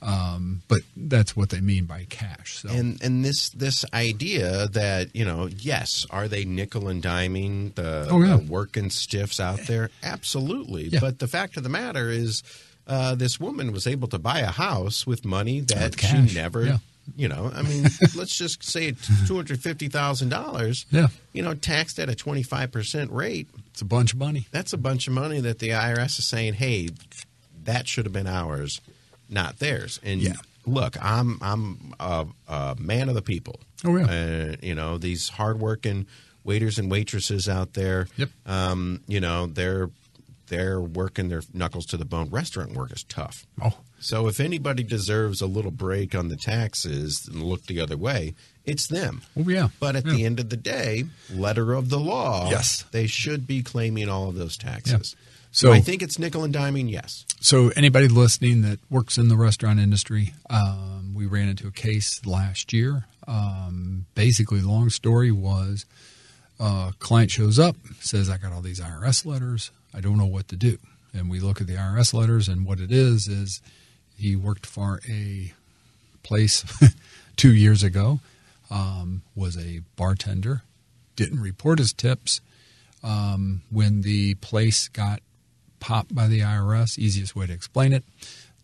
Um, 0.00 0.62
but 0.66 0.80
that's 0.96 1.36
what 1.36 1.50
they 1.50 1.60
mean 1.60 1.84
by 1.84 2.06
cash. 2.10 2.56
So 2.58 2.70
and 2.70 3.00
and 3.02 3.24
this 3.24 3.50
this 3.50 3.84
idea 3.94 4.66
that 4.68 5.14
you 5.14 5.24
know, 5.24 5.46
yes, 5.46 6.04
are 6.10 6.26
they 6.26 6.44
nickel 6.44 6.88
and 6.88 7.00
diming 7.00 7.72
the, 7.76 8.08
Oh, 8.10 8.20
yeah. 8.20 8.36
the 8.36 8.42
working 8.42 8.90
stiffs 8.90 9.38
out 9.38 9.60
there? 9.68 9.90
Absolutely. 10.02 10.88
Yeah. 10.88 10.98
But 10.98 11.20
the 11.20 11.28
fact 11.28 11.56
of 11.56 11.62
the 11.62 11.68
matter 11.68 12.10
is, 12.10 12.42
uh, 12.92 13.14
this 13.14 13.40
woman 13.40 13.72
was 13.72 13.86
able 13.86 14.08
to 14.08 14.18
buy 14.18 14.40
a 14.40 14.50
house 14.66 15.06
with 15.06 15.24
money 15.24 15.60
that 15.60 15.98
she 16.00 16.34
never. 16.34 16.64
yeah. 16.64 16.78
You 17.16 17.28
know, 17.28 17.50
I 17.52 17.62
mean, 17.62 17.82
let's 18.16 18.36
just 18.36 18.62
say 18.62 18.86
it's 18.86 19.26
two 19.26 19.34
hundred 19.36 19.60
fifty 19.60 19.88
thousand 19.88 20.28
dollars. 20.28 20.86
Yeah. 20.90 21.08
You 21.32 21.42
know, 21.42 21.54
taxed 21.54 21.98
at 21.98 22.08
a 22.08 22.14
twenty 22.14 22.44
five 22.44 22.70
percent 22.70 23.10
rate. 23.10 23.48
it's 23.72 23.80
a 23.82 23.84
bunch 23.96 24.12
of 24.12 24.18
money. 24.20 24.46
that's 24.52 24.72
a 24.72 24.78
bunch 24.78 25.08
of 25.08 25.12
money 25.12 25.40
that 25.40 25.58
the 25.58 25.70
IRS 25.70 26.18
is 26.20 26.26
saying, 26.26 26.54
"Hey, 26.54 26.90
that 27.64 27.88
should 27.88 28.04
have 28.06 28.12
been 28.12 28.28
ours, 28.28 28.80
not 29.28 29.58
theirs." 29.58 29.98
And 30.04 30.20
Yeah. 30.22 30.34
look, 30.64 30.96
I'm 31.02 31.38
I'm 31.42 31.92
a, 31.98 32.26
a 32.46 32.76
man 32.78 33.08
of 33.08 33.16
the 33.16 33.22
people. 33.22 33.58
Oh, 33.84 33.96
yeah. 33.96 34.04
Uh, 34.52 34.56
you 34.62 34.74
know 34.76 34.96
these 34.96 35.28
hardworking 35.30 36.06
waiters 36.44 36.78
and 36.78 36.88
waitresses 36.88 37.48
out 37.48 37.72
there. 37.74 38.06
Yep. 38.16 38.28
Um, 38.46 39.00
you 39.08 39.18
know 39.20 39.46
they're 39.46 39.90
they're 40.52 40.80
working 40.80 41.28
their 41.30 41.42
knuckles 41.54 41.86
to 41.86 41.96
the 41.96 42.04
bone. 42.04 42.28
Restaurant 42.28 42.74
work 42.74 42.92
is 42.92 43.02
tough. 43.04 43.46
Oh, 43.62 43.78
So 43.98 44.28
if 44.28 44.38
anybody 44.38 44.82
deserves 44.82 45.40
a 45.40 45.46
little 45.46 45.70
break 45.70 46.14
on 46.14 46.28
the 46.28 46.36
taxes 46.36 47.26
and 47.26 47.42
look 47.42 47.64
the 47.66 47.80
other 47.80 47.96
way, 47.96 48.34
it's 48.66 48.86
them. 48.86 49.22
oh 49.36 49.48
yeah. 49.48 49.68
But 49.80 49.96
at 49.96 50.04
Yeah. 50.04 50.12
the 50.12 50.24
end 50.26 50.38
of 50.40 50.50
the 50.50 50.56
day, 50.58 51.04
letter 51.32 51.72
of 51.72 51.88
the 51.88 51.98
law, 51.98 52.50
Yes. 52.50 52.84
they 52.92 53.06
should 53.06 53.46
be 53.46 53.62
claiming 53.62 54.08
all 54.10 54.28
of 54.28 54.34
those 54.34 54.56
taxes. 54.58 55.10
So- 55.10 55.16
So 55.54 55.72
I 55.72 55.80
think 55.82 56.02
it's 56.02 56.18
nickel 56.18 56.44
and 56.44 56.54
diming, 56.54 56.90
yes. 56.90 57.26
So, 57.40 57.68
anybody 57.76 58.08
listening 58.08 58.62
that 58.62 58.78
works 58.88 59.18
in 59.18 59.28
the 59.28 59.36
restaurant 59.36 59.80
industry, 59.80 60.32
um, 60.48 61.12
we 61.14 61.26
ran 61.26 61.48
into 61.48 61.66
a 61.68 61.70
case 61.70 62.24
last 62.24 62.72
year. 62.72 63.04
Um, 63.28 64.06
basically, 64.14 64.62
long 64.62 64.88
story 64.88 65.30
was, 65.30 65.84
uh, 66.58 66.92
client 67.00 67.30
shows 67.30 67.58
up, 67.58 67.76
says, 68.00 68.30
"I 68.30 68.38
got 68.38 68.52
all 68.52 68.62
these 68.62 68.80
IRS 68.80 69.26
letters. 69.26 69.70
I 69.94 70.00
don't 70.00 70.18
know 70.18 70.26
what 70.26 70.48
to 70.48 70.56
do." 70.56 70.78
And 71.14 71.28
we 71.28 71.40
look 71.40 71.60
at 71.60 71.66
the 71.66 71.74
IRS 71.74 72.14
letters, 72.14 72.48
and 72.48 72.64
what 72.64 72.80
it 72.80 72.90
is 72.90 73.28
is 73.28 73.60
he 74.16 74.36
worked 74.36 74.66
for 74.66 75.00
a 75.08 75.52
place 76.22 76.64
two 77.36 77.52
years 77.52 77.82
ago, 77.82 78.20
um, 78.70 79.22
was 79.34 79.56
a 79.56 79.82
bartender, 79.96 80.62
didn't 81.16 81.40
report 81.40 81.78
his 81.78 81.92
tips. 81.92 82.40
Um, 83.02 83.62
when 83.70 84.02
the 84.02 84.34
place 84.36 84.88
got 84.88 85.20
popped 85.80 86.14
by 86.14 86.28
the 86.28 86.40
IRS, 86.40 86.98
easiest 86.98 87.34
way 87.34 87.46
to 87.46 87.52
explain 87.52 87.92
it, 87.92 88.04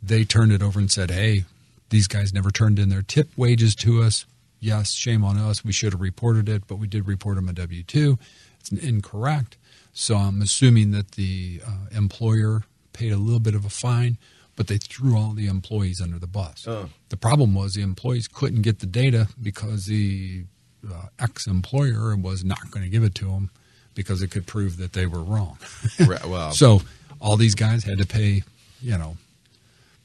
they 0.03 0.25
turned 0.25 0.53
it 0.53 0.63
over 0.63 0.79
and 0.79 0.91
said, 0.91 1.11
hey, 1.11 1.45
these 1.91 2.07
guys 2.07 2.33
never 2.33 2.51
turned 2.51 2.79
in 2.79 2.89
their 2.89 3.03
tip 3.03 3.29
wages 3.37 3.75
to 3.77 4.03
us. 4.03 4.25
Yes, 4.61 4.93
shame 4.93 5.25
on 5.25 5.37
us. 5.37 5.65
We 5.65 5.73
should 5.73 5.93
have 5.93 6.01
reported 6.01 6.49
it, 6.49 6.67
but 6.67 6.77
we 6.77 6.87
did 6.87 7.07
report 7.07 7.37
them 7.37 7.49
a 7.49 7.53
W 7.53 7.83
2. 7.83 8.19
It's 8.61 8.71
incorrect. 8.71 9.57
So 9.93 10.17
I'm 10.17 10.41
assuming 10.43 10.93
that 10.93 11.13
the 11.13 11.61
uh, 11.67 11.97
employer 11.97 12.63
paid 12.93 13.13
a 13.13 13.17
little 13.17 13.41
bit 13.41 13.55
of 13.55 13.65
a 13.65 13.71
fine, 13.71 14.19
but 14.57 14.67
they 14.67 14.77
threw 14.77 15.17
all 15.17 15.33
the 15.33 15.47
employees 15.47 16.01
under 16.01 16.19
the 16.19 16.27
bus. 16.27 16.67
Oh. 16.67 16.89
The 17.09 17.17
problem 17.17 17.55
was 17.55 17.75
the 17.75 17.83
employees 17.83 18.29
couldn't 18.29 18.63
get 18.63 18.81
the 18.81 18.87
data 18.87 19.29
because 19.41 19.87
the 19.87 20.45
uh, 20.89 21.07
ex 21.19 21.47
employer 21.47 22.17
was 22.17 22.45
not 22.45 22.71
going 22.71 22.85
to 22.85 22.91
give 22.91 23.03
it 23.03 23.15
to 23.17 23.27
them 23.27 23.51
because 23.95 24.23
it 24.23 24.31
could 24.31 24.47
prove 24.47 24.77
that 24.77 24.93
they 24.93 25.07
were 25.07 25.23
wrong. 25.23 25.59
Right, 25.99 26.25
well, 26.27 26.53
So 26.53 26.83
all 27.21 27.37
these 27.37 27.55
guys 27.55 27.85
had 27.85 27.99
to 27.99 28.07
pay, 28.07 28.43
you 28.81 28.97
know, 28.97 29.17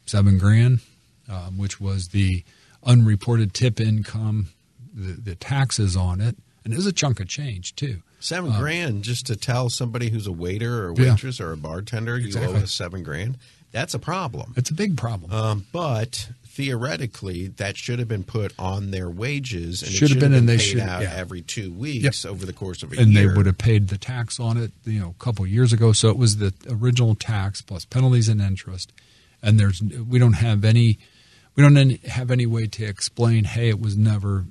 seven 0.05 0.37
grand, 0.37 0.79
um, 1.29 1.57
which 1.57 1.79
was 1.79 2.09
the 2.09 2.43
unreported 2.83 3.53
tip 3.53 3.79
income, 3.79 4.47
the, 4.93 5.13
the 5.13 5.35
taxes 5.35 5.95
on 5.95 6.21
it, 6.21 6.35
and 6.63 6.73
it 6.73 6.75
was 6.75 6.85
a 6.85 6.93
chunk 6.93 7.19
of 7.19 7.27
change 7.27 7.75
too. 7.75 8.01
Seven 8.23 8.51
grand 8.53 9.03
just 9.03 9.25
to 9.27 9.35
tell 9.35 9.69
somebody 9.69 10.09
who's 10.09 10.27
a 10.27 10.31
waiter 10.31 10.85
or 10.85 10.89
a 10.91 10.95
Yeah. 10.95 11.11
waitress 11.11 11.39
or 11.41 11.51
a 11.51 11.57
bartender 11.57 12.17
you 12.17 12.37
owe 12.39 12.55
us 12.55 12.71
seven 12.71 13.03
grand, 13.03 13.37
that's 13.71 13.93
a 13.93 13.99
problem. 13.99 14.53
It's 14.55 14.69
a 14.69 14.73
big 14.73 14.97
problem. 14.97 15.31
Um, 15.31 15.65
but 15.71 16.29
theoretically, 16.45 17.47
that 17.47 17.75
should 17.77 17.99
have 17.99 18.07
been 18.07 18.23
put 18.23 18.53
on 18.57 18.91
their 18.91 19.09
wages 19.09 19.81
and 19.83 19.91
Should 19.91 20.11
it 20.11 20.13
have 20.15 20.19
been, 20.19 20.33
and 20.33 20.47
they 20.47 20.57
should- 20.57 20.79
out 20.79 21.01
yeah. 21.01 21.11
every 21.13 21.41
two 21.41 21.71
weeks 21.71 22.25
over 22.25 22.45
the 22.45 22.53
course 22.53 22.83
of 22.83 22.93
a 22.93 22.97
and 22.99 23.11
year. 23.11 23.21
And 23.23 23.31
they 23.31 23.35
would 23.37 23.45
have 23.47 23.57
paid 23.57 23.87
the 23.89 23.97
tax 23.97 24.39
on 24.39 24.57
it, 24.57 24.71
you 24.85 24.99
know, 24.99 25.15
a 25.19 25.23
couple 25.23 25.43
of 25.45 25.51
years 25.51 25.73
ago. 25.73 25.91
So 25.93 26.09
it 26.09 26.17
was 26.17 26.37
the 26.37 26.53
original 26.69 27.15
tax 27.15 27.61
plus 27.61 27.85
penalties 27.85 28.29
and 28.29 28.39
interest. 28.41 28.91
And 29.41 29.59
there's 29.59 29.81
we 29.81 30.19
don't 30.19 30.33
have 30.33 30.63
any 30.63 30.97
we 31.55 31.61
don't 31.63 31.75
have 32.05 32.31
any 32.31 32.45
way 32.45 32.65
to 32.67 32.85
explain. 32.85 33.43
Hey, 33.43 33.69
it 33.69 33.79
was 33.79 33.95
never, 33.97 34.45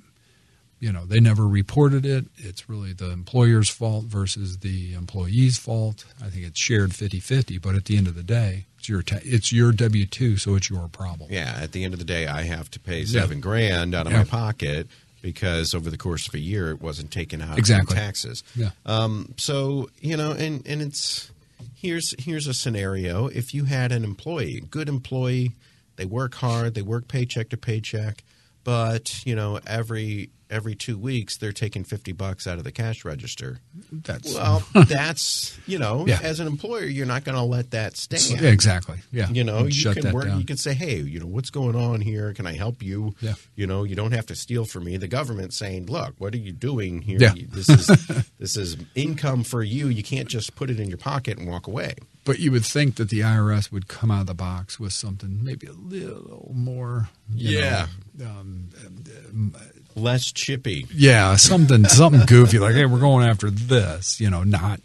you 0.83 0.91
know, 0.93 1.07
they 1.07 1.21
never 1.21 1.47
reported 1.47 2.05
it. 2.05 2.25
It's 2.39 2.69
really 2.69 2.93
the 2.93 3.11
employer's 3.13 3.69
fault 3.69 4.07
versus 4.07 4.59
the 4.59 4.95
employee's 4.95 5.57
fault. 5.57 6.05
I 6.21 6.29
think 6.29 6.45
it's 6.45 6.59
shared 6.61 6.91
50-50, 6.91 7.63
But 7.63 7.77
at 7.77 7.85
the 7.85 7.97
end 7.97 8.09
of 8.09 8.17
the 8.17 8.25
day, 8.25 8.67
it's 8.79 8.89
your 8.89 9.01
ta- 9.03 9.21
it's 9.23 9.53
your 9.53 9.71
W 9.71 10.07
two, 10.07 10.37
so 10.37 10.57
it's 10.57 10.69
your 10.69 10.89
problem. 10.89 11.29
Yeah, 11.31 11.57
at 11.63 11.71
the 11.71 11.85
end 11.85 11.95
of 11.95 12.01
the 12.01 12.05
day, 12.05 12.27
I 12.27 12.43
have 12.43 12.69
to 12.73 12.81
pay 12.81 13.03
Yeah. 13.03 13.21
seven 13.21 13.41
grand 13.41 13.95
out 13.95 14.07
of 14.07 14.13
Yeah. 14.13 14.19
my 14.19 14.25
pocket 14.25 14.89
because 15.23 15.73
over 15.73 15.89
the 15.89 15.97
course 15.97 16.27
of 16.27 16.35
a 16.35 16.41
year, 16.41 16.71
it 16.73 16.83
wasn't 16.83 17.13
taken 17.13 17.41
out 17.41 17.59
Exactly. 17.59 17.97
in 17.97 18.03
taxes. 18.03 18.43
Yeah. 18.57 18.71
Um, 18.85 19.35
so 19.37 19.89
you 20.01 20.17
know, 20.17 20.33
and 20.33 20.67
and 20.67 20.83
it's 20.83 21.31
here's 21.77 22.13
here's 22.19 22.49
a 22.49 22.55
scenario: 22.55 23.29
if 23.29 23.55
you 23.55 23.67
had 23.67 23.93
an 23.93 24.03
employee, 24.03 24.65
good 24.69 24.89
employee, 24.89 25.53
they 25.95 26.07
work 26.07 26.35
hard, 26.35 26.75
they 26.75 26.83
work 26.83 27.07
paycheck 27.07 27.51
to 27.51 27.57
paycheck, 27.57 28.25
but 28.65 29.25
you 29.27 29.35
know, 29.35 29.59
every 29.67 30.31
every 30.51 30.75
two 30.75 30.99
weeks 30.99 31.39
they're 31.39 31.51
taking 31.53 31.83
fifty 31.83 32.13
bucks 32.13 32.47
out 32.47 32.59
of 32.59 32.65
the 32.65 32.73
cash 32.73 33.05
register. 33.07 33.61
That's 33.91 34.35
Well, 34.35 34.63
that's 34.87 35.59
you 35.67 35.79
know, 35.79 36.07
Yeah. 36.07 36.19
as 36.23 36.41
an 36.41 36.47
employer, 36.47 36.85
you're 36.85 37.07
not 37.07 37.25
going 37.25 37.37
to 37.37 37.43
let 37.43 37.71
that 37.71 37.97
stand. 37.97 38.41
yeah, 38.43 38.51
exactly. 38.51 38.99
Yeah, 39.11 39.31
You 39.31 39.45
know, 39.45 39.65
you 39.67 39.93
can 39.95 40.13
work. 40.13 40.25
down. 40.27 40.39
You 40.39 40.45
can 40.45 40.59
say, 40.59 40.75
"Hey, 40.75 40.97
you 41.01 41.21
know, 41.21 41.27
what's 41.27 41.49
going 41.51 41.75
on 41.75 42.01
here? 42.03 42.33
Can 42.35 42.47
I 42.47 42.53
help 42.55 42.83
you?" 42.83 43.15
Yeah. 43.23 43.35
You 43.57 43.67
know, 43.67 43.85
you 43.85 43.95
don't 43.95 44.13
have 44.13 44.27
to 44.27 44.35
steal 44.35 44.65
from 44.67 44.85
me. 44.85 44.97
The 44.99 45.09
government 45.09 45.55
saying, 45.55 45.87
"Look, 45.87 46.15
what 46.19 46.35
are 46.35 46.39
you 46.39 46.53
doing 46.53 47.01
here? 47.03 47.19
Yeah. 47.19 47.33
This 47.49 47.69
is 47.71 47.87
this 48.39 48.57
is 48.57 48.77
income 48.95 49.45
for 49.45 49.63
you. 49.63 49.89
You 49.89 50.03
can't 50.03 50.29
just 50.29 50.55
put 50.55 50.69
it 50.71 50.79
in 50.79 50.89
your 50.89 50.99
pocket 50.99 51.39
and 51.39 51.49
walk 51.49 51.67
away." 51.67 51.95
But 52.25 52.39
you 52.39 52.53
would 52.53 52.65
think 52.65 52.97
that 52.97 53.09
the 53.11 53.21
IRS 53.21 53.73
would 53.73 53.89
come 53.89 54.11
out 54.13 54.21
of 54.23 54.27
the 54.29 54.35
box 54.35 54.79
with 54.79 54.93
something 54.93 55.41
maybe 55.43 55.67
a 55.67 55.73
little 55.73 56.53
more. 56.55 57.09
Yeah. 57.35 57.89
know, 58.17 58.27
um, 58.27 59.57
Less 59.97 60.31
chippy. 60.33 60.87
yeah, 60.95 61.35
something 61.37 61.85
something 61.87 62.25
goofy 62.27 62.59
like, 62.59 62.75
hey, 62.75 62.87
we're 62.87 63.01
going 63.01 63.27
after 63.29 63.51
this. 63.51 64.21
You 64.21 64.31
know, 64.31 64.43
not 64.45 64.81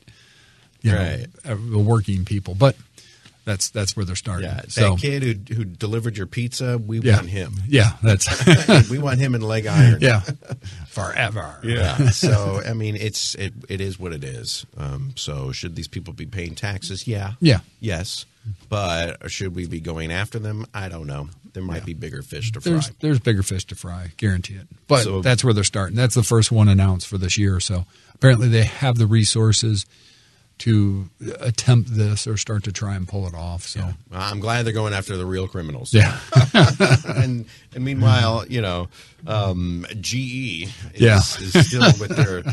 you 0.82 0.94
Right. 0.94 1.28
know 1.46 1.52
uh, 1.54 1.56
the 1.56 1.78
working 1.80 2.26
people. 2.26 2.56
But 2.56 2.76
That's 3.48 3.70
that's 3.70 3.96
where 3.96 4.06
they're 4.06 4.18
starting. 4.18 4.50
Yeah, 4.50 4.56
that 4.56 4.72
so 4.74 4.98
kid 4.98 5.24
who 5.24 5.56
who 5.56 5.64
delivered 5.64 6.18
your 6.18 6.28
pizza, 6.28 6.78
we 6.78 7.00
yeah, 7.00 7.16
want 7.16 7.30
him. 7.30 7.54
yeah, 7.66 7.94
that's 8.04 8.28
we 8.92 9.00
want 9.00 9.20
him 9.20 9.36
in 9.36 9.42
leg 9.42 9.66
iron. 9.66 10.00
yeah, 10.02 10.20
forever. 10.88 11.58
Yeah. 11.64 12.10
so 12.10 12.62
I 12.68 12.74
mean, 12.74 12.98
it's 12.98 13.36
it 13.36 13.54
it 13.70 13.80
is 13.80 13.98
what 13.98 14.12
it 14.12 14.26
is. 14.26 14.66
Um, 14.76 15.14
so 15.16 15.54
should 15.54 15.78
these 15.78 15.88
people 15.88 16.14
be 16.14 16.26
paying 16.26 16.56
taxes? 16.56 17.08
Yeah. 17.08 17.36
Yeah. 17.40 17.60
Yes. 17.80 18.26
But 18.68 19.32
should 19.32 19.56
we 19.56 19.66
be 19.66 19.80
going 19.80 20.12
after 20.12 20.40
them? 20.40 20.66
I 20.74 20.90
don't 20.90 21.08
know. 21.08 21.30
There 21.54 21.64
might 21.64 21.86
be 21.86 21.94
bigger 21.94 22.22
fish 22.22 22.52
to 22.52 22.60
fry. 22.60 22.72
There's 22.74 22.92
there's 23.00 23.20
bigger 23.20 23.44
fish 23.44 23.64
to 23.68 23.76
fry, 23.76 24.12
guarantee 24.18 24.56
it. 24.56 24.68
But 24.90 25.04
So- 25.04 25.22
that's 25.22 25.42
where 25.42 25.54
they're 25.54 25.64
starting. 25.64 25.96
That's 25.96 26.16
the 26.16 26.24
first 26.24 26.52
one 26.52 26.68
announced 26.68 27.08
for 27.08 27.18
this 27.18 27.38
year. 27.38 27.62
So 27.62 27.86
apparently 28.14 28.50
they 28.50 28.64
have 28.66 28.98
the 28.98 29.08
resources 29.08 29.86
to 30.60 31.10
attempt 31.40 31.94
this 31.96 32.26
or 32.28 32.36
start 32.38 32.64
to 32.64 32.72
try 32.72 32.96
and 32.96 33.08
pull 33.08 33.28
it 33.28 33.34
off. 33.36 33.64
So 33.64 33.80
Well, 33.82 33.94
I'm 34.22 34.40
glad 34.40 34.66
they're 34.66 34.74
going 34.74 34.94
after 34.94 35.16
the 35.18 35.26
real 35.26 35.48
criminals. 35.48 35.94
yeah, 35.94 36.20
and 37.06 37.46
and 37.76 37.84
meanwhile, 37.86 38.46
you 38.48 38.62
know, 38.62 38.88
um, 39.26 39.86
GE 40.02 40.64
is, 40.64 40.72
Yeah. 40.96 41.18
is 41.18 41.68
still 41.68 41.92
with 42.00 42.16
their 42.16 42.44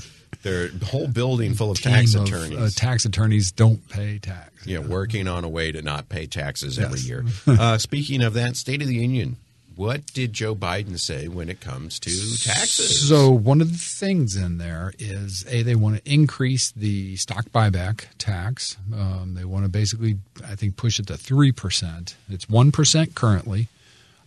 their 0.43 0.69
whole 0.85 1.09
building 1.09 1.55
full 1.55 1.71
of 1.71 1.81
tax 1.81 2.15
of, 2.15 2.25
attorneys. 2.25 2.59
uh, 2.59 2.69
tax 2.75 3.07
attorneys 3.07 3.51
don't 3.53 3.89
pay 3.89 4.19
tax. 4.19 4.67
yeah, 4.67 4.79
working 4.79 5.27
on 5.27 5.43
a 5.45 5.49
way 5.49 5.73
to 5.73 5.81
not 5.81 6.09
pay 6.11 6.27
taxes 6.27 6.79
every 6.79 7.01
year. 7.01 7.25
uh, 7.47 7.79
speaking 7.79 8.23
of 8.23 8.35
that, 8.35 8.57
State 8.57 8.83
of 8.83 8.89
the 8.89 8.95
Union. 8.97 9.37
What 9.77 10.07
did 10.07 10.33
Joe 10.33 10.55
Biden 10.55 10.99
say 10.99 11.27
when 11.27 11.49
it 11.49 11.61
comes 11.61 11.99
to 12.01 12.11
taxes? 12.11 13.09
So 13.09 13.31
one 13.31 13.61
of 13.61 13.73
the 13.73 13.79
things 13.79 14.37
in 14.37 14.59
there 14.59 14.93
is 14.99 15.45
a 15.49 15.63
they 15.63 15.75
want 15.75 15.97
to 15.97 16.13
increase 16.13 16.71
the 16.73 17.17
stock 17.17 17.47
buyback 17.47 18.07
tax. 18.19 18.77
Um, 18.93 19.35
they 19.35 19.45
want 19.45 19.65
to 19.65 19.69
basically, 19.69 20.19
I 20.47 20.55
think, 20.55 20.77
push 20.77 20.99
it 20.99 21.07
to 21.09 21.17
three 21.17 21.53
percent. 21.53 22.15
It's 22.29 22.49
one 22.49 22.73
percent 22.73 23.15
currently, 23.15 23.69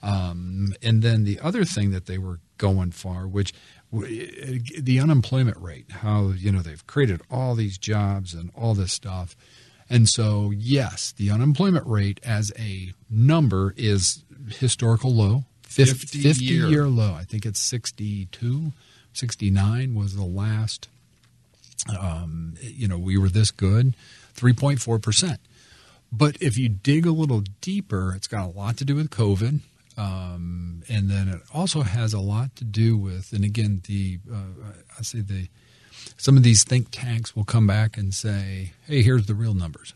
um, 0.04 0.74
and 0.82 1.02
then 1.02 1.24
the 1.24 1.40
other 1.40 1.64
thing 1.64 1.92
that 1.92 2.08
they 2.08 2.18
were 2.18 2.40
going 2.58 2.92
for, 2.92 3.28
which 3.28 3.54
the 3.92 5.00
unemployment 5.02 5.58
rate, 5.58 5.90
how 5.90 6.30
you 6.30 6.52
know 6.52 6.60
they've 6.60 6.86
created 6.88 7.22
all 7.32 7.56
these 7.56 7.78
jobs 7.78 8.34
and 8.34 8.52
all 8.56 8.74
this 8.74 8.92
stuff. 8.92 9.36
And 9.90 10.10
so, 10.10 10.52
yes, 10.52 11.14
the 11.14 11.32
unemployment 11.32 11.88
rate 11.88 12.20
as 12.24 12.52
a 12.60 12.94
number 13.10 13.74
is 13.78 14.24
historical 14.50 15.14
low, 15.14 15.46
50, 15.64 15.94
50 15.94 16.22
50 16.22 16.46
year. 16.46 16.68
year 16.68 16.86
low. 16.88 17.14
I 17.14 17.24
think 17.24 17.46
it's 17.46 17.60
62, 17.60 18.74
69 19.14 19.96
was 19.96 20.16
the 20.16 20.24
last. 20.24 20.88
Um, 21.98 22.56
you 22.60 22.88
know, 22.88 22.98
we 22.98 23.18
were 23.18 23.30
this 23.30 23.52
good, 23.52 23.94
3.4%. 24.36 25.38
But 26.12 26.42
if 26.42 26.58
you 26.58 26.70
dig 26.70 27.06
a 27.06 27.12
little 27.12 27.44
deeper, 27.62 28.14
it's 28.16 28.28
got 28.28 28.46
a 28.46 28.58
lot 28.58 28.78
to 28.78 28.86
do 28.86 28.96
with 28.96 29.10
COVID. 29.10 29.60
Um, 29.98 30.84
and 30.90 31.10
then 31.10 31.28
it 31.28 31.42
also 31.54 31.82
has 31.82 32.14
a 32.14 32.20
lot 32.20 32.56
to 32.58 32.64
do 32.64 32.98
with, 32.98 33.34
and 33.34 33.44
again, 33.44 33.82
the, 33.88 34.20
uh, 34.32 34.72
I 34.98 35.02
say 35.02 35.22
the, 35.22 35.48
some 36.18 36.36
of 36.36 36.44
these 36.44 36.64
think 36.64 36.88
tanks 36.92 37.36
will 37.36 37.44
come 37.44 37.68
back 37.68 37.98
and 37.98 38.14
say, 38.14 38.74
hey, 38.88 39.04
here's 39.04 39.28
the 39.28 39.36
real 39.36 39.54
numbers. 39.54 39.94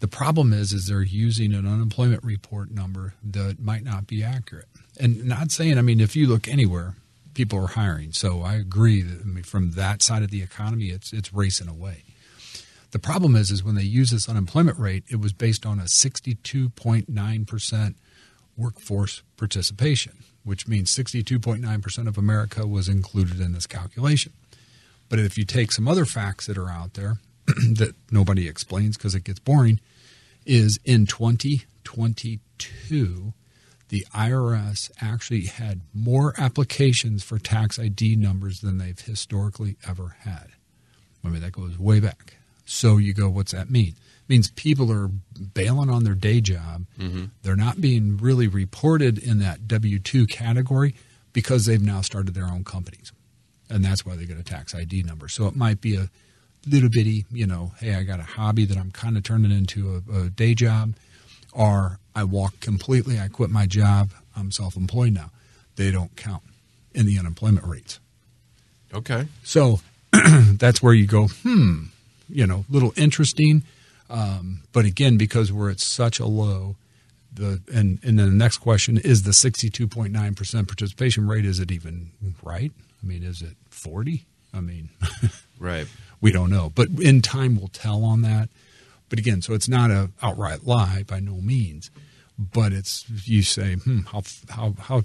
The 0.00 0.08
problem 0.08 0.52
is, 0.52 0.72
is 0.72 0.86
they're 0.86 1.02
using 1.02 1.54
an 1.54 1.66
unemployment 1.66 2.24
report 2.24 2.70
number 2.70 3.14
that 3.22 3.60
might 3.60 3.84
not 3.84 4.06
be 4.06 4.24
accurate. 4.24 4.68
And 4.98 5.26
not 5.26 5.50
saying, 5.50 5.78
I 5.78 5.82
mean, 5.82 6.00
if 6.00 6.16
you 6.16 6.26
look 6.26 6.48
anywhere, 6.48 6.96
people 7.34 7.62
are 7.62 7.68
hiring. 7.68 8.12
So 8.12 8.42
I 8.42 8.54
agree 8.54 9.02
that 9.02 9.20
I 9.20 9.24
mean, 9.24 9.44
from 9.44 9.72
that 9.72 10.02
side 10.02 10.22
of 10.22 10.30
the 10.30 10.42
economy, 10.42 10.86
it's 10.86 11.12
it's 11.12 11.32
racing 11.32 11.68
away. 11.68 12.04
The 12.90 12.98
problem 12.98 13.36
is, 13.36 13.50
is 13.50 13.62
when 13.62 13.76
they 13.76 13.82
use 13.82 14.10
this 14.10 14.28
unemployment 14.28 14.78
rate, 14.78 15.04
it 15.08 15.20
was 15.20 15.32
based 15.32 15.64
on 15.64 15.78
a 15.78 15.84
62.9 15.84 17.46
percent 17.46 17.96
workforce 18.56 19.22
participation, 19.36 20.24
which 20.44 20.66
means 20.66 20.94
62.9 20.94 21.82
percent 21.82 22.08
of 22.08 22.18
America 22.18 22.66
was 22.66 22.88
included 22.88 23.40
in 23.40 23.52
this 23.52 23.66
calculation. 23.66 24.32
But 25.10 25.18
if 25.18 25.36
you 25.36 25.44
take 25.44 25.72
some 25.72 25.86
other 25.86 26.06
facts 26.06 26.46
that 26.46 26.56
are 26.56 26.70
out 26.70 26.94
there 26.94 27.18
that 27.46 27.94
nobody 28.10 28.48
explains 28.48 28.96
because 28.96 29.14
it 29.14 29.24
gets 29.24 29.40
boring, 29.40 29.78
is 30.46 30.80
in 30.84 31.04
2022, 31.04 33.34
the 33.88 34.06
IRS 34.14 34.90
actually 35.00 35.46
had 35.46 35.82
more 35.92 36.32
applications 36.38 37.22
for 37.22 37.38
tax 37.38 37.78
ID 37.78 38.16
numbers 38.16 38.60
than 38.60 38.78
they've 38.78 38.98
historically 38.98 39.76
ever 39.86 40.16
had. 40.20 40.52
I 41.24 41.28
mean, 41.28 41.42
that 41.42 41.52
goes 41.52 41.78
way 41.78 42.00
back. 42.00 42.36
So 42.64 42.96
you 42.96 43.12
go, 43.12 43.28
what's 43.28 43.52
that 43.52 43.68
mean? 43.68 43.96
It 43.98 44.28
means 44.28 44.52
people 44.52 44.92
are 44.92 45.08
bailing 45.08 45.90
on 45.90 46.04
their 46.04 46.14
day 46.14 46.40
job. 46.40 46.86
Mm-hmm. 46.98 47.24
They're 47.42 47.56
not 47.56 47.80
being 47.80 48.16
really 48.16 48.46
reported 48.46 49.18
in 49.18 49.40
that 49.40 49.66
W 49.66 49.98
2 49.98 50.28
category 50.28 50.94
because 51.32 51.66
they've 51.66 51.82
now 51.82 52.00
started 52.00 52.34
their 52.34 52.46
own 52.46 52.62
companies. 52.62 53.10
And 53.70 53.84
that's 53.84 54.04
why 54.04 54.16
they 54.16 54.26
get 54.26 54.38
a 54.38 54.42
tax 54.42 54.74
ID 54.74 55.04
number. 55.04 55.28
So 55.28 55.46
it 55.46 55.54
might 55.54 55.80
be 55.80 55.96
a 55.96 56.10
little 56.66 56.88
bitty, 56.88 57.24
you 57.30 57.46
know, 57.46 57.72
hey, 57.78 57.94
I 57.94 58.02
got 58.02 58.20
a 58.20 58.24
hobby 58.24 58.64
that 58.66 58.76
I'm 58.76 58.90
kind 58.90 59.16
of 59.16 59.22
turning 59.22 59.50
into 59.50 60.02
a, 60.12 60.18
a 60.18 60.30
day 60.30 60.54
job, 60.54 60.94
or 61.52 61.98
I 62.14 62.24
walk 62.24 62.60
completely, 62.60 63.18
I 63.18 63.28
quit 63.28 63.50
my 63.50 63.66
job, 63.66 64.10
I'm 64.36 64.50
self 64.50 64.76
employed 64.76 65.12
now. 65.12 65.30
They 65.76 65.90
don't 65.90 66.14
count 66.16 66.42
in 66.94 67.06
the 67.06 67.18
unemployment 67.18 67.66
rates. 67.66 68.00
okay. 68.92 69.26
So 69.44 69.80
that's 70.12 70.82
where 70.82 70.92
you 70.92 71.06
go, 71.06 71.28
hmm, 71.28 71.84
you 72.28 72.46
know, 72.46 72.64
little 72.68 72.92
interesting. 72.96 73.62
Um, 74.08 74.62
but 74.72 74.84
again, 74.84 75.16
because 75.16 75.52
we're 75.52 75.70
at 75.70 75.80
such 75.80 76.18
a 76.18 76.26
low, 76.26 76.76
the 77.32 77.60
and 77.72 78.00
and 78.02 78.18
then 78.18 78.28
the 78.28 78.36
next 78.36 78.58
question 78.58 78.98
is 78.98 79.22
the 79.22 79.32
sixty 79.32 79.70
two 79.70 79.86
point 79.86 80.12
nine 80.12 80.34
percent 80.34 80.66
participation 80.66 81.28
rate. 81.28 81.44
Is 81.44 81.60
it 81.60 81.70
even 81.70 82.10
right? 82.42 82.72
I 83.02 83.06
mean, 83.06 83.22
is 83.22 83.40
it 83.40 83.56
forty? 83.80 84.26
I 84.52 84.60
mean, 84.60 84.88
Right. 85.58 85.86
we 86.20 86.32
don't 86.32 86.50
know, 86.50 86.72
but 86.74 86.88
in 87.00 87.22
time 87.22 87.56
we'll 87.56 87.68
tell 87.68 88.04
on 88.04 88.22
that. 88.22 88.48
But 89.08 89.18
again, 89.18 89.42
so 89.42 89.54
it's 89.54 89.68
not 89.68 89.90
a 89.90 90.10
outright 90.22 90.64
lie 90.66 91.04
by 91.06 91.20
no 91.20 91.34
means, 91.40 91.90
but 92.38 92.72
it's 92.72 93.04
you 93.28 93.42
say, 93.42 93.74
hmm, 93.74 94.00
how 94.02 94.22
how 94.50 94.74
how 94.78 95.02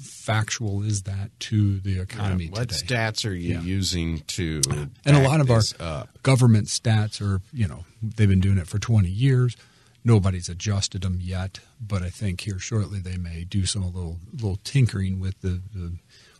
factual 0.00 0.82
is 0.82 1.02
that 1.02 1.30
to 1.40 1.78
the 1.80 1.98
economy 2.00 2.48
what 2.48 2.68
today? 2.68 2.94
stats 2.94 3.28
are 3.28 3.34
you 3.34 3.54
Yeah. 3.54 3.60
using 3.62 4.20
to 4.28 4.60
and 5.04 5.16
a 5.16 5.20
lot 5.22 5.40
of 5.40 5.50
our 5.50 5.62
up? 5.80 6.22
government 6.22 6.66
stats 6.68 7.20
are 7.20 7.40
you 7.52 7.66
know 7.66 7.84
they've 8.02 8.28
been 8.28 8.40
doing 8.40 8.58
it 8.58 8.66
for 8.66 8.78
20 8.78 9.08
years 9.08 9.56
nobody's 10.04 10.48
adjusted 10.48 11.02
them 11.02 11.18
yet 11.22 11.60
but 11.80 12.02
i 12.02 12.10
think 12.10 12.42
here 12.42 12.58
shortly 12.58 12.98
they 12.98 13.16
may 13.16 13.44
do 13.44 13.64
some 13.64 13.82
a 13.82 13.86
little 13.86 14.18
little 14.34 14.58
tinkering 14.64 15.18
with 15.20 15.40
the, 15.40 15.60
the 15.74 15.92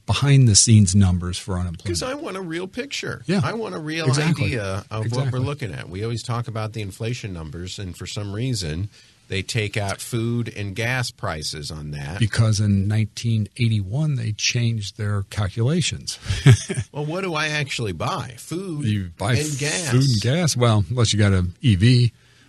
behind 0.07 0.47
the 0.49 0.55
scenes 0.55 0.95
numbers 0.95 1.37
for 1.39 1.55
unemployment 1.55 1.83
Because 1.85 2.03
I 2.03 2.15
want 2.15 2.37
a 2.37 2.41
real 2.41 2.67
picture. 2.69 3.23
Yeah. 3.27 3.41
I 3.43 3.55
want 3.55 3.75
a 3.75 3.79
real 3.79 4.07
Exactly. 4.07 4.47
idea 4.47 4.85
of 4.91 5.11
what 5.13 5.33
we're 5.33 5.39
looking 5.41 5.73
at. 5.75 5.89
We 5.89 6.03
always 6.05 6.23
talk 6.23 6.47
about 6.49 6.73
the 6.75 6.81
inflation 6.81 7.33
numbers, 7.33 7.79
and 7.79 7.97
for 7.97 8.07
some 8.07 8.33
reason, 8.33 8.89
they 9.29 9.43
take 9.43 9.77
out 9.77 10.01
food 10.01 10.53
and 10.57 10.77
gas 10.77 11.11
prices 11.11 11.73
on 11.73 11.91
that. 11.91 12.21
because 12.21 12.61
in 12.61 12.89
1981 12.89 14.15
they 14.15 14.31
changed 14.33 14.97
their 14.97 15.25
calculations 15.31 16.19
well, 16.93 17.05
what 17.05 17.23
do 17.23 17.35
I 17.35 17.49
actually 17.49 17.91
buy? 17.93 18.35
Food 18.39 18.85
you 18.85 19.11
buy 19.19 19.33
and 19.35 19.59
gas. 19.59 19.91
food 19.91 20.05
and 20.05 20.21
gas 20.21 20.57
well 20.57 20.85
unless 20.89 21.13
you 21.13 21.19
got 21.19 21.33
an 21.33 21.55
ev 21.65 21.83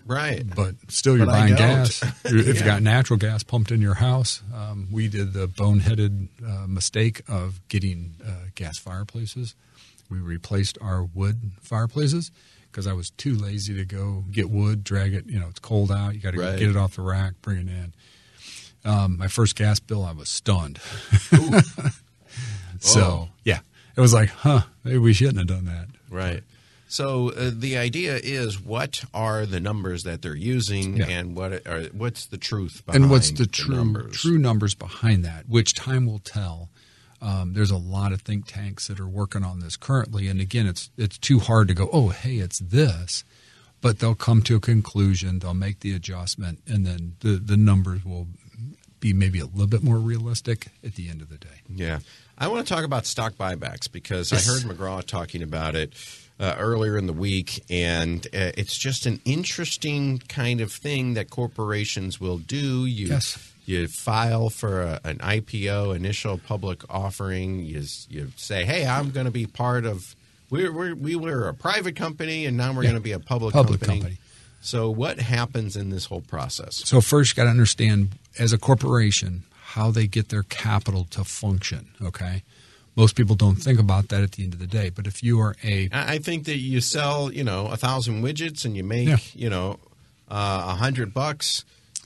Right. 0.08 0.44
but 0.56 0.76
still 0.88 1.18
you're 1.18 1.26
But 1.26 1.34
buying 1.34 1.56
gas. 1.56 2.02
if 2.26 2.32
you 2.34 2.54
Yeah. 2.54 2.66
got 2.66 2.82
natural 2.82 3.20
gas 3.20 3.44
pumped 3.44 3.72
in 3.72 3.82
your 3.82 3.96
house, 3.96 4.42
um, 4.56 4.88
we 4.92 5.08
did 5.10 5.34
the 5.34 5.48
boneheaded 5.48 6.30
uh, 6.48 6.66
mistake 6.68 7.22
of 7.28 7.60
getting 7.68 8.16
uh, 8.26 8.48
gas 8.56 8.78
fireplaces. 8.80 9.54
We 10.10 10.20
replaced 10.20 10.78
our 10.82 11.04
wood 11.04 11.52
fireplaces 11.62 12.32
because 12.72 12.88
I 12.88 12.94
was 12.94 13.10
too 13.12 13.36
lazy 13.36 13.76
to 13.76 13.84
go 13.86 14.24
get 14.32 14.50
wood, 14.50 14.84
drag 14.84 15.14
it. 15.14 15.26
You 15.28 15.40
know, 15.40 15.48
it's 15.50 15.60
cold 15.60 15.92
out. 15.92 16.16
You 16.16 16.22
got 16.22 16.32
to 16.34 16.40
Right. 16.40 16.58
get 16.58 16.70
it 16.70 16.78
off 16.78 16.96
the 16.96 17.02
rack, 17.02 17.34
bring 17.42 17.68
it 17.68 17.72
in. 17.72 17.94
Um, 18.86 19.18
my 19.18 19.28
first 19.28 19.56
gas 19.58 19.80
bill, 19.82 20.06
I 20.06 20.14
was 20.14 20.30
stunned. 20.30 20.80
so 22.80 23.30
yeah, 23.44 23.60
it 23.96 24.02
was 24.02 24.14
like, 24.14 24.30
huh, 24.30 24.62
maybe 24.84 24.98
we 25.00 25.14
shouldn't 25.14 25.38
have 25.40 25.48
done 25.48 25.66
that. 25.66 25.88
Right. 26.10 26.44
So 26.88 27.32
uh, 27.32 27.52
the 27.54 27.78
idea 27.78 28.16
is, 28.24 28.60
what 28.62 29.04
are 29.14 29.46
the 29.46 29.60
numbers 29.60 30.04
that 30.04 30.22
they're 30.22 30.36
using, 30.36 30.98
Yeah. 30.98 31.08
and 31.10 31.36
what 31.36 31.68
are 31.68 31.84
what's 31.92 32.26
the 32.26 32.38
truth 32.38 32.84
behind 32.86 33.04
and 33.04 33.12
what's 33.12 33.32
the 33.32 33.46
true 33.46 33.76
numbers? 33.76 34.16
true 34.18 34.38
numbers 34.38 34.74
behind 34.76 35.26
that 35.26 35.48
which 35.50 35.74
time 35.74 36.06
will 36.06 36.20
tell 36.20 36.70
um, 37.22 37.54
there's 37.54 37.72
a 37.72 37.78
lot 37.78 38.12
of 38.14 38.22
think 38.22 38.46
tanks 38.46 38.88
that 38.88 39.00
are 39.00 39.08
working 39.08 39.44
on 39.44 39.60
this 39.60 39.76
currently 39.76 40.28
and 40.28 40.40
again 40.40 40.66
it's 40.68 40.90
it's 40.98 41.18
too 41.18 41.40
hard 41.40 41.68
to 41.68 41.74
go 41.74 41.90
oh 41.92 42.10
hey 42.10 42.36
it's 42.38 42.60
this 42.60 43.24
but 43.82 44.00
they'll 44.00 44.16
come 44.16 44.42
to 44.44 44.56
a 44.56 44.60
conclusion 44.60 45.40
they'll 45.40 45.54
make 45.54 45.80
the 45.82 45.94
adjustment 45.94 46.60
and 46.68 46.86
then 46.86 47.16
the 47.22 47.32
the 47.32 47.58
numbers 47.58 48.06
will 48.06 48.28
be 49.00 49.14
maybe 49.14 49.40
a 49.40 49.46
little 49.46 49.68
bit 49.68 49.84
more 49.84 49.98
realistic 49.98 50.68
at 50.86 50.96
the 50.96 51.10
end 51.10 51.22
of 51.22 51.30
the 51.30 51.38
day 51.38 51.62
Yeah. 51.70 52.00
I 52.38 52.48
want 52.50 52.68
to 52.68 52.74
talk 52.74 52.84
about 52.86 53.06
stock 53.08 53.34
buybacks 53.34 53.92
because 53.92 54.32
Yes. 54.32 54.48
I 54.48 54.54
heard 54.54 54.62
McGraw 54.78 55.04
talking 55.04 55.42
about 55.42 55.76
it 55.76 55.94
uh, 56.40 56.56
earlier 56.58 56.98
in 56.98 57.08
the 57.08 57.14
week, 57.14 57.64
and 57.70 58.26
uh, 58.28 58.52
it's 58.58 58.78
just 58.78 59.06
an 59.06 59.20
interesting 59.26 60.20
kind 60.28 60.62
of 60.62 60.72
thing 60.72 61.14
that 61.16 61.30
corporations 61.30 62.20
will 62.20 62.38
do. 62.38 62.86
You 62.86 63.08
Yes. 63.08 63.54
you 63.66 63.88
file 63.88 64.50
for 64.50 64.82
a, 64.82 65.00
an 65.04 65.18
IPO, 65.18 65.96
initial 65.96 66.38
public 66.38 66.84
offering. 66.90 67.60
You 67.66 67.84
you 68.10 68.32
say, 68.36 68.66
"Hey, 68.66 68.86
I'm 68.86 69.10
going 69.12 69.26
to 69.26 69.32
be 69.32 69.46
part 69.48 69.86
of." 69.86 70.16
We're, 70.50 70.72
we're 70.72 70.96
we 70.96 71.16
were 71.18 71.48
a 71.50 71.54
private 71.54 71.96
company, 71.98 72.46
and 72.46 72.56
now 72.56 72.72
we're 72.72 72.84
Yeah. 72.84 72.92
going 72.92 73.02
to 73.02 73.04
be 73.04 73.12
a 73.12 73.20
public, 73.20 73.54
Public 73.54 73.82
company. 73.82 74.00
company. 74.00 74.18
So, 74.62 74.90
what 74.90 75.20
happens 75.20 75.76
in 75.76 75.90
this 75.90 76.06
whole 76.06 76.22
process? 76.22 76.82
So 76.86 77.02
first, 77.02 77.32
you 77.32 77.36
got 77.36 77.46
to 77.46 77.50
understand 77.50 78.10
as 78.40 78.54
a 78.54 78.58
corporation 78.58 79.44
how 79.76 79.92
they 79.92 80.08
get 80.08 80.30
their 80.30 80.44
capital 80.44 81.04
to 81.12 81.24
function. 81.26 81.90
Okay, 82.02 82.44
most 82.98 83.16
people 83.16 83.36
don't 83.36 83.56
think 83.56 83.80
about 83.80 84.10
that 84.10 84.24
at 84.24 84.34
the 84.34 84.44
end 84.44 84.54
of 84.54 84.60
the 84.60 84.68
day. 84.68 84.90
But 84.90 85.08
if 85.08 85.24
you 85.24 85.40
are 85.40 85.56
a, 85.64 85.88
I 85.94 86.18
think 86.18 86.46
that 86.46 86.58
you 86.58 86.82
sell, 86.82 87.32
you 87.32 87.44
know, 87.44 87.68
a 87.68 87.78
thousand 87.78 88.24
widgets 88.24 88.66
and 88.66 88.76
you 88.76 88.84
make, 88.84 89.08
Yeah. 89.08 89.18
you 89.34 89.50
know, 89.50 89.80
uh, 90.30 90.66
a 90.74 90.76
hundred 90.76 91.14
bucks. 91.14 91.64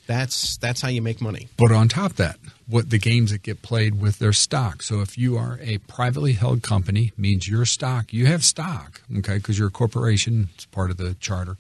That's 0.07 0.57
that's 0.57 0.81
how 0.81 0.89
you 0.89 1.01
make 1.01 1.21
money. 1.21 1.47
But 1.57 1.71
on 1.71 1.87
top 1.87 2.11
of 2.11 2.17
that, 2.17 2.37
what 2.67 2.89
the 2.89 2.97
games 2.99 3.31
that 3.31 3.43
get 3.43 3.61
played 3.61 4.01
with 4.01 4.19
their 4.19 4.33
stock. 4.33 4.83
So 4.83 4.99
if 4.99 5.17
you 5.17 5.37
are 5.37 5.57
a 5.61 5.77
privately 5.79 6.33
held 6.33 6.63
company, 6.63 7.13
means 7.17 7.47
your 7.47 7.65
stock, 7.65 8.11
you 8.11 8.25
have 8.25 8.43
stock, 8.43 9.01
okay, 9.19 9.37
because 9.37 9.57
you're 9.57 9.69
a 9.69 9.71
corporation, 9.71 10.49
it's 10.55 10.65
part 10.65 10.91
of 10.91 10.97
the 10.97 11.13
charter. 11.21 11.55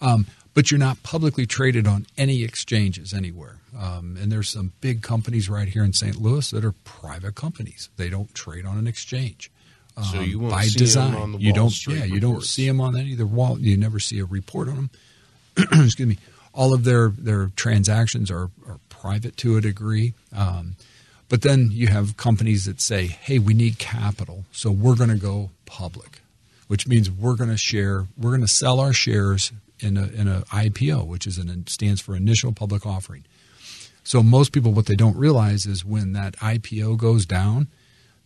Um, 0.00 0.26
but 0.54 0.70
you're 0.70 0.78
not 0.80 1.02
publicly 1.02 1.46
traded 1.46 1.86
on 1.86 2.06
any 2.18 2.42
exchanges 2.42 3.12
anywhere. 3.14 3.56
Um, 3.78 4.16
and 4.20 4.30
there's 4.32 4.48
some 4.48 4.72
big 4.80 5.02
companies 5.02 5.48
right 5.48 5.68
here 5.68 5.84
in 5.84 5.92
St. 5.92 6.16
Louis 6.16 6.50
that 6.50 6.64
are 6.64 6.72
private 6.84 7.34
companies. 7.36 7.88
They 7.96 8.08
don't 8.10 8.34
trade 8.34 8.66
on 8.66 8.76
an 8.78 8.86
exchange. 8.86 9.50
So 10.10 10.18
Um, 10.18 10.24
you 10.24 10.38
won't 10.38 10.52
by 10.52 10.64
see 10.64 10.78
design. 10.78 11.14
on 11.14 11.32
the 11.32 11.38
you 11.38 11.52
Wall 11.52 11.54
don't. 11.64 11.70
Street 11.70 11.98
yeah, 11.98 12.04
you 12.04 12.20
don't 12.20 12.42
see 12.44 12.66
them 12.66 12.80
on 12.80 12.96
any 12.96 13.12
of 13.12 13.18
the 13.18 13.26
wall. 13.26 13.58
You 13.58 13.76
never 13.76 14.00
see 14.00 14.18
a 14.18 14.24
report 14.24 14.68
on 14.68 14.74
them. 14.76 14.90
excuse 15.84 16.08
me, 16.08 16.18
all 16.54 16.72
of 16.72 16.84
their 16.84 17.08
their 17.10 17.50
transactions 17.56 18.30
are, 18.30 18.50
are 18.66 18.78
private 18.88 19.36
to 19.38 19.56
a 19.56 19.60
degree. 19.60 20.14
Um, 20.34 20.76
but 21.28 21.42
then 21.42 21.68
you 21.70 21.88
have 21.88 22.16
companies 22.16 22.64
that 22.64 22.80
say, 22.80 23.06
"Hey, 23.06 23.38
we 23.38 23.52
need 23.54 23.78
capital, 23.78 24.44
so 24.52 24.70
we're 24.70 24.96
going 24.96 25.10
to 25.10 25.16
go 25.16 25.50
public," 25.66 26.22
which 26.66 26.86
means 26.88 27.10
we're 27.10 27.36
going 27.36 27.50
to 27.50 27.56
share, 27.58 28.06
we're 28.16 28.30
going 28.30 28.40
to 28.40 28.48
sell 28.48 28.80
our 28.80 28.92
shares 28.92 29.52
in 29.82 29.96
a 29.96 30.06
in 30.08 30.28
a 30.28 30.42
IPO, 30.52 31.06
which 31.06 31.26
is 31.26 31.38
an 31.38 31.66
stands 31.66 32.00
for 32.00 32.16
initial 32.16 32.52
public 32.52 32.86
offering. 32.86 33.24
So 34.02 34.22
most 34.22 34.52
people, 34.52 34.72
what 34.72 34.86
they 34.86 34.96
don't 34.96 35.16
realize 35.16 35.66
is 35.66 35.84
when 35.84 36.12
that 36.14 36.36
IPO 36.36 36.96
goes 36.96 37.26
down, 37.26 37.68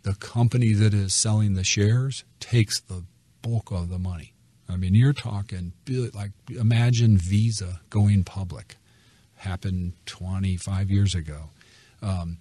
the 0.02 0.14
company 0.14 0.72
that 0.72 0.94
is 0.94 1.12
selling 1.12 1.54
the 1.54 1.64
shares 1.64 2.24
takes 2.40 2.80
the 2.80 3.04
bulk 3.42 3.70
of 3.70 3.88
the 3.88 3.98
money. 3.98 4.32
I 4.68 4.76
mean, 4.76 4.94
you're 4.94 5.12
talking 5.12 5.72
like 6.14 6.30
imagine 6.48 7.18
Visa 7.18 7.80
going 7.90 8.24
public, 8.24 8.76
happened 9.36 9.92
25 10.06 10.90
years 10.90 11.14
ago. 11.14 11.50
Um, 12.02 12.38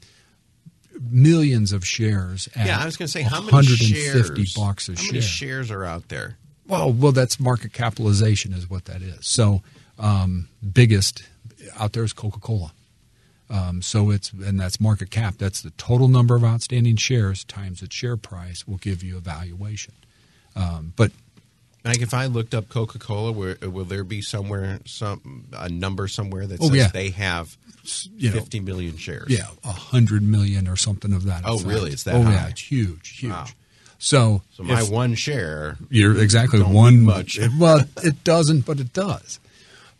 millions 0.99 1.71
of 1.73 1.85
shares. 1.85 2.47
At 2.55 2.67
yeah, 2.67 2.79
I 2.79 2.85
was 2.85 2.97
going 2.97 3.07
to 3.07 3.11
say 3.11 3.21
how 3.21 3.39
many 3.39 3.51
150 3.51 4.45
shares? 4.45 4.53
bucks 4.53 4.89
a 4.89 4.93
how 4.93 4.97
share. 4.97 5.11
many 5.13 5.21
shares 5.21 5.71
are 5.71 5.83
out 5.83 6.09
there? 6.09 6.37
Well, 6.67 6.91
well, 6.91 7.11
that's 7.11 7.39
market 7.39 7.73
capitalization 7.73 8.53
is 8.53 8.69
what 8.69 8.85
that 8.85 9.01
is. 9.01 9.25
So, 9.25 9.61
um, 9.99 10.47
biggest 10.73 11.23
out 11.77 11.93
there 11.93 12.03
is 12.03 12.13
Coca 12.13 12.39
Cola. 12.39 12.71
Um, 13.49 13.81
so 13.81 14.09
it's 14.09 14.31
and 14.31 14.59
that's 14.59 14.79
market 14.79 15.11
cap. 15.11 15.35
That's 15.37 15.61
the 15.61 15.69
total 15.71 16.07
number 16.07 16.35
of 16.35 16.43
outstanding 16.43 16.95
shares 16.95 17.43
times 17.43 17.81
its 17.83 17.93
share 17.95 18.17
price 18.17 18.65
will 18.67 18.77
give 18.77 19.03
you 19.03 19.17
a 19.17 19.19
valuation. 19.19 19.93
Um, 20.55 20.93
but 20.95 21.11
Like 21.83 22.01
if 22.01 22.13
I 22.13 22.25
looked 22.27 22.55
up 22.55 22.69
Coca 22.69 22.97
Cola, 22.97 23.31
will 23.31 23.83
there 23.85 24.03
be 24.05 24.21
somewhere 24.21 24.79
some 24.85 25.45
a 25.53 25.67
number 25.69 26.07
somewhere 26.07 26.47
that 26.47 26.59
Oh, 26.61 26.67
says 26.69 26.75
yeah. 26.77 26.87
they 26.87 27.09
have 27.11 27.57
you 28.15 28.29
know, 28.29 28.35
fifty 28.39 28.59
million 28.61 28.95
shares? 28.97 29.27
yeah, 29.29 29.47
a 29.63 29.71
hundred 29.73 30.23
million 30.23 30.67
or 30.67 30.77
something 30.77 31.11
of 31.13 31.25
that. 31.25 31.41
Oh, 31.45 31.55
effect. 31.55 31.67
really? 31.69 31.91
It's 31.91 32.03
that 32.03 32.15
Oh, 32.15 32.23
high? 32.23 32.31
yeah, 32.33 32.47
it's 32.47 32.61
huge, 32.61 33.19
huge. 33.19 33.31
Wow. 33.31 33.45
So, 34.03 34.41
So 34.51 34.63
my 34.63 34.81
if- 34.81 34.89
one 34.89 35.15
share. 35.15 35.77
You're 35.89 36.17
exactly 36.21 36.61
one 36.61 37.01
much. 37.03 37.39
well, 37.57 37.85
it 38.03 38.23
doesn't, 38.25 38.65
but 38.65 38.79
it 38.81 38.91
does. 38.91 39.39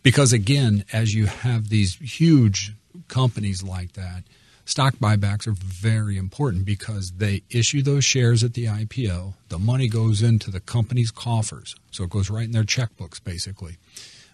Because 0.03 0.33
again, 0.33 0.83
as 0.91 1.13
you 1.15 1.27
have 1.27 1.69
these 1.69 1.95
huge 1.95 2.73
companies 3.07 3.63
like 3.63 3.93
that, 3.93 4.23
stock 4.65 4.95
buybacks 4.97 5.47
are 5.47 5.53
very 5.53 6.17
important 6.17 6.65
because 6.65 7.11
they 7.11 7.43
issue 7.49 7.81
those 7.81 8.03
shares 8.03 8.43
at 8.43 8.55
the 8.55 8.65
IPO. 8.65 9.35
The 9.47 9.57
money 9.59 9.87
goes 9.87 10.21
into 10.21 10.51
the 10.51 10.59
company's 10.59 11.09
coffers. 11.09 11.73
So 11.91 12.03
it 12.03 12.09
goes 12.09 12.29
right 12.29 12.43
in 12.45 12.51
their 12.51 12.63
checkbooks, 12.65 13.23
basically. 13.23 13.77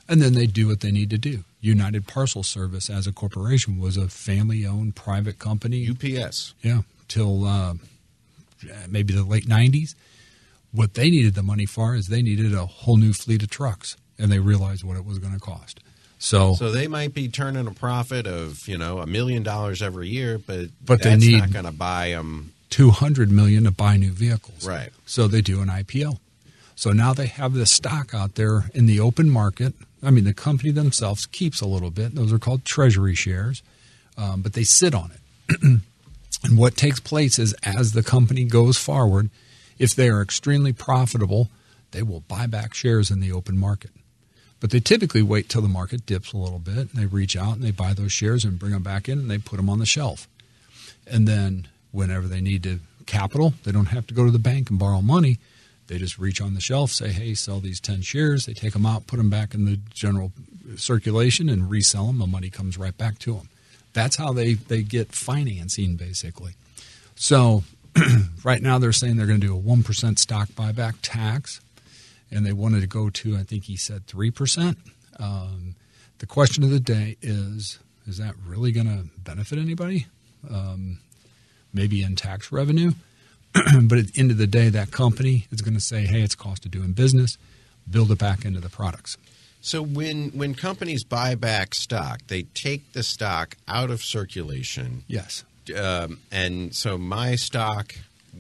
And 0.07 0.19
then 0.19 0.33
they 0.33 0.47
do 0.47 0.65
what 0.67 0.79
they 0.79 0.89
need 0.89 1.11
to 1.11 1.19
do. 1.19 1.43
United 1.61 2.07
Parcel 2.07 2.41
Service, 2.41 2.89
as 2.89 3.05
a 3.05 3.11
corporation, 3.11 3.77
was 3.77 3.97
a 3.97 4.07
family 4.07 4.65
owned 4.65 4.95
private 4.95 5.37
company. 5.37 5.87
UPS. 5.87 6.55
Yeah, 6.63 6.81
till 7.07 7.45
uh, 7.45 7.75
maybe 8.87 9.13
the 9.13 9.23
late 9.23 9.47
90s. 9.47 9.95
What 10.71 10.93
they 10.93 11.09
needed 11.09 11.33
the 11.33 11.43
money 11.43 11.65
for 11.65 11.95
is 11.95 12.07
they 12.07 12.21
needed 12.21 12.53
a 12.53 12.65
whole 12.65 12.97
new 12.97 13.13
fleet 13.13 13.41
of 13.43 13.49
trucks, 13.49 13.97
and 14.19 14.31
they 14.31 14.39
realized 14.39 14.83
what 14.83 14.97
it 14.97 15.05
was 15.05 15.17
going 15.17 15.33
to 15.33 15.39
cost. 15.39 15.79
So, 16.19 16.53
So 16.55 16.69
they 16.71 16.87
might 16.87 17.13
be 17.13 17.27
turning 17.29 17.65
a 17.65 17.71
profit 17.71 18.27
of 18.27 18.67
you 18.67 18.77
know 18.77 18.99
a 18.99 19.07
million 19.07 19.41
dollars 19.41 19.81
every 19.81 20.09
year, 20.09 20.37
but 20.37 20.69
But 20.85 21.01
they 21.01 21.15
need- 21.15 21.39
not 21.39 21.51
going 21.53 21.65
to 21.65 21.71
buy 21.71 22.09
them. 22.11 22.51
200 22.69 23.31
million 23.31 23.63
to 23.63 23.71
buy 23.71 23.97
new 23.97 24.11
vehicles. 24.11 24.63
Right. 24.67 24.89
So 25.07 25.27
they 25.27 25.41
do 25.41 25.61
an 25.61 25.69
IPO. 25.69 26.19
So 26.75 26.91
now 26.91 27.13
they 27.13 27.25
have 27.25 27.53
this 27.53 27.71
stock 27.71 28.13
out 28.13 28.35
there 28.35 28.69
in 28.75 28.85
the 28.85 28.99
open 28.99 29.29
market. 29.29 29.73
I 30.03 30.11
mean, 30.11 30.23
the 30.23 30.35
company 30.35 30.69
themselves 30.71 31.25
keeps 31.25 31.61
a 31.61 31.65
little 31.65 31.89
bit. 31.89 32.13
Those 32.15 32.31
are 32.31 32.37
called 32.37 32.63
treasury 32.65 33.15
shares, 33.15 33.63
um, 34.17 34.41
but 34.43 34.53
they 34.53 34.63
sit 34.63 34.93
on 34.93 35.11
it. 35.11 35.81
and 36.49 36.57
what 36.57 36.75
takes 36.75 36.99
place 36.99 37.37
is 37.37 37.53
as 37.63 37.91
the 37.91 38.01
company 38.01 38.43
goes 38.43 38.75
forward, 38.75 39.29
if 39.77 39.93
they 39.93 40.09
are 40.09 40.21
extremely 40.21 40.73
profitable, 40.73 41.49
they 41.91 42.01
will 42.01 42.21
buy 42.21 42.47
back 42.47 42.73
shares 42.73 43.11
in 43.11 43.19
the 43.19 43.31
open 43.31 43.55
market. 43.55 43.91
But 44.59 44.71
they 44.71 44.79
typically 44.79 45.21
wait 45.21 45.47
till 45.47 45.61
the 45.61 45.67
market 45.67 46.07
dips 46.07 46.33
a 46.33 46.37
little 46.37 46.59
bit 46.59 46.91
and 46.91 46.91
they 46.95 47.05
reach 47.05 47.37
out 47.37 47.53
and 47.53 47.63
they 47.63 47.71
buy 47.71 47.93
those 47.93 48.11
shares 48.11 48.43
and 48.43 48.57
bring 48.57 48.71
them 48.71 48.81
back 48.81 49.07
in 49.07 49.19
and 49.19 49.29
they 49.29 49.37
put 49.37 49.57
them 49.57 49.69
on 49.69 49.77
the 49.77 49.85
shelf. 49.85 50.27
And 51.05 51.27
then 51.27 51.67
whenever 51.91 52.27
they 52.27 52.41
need 52.41 52.63
to 52.63 52.79
capital, 53.05 53.53
they 53.63 53.71
don't 53.71 53.87
have 53.87 54.07
to 54.07 54.13
go 54.15 54.25
to 54.25 54.31
the 54.31 54.39
bank 54.39 54.71
and 54.71 54.79
borrow 54.79 55.01
money. 55.01 55.37
They 55.85 55.99
just 55.99 56.17
reach 56.17 56.41
on 56.41 56.55
the 56.55 56.61
shelf, 56.61 56.91
say, 56.91 57.09
hey, 57.09 57.35
sell 57.35 57.59
these 57.59 57.79
10 57.79 58.01
shares. 58.01 58.47
They 58.47 58.53
take 58.53 58.73
them 58.73 58.87
out, 58.87 59.07
put 59.07 59.17
them 59.17 59.29
back 59.29 59.53
in 59.53 59.65
the 59.65 59.79
general 59.93 60.31
circulation, 60.75 61.47
and 61.47 61.69
resell 61.69 62.07
them. 62.07 62.17
The 62.17 62.27
money 62.27 62.49
comes 62.49 62.77
right 62.77 62.95
back 62.97 63.19
to 63.19 63.35
them. 63.35 63.49
That's 63.93 64.15
how 64.15 64.33
they, 64.33 64.53
they 64.53 64.83
get 64.83 65.11
financing, 65.11 65.95
basically. 65.95 66.53
So 67.15 67.63
right 68.43 68.61
now 68.61 68.77
they're 68.79 68.91
saying 68.91 69.17
they're 69.17 69.27
going 69.27 69.41
to 69.41 69.47
do 69.47 69.57
a 69.57 69.61
1% 69.61 70.19
stock 70.19 70.49
buyback 70.49 70.95
tax, 71.01 71.61
and 72.31 72.45
they 72.45 72.53
wanted 72.53 72.81
to 72.81 72.87
go 72.87 73.09
to, 73.09 73.35
I 73.35 73.43
think 73.43 73.65
he 73.65 73.75
said 73.75 74.05
3%. 74.07 74.77
Um, 75.19 75.75
the 76.19 76.25
question 76.25 76.63
of 76.63 76.69
the 76.69 76.79
day 76.79 77.17
is 77.21 77.79
is 78.07 78.17
that 78.17 78.33
really 78.43 78.71
going 78.71 78.87
to 78.87 79.05
benefit 79.19 79.59
anybody? 79.59 80.07
Um, 80.49 80.97
maybe 81.71 82.01
in 82.01 82.15
tax 82.15 82.51
revenue. 82.51 82.93
but 83.53 83.99
at 83.99 84.07
the 84.07 84.13
end 84.15 84.31
of 84.31 84.37
the 84.37 84.47
day, 84.47 84.69
that 84.69 84.91
company 84.91 85.45
is 85.51 85.61
going 85.61 85.75
to 85.75 85.79
say, 85.79 86.05
hey, 86.05 86.21
it's 86.21 86.33
cost 86.33 86.65
of 86.65 86.71
doing 86.71 86.93
business, 86.93 87.37
build 87.89 88.11
it 88.11 88.17
back 88.17 88.45
into 88.45 88.59
the 88.59 88.69
products. 88.69 89.17
So 89.61 89.81
when 89.81 90.29
when 90.29 90.55
companies 90.55 91.03
buy 91.03 91.35
back 91.35 91.75
stock, 91.75 92.21
they 92.27 92.43
take 92.53 92.93
the 92.93 93.03
stock 93.03 93.57
out 93.67 93.91
of 93.91 94.01
circulation, 94.01 95.03
Yes. 95.07 95.43
um, 95.77 96.19
and 96.31 96.73
so 96.75 96.97
my 96.97 97.35
stock, 97.35 97.93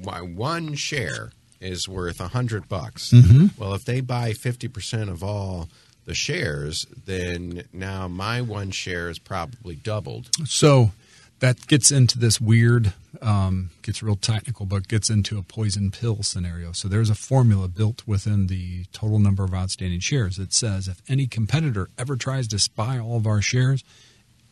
my 0.03 0.21
one 0.21 0.75
share 0.75 1.31
is 1.59 1.89
worth 1.89 2.21
a 2.21 2.29
hundred 2.29 2.69
bucks. 2.69 3.11
Mm-hmm. 3.11 3.47
Well, 3.61 3.73
if 3.73 3.83
they 3.83 3.99
buy 4.01 4.31
fifty 4.33 4.67
percent 4.69 5.09
of 5.09 5.21
all 5.23 5.67
the 6.05 6.15
shares, 6.15 6.85
then 7.05 7.63
now 7.73 8.07
my 8.07 8.41
one 8.41 8.71
share 8.71 9.09
is 9.09 9.19
probably 9.19 9.75
doubled. 9.75 10.29
So 10.45 10.91
that 11.39 11.67
gets 11.67 11.91
into 11.91 12.19
this 12.19 12.41
weird, 12.41 12.93
um, 13.21 13.69
gets 13.81 14.03
real 14.03 14.15
technical, 14.15 14.65
but 14.65 14.87
gets 14.87 15.09
into 15.09 15.37
a 15.37 15.41
poison 15.41 15.89
pill 15.91 16.21
scenario. 16.21 16.71
So 16.73 16.87
there's 16.87 17.09
a 17.09 17.15
formula 17.15 17.67
built 17.67 18.03
within 18.05 18.47
the 18.47 18.85
total 18.91 19.19
number 19.19 19.43
of 19.43 19.53
outstanding 19.53 20.01
shares 20.01 20.37
that 20.37 20.53
says 20.53 20.87
if 20.87 21.01
any 21.07 21.27
competitor 21.27 21.89
ever 21.97 22.15
tries 22.15 22.47
to 22.49 22.69
buy 22.75 22.99
all 22.99 23.17
of 23.17 23.27
our 23.27 23.41
shares, 23.41 23.83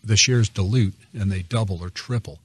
the 0.04 0.18
shares 0.18 0.50
dilute 0.50 0.96
and 1.14 1.32
they 1.32 1.42
double 1.42 1.84
or 1.84 1.90
triple. 1.90 2.40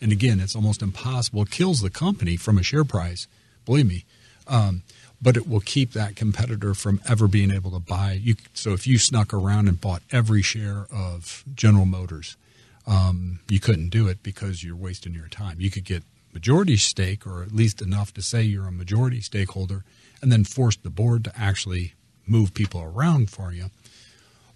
And 0.00 0.12
again, 0.12 0.40
it's 0.40 0.56
almost 0.56 0.82
impossible. 0.82 1.42
It 1.42 1.50
kills 1.50 1.80
the 1.80 1.90
company 1.90 2.36
from 2.36 2.58
a 2.58 2.62
share 2.62 2.84
price, 2.84 3.26
believe 3.66 3.86
me. 3.86 4.04
Um, 4.46 4.82
but 5.22 5.36
it 5.36 5.46
will 5.46 5.60
keep 5.60 5.92
that 5.92 6.16
competitor 6.16 6.72
from 6.72 7.00
ever 7.06 7.28
being 7.28 7.50
able 7.50 7.70
to 7.72 7.78
buy. 7.78 8.12
You, 8.12 8.36
so 8.54 8.72
if 8.72 8.86
you 8.86 8.96
snuck 8.96 9.34
around 9.34 9.68
and 9.68 9.78
bought 9.78 10.02
every 10.10 10.40
share 10.40 10.86
of 10.90 11.44
General 11.54 11.84
Motors, 11.84 12.36
um, 12.90 13.38
you 13.48 13.60
couldn't 13.60 13.90
do 13.90 14.08
it 14.08 14.22
because 14.22 14.64
you're 14.64 14.76
wasting 14.76 15.14
your 15.14 15.28
time. 15.28 15.60
You 15.60 15.70
could 15.70 15.84
get 15.84 16.02
majority 16.34 16.76
stake, 16.76 17.26
or 17.26 17.42
at 17.42 17.52
least 17.52 17.80
enough 17.80 18.12
to 18.14 18.22
say 18.22 18.42
you're 18.42 18.66
a 18.66 18.72
majority 18.72 19.20
stakeholder, 19.20 19.84
and 20.20 20.30
then 20.32 20.44
force 20.44 20.76
the 20.76 20.90
board 20.90 21.24
to 21.24 21.32
actually 21.38 21.94
move 22.26 22.52
people 22.52 22.82
around 22.82 23.30
for 23.30 23.52
you. 23.52 23.70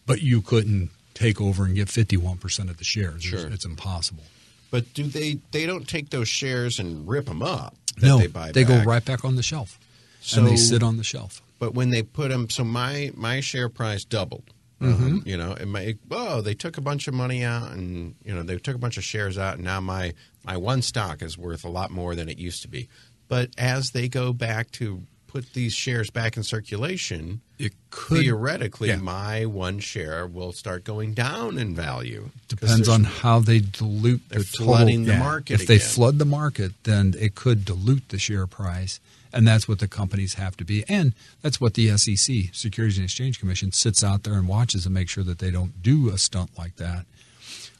But 0.04 0.20
you 0.20 0.42
couldn't 0.42 0.90
take 1.14 1.40
over 1.40 1.64
and 1.64 1.76
get 1.76 1.88
51% 1.88 2.68
of 2.68 2.76
the 2.76 2.84
shares. 2.84 3.22
Sure. 3.22 3.46
It's, 3.46 3.54
it's 3.54 3.64
impossible. 3.64 4.24
But 4.70 4.92
do 4.92 5.04
they? 5.04 5.38
They 5.52 5.66
don't 5.66 5.88
take 5.88 6.10
those 6.10 6.28
shares 6.28 6.80
and 6.80 7.06
rip 7.06 7.26
them 7.26 7.42
up. 7.42 7.76
that 7.98 8.06
no, 8.06 8.18
they 8.18 8.26
buy. 8.26 8.50
go 8.50 8.82
right 8.82 9.04
back 9.04 9.24
on 9.24 9.36
the 9.36 9.42
shelf. 9.42 9.78
So- 10.20 10.40
and 10.40 10.48
they 10.48 10.56
sit 10.56 10.82
on 10.82 10.96
the 10.96 11.04
shelf. 11.04 11.40
But 11.60 11.74
when 11.74 11.90
they 11.90 12.02
put 12.02 12.30
them, 12.30 12.50
so 12.50 12.64
my 12.64 13.12
my 13.14 13.40
share 13.40 13.68
price 13.68 14.04
doubled. 14.04 14.42
Um, 14.84 15.22
you 15.24 15.36
know, 15.36 15.52
it 15.52 15.66
may, 15.66 15.96
oh, 16.10 16.40
they 16.40 16.54
took 16.54 16.76
a 16.78 16.80
bunch 16.80 17.08
of 17.08 17.14
money 17.14 17.42
out, 17.44 17.70
and 17.72 18.14
you 18.24 18.34
know, 18.34 18.42
they 18.42 18.56
took 18.58 18.74
a 18.74 18.78
bunch 18.78 18.96
of 18.96 19.04
shares 19.04 19.38
out, 19.38 19.54
and 19.54 19.64
now 19.64 19.80
my 19.80 20.12
my 20.44 20.56
one 20.56 20.82
stock 20.82 21.22
is 21.22 21.38
worth 21.38 21.64
a 21.64 21.68
lot 21.70 21.90
more 21.90 22.14
than 22.14 22.28
it 22.28 22.38
used 22.38 22.62
to 22.62 22.68
be. 22.68 22.88
But 23.28 23.50
as 23.56 23.90
they 23.92 24.08
go 24.08 24.32
back 24.32 24.70
to 24.72 25.02
put 25.26 25.52
these 25.54 25.72
shares 25.72 26.10
back 26.10 26.36
in 26.36 26.44
circulation, 26.44 27.40
It 27.58 27.72
could 27.90 28.20
theoretically, 28.20 28.90
yeah. 28.90 28.96
my 28.96 29.46
one 29.46 29.80
share 29.80 30.28
will 30.28 30.52
start 30.52 30.84
going 30.84 31.12
down 31.14 31.58
in 31.58 31.74
value. 31.74 32.30
Depends 32.46 32.88
on 32.88 33.02
how 33.02 33.40
they 33.40 33.58
dilute 33.58 34.20
They're 34.28 34.40
the 34.40 34.44
total. 34.44 34.66
flooding 34.66 35.04
the 35.06 35.16
market 35.16 35.60
If 35.60 35.66
they 35.66 35.78
flood 35.78 36.18
the 36.18 36.24
market, 36.24 36.72
then 36.84 37.14
it 37.18 37.34
could 37.34 37.64
dilute 37.64 38.10
the 38.10 38.18
share 38.18 38.46
price, 38.46 39.00
and 39.34 39.46
that's 39.46 39.68
what 39.68 39.80
the 39.80 39.88
companies 39.88 40.34
have 40.34 40.56
to 40.58 40.64
be. 40.64 40.84
And 40.88 41.14
that's 41.42 41.60
what 41.60 41.74
the 41.74 41.88
SEC, 41.98 42.34
Securities 42.52 42.96
and 42.98 43.04
Exchange 43.04 43.38
Commission, 43.40 43.72
sits 43.72 44.02
out 44.02 44.22
there 44.22 44.34
and 44.34 44.48
watches 44.48 44.86
and 44.86 44.94
make 44.94 45.08
sure 45.10 45.24
that 45.24 45.38
they 45.40 45.50
don't 45.50 45.82
do 45.82 46.08
a 46.08 46.16
stunt 46.18 46.56
like 46.56 46.76
that. 46.76 47.04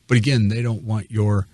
But 0.07 0.19
again, 0.19 0.49
they 0.49 0.61
don't 0.61 0.83
want 0.83 1.11
your 1.11 1.47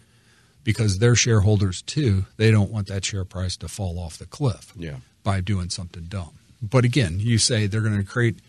because 0.65 0.99
they're 0.99 1.15
shareholders 1.15 1.83
too. 1.83 2.27
They 2.37 2.51
don't 2.51 2.71
want 2.71 2.87
that 2.89 3.05
share 3.05 3.25
price 3.25 3.57
to 3.59 3.69
fall 3.69 3.99
off 3.99 4.19
the 4.19 4.27
cliff 4.27 4.73
Yeah. 4.77 4.97
by 5.23 5.41
doing 5.41 5.71
something 5.71 6.05
dumb. 6.05 6.33
But 6.61 6.85
again, 6.85 7.21
you 7.21 7.39
say 7.39 7.67
they're 7.67 7.81
going 7.81 7.97
to 7.97 8.05
create, 8.05 8.41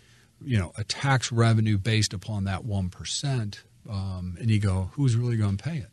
you 0.44 0.58
know, 0.58 0.72
a 0.76 0.84
tax 0.84 1.30
revenue 1.32 1.78
based 1.78 2.12
upon 2.12 2.44
that 2.44 2.64
one 2.64 2.90
percent, 2.90 3.62
um, 3.88 4.36
and 4.40 4.50
you 4.50 4.58
go, 4.58 4.90
who's 4.94 5.16
really 5.16 5.36
going 5.36 5.56
to 5.56 5.64
pay 5.64 5.78
it? 5.78 5.88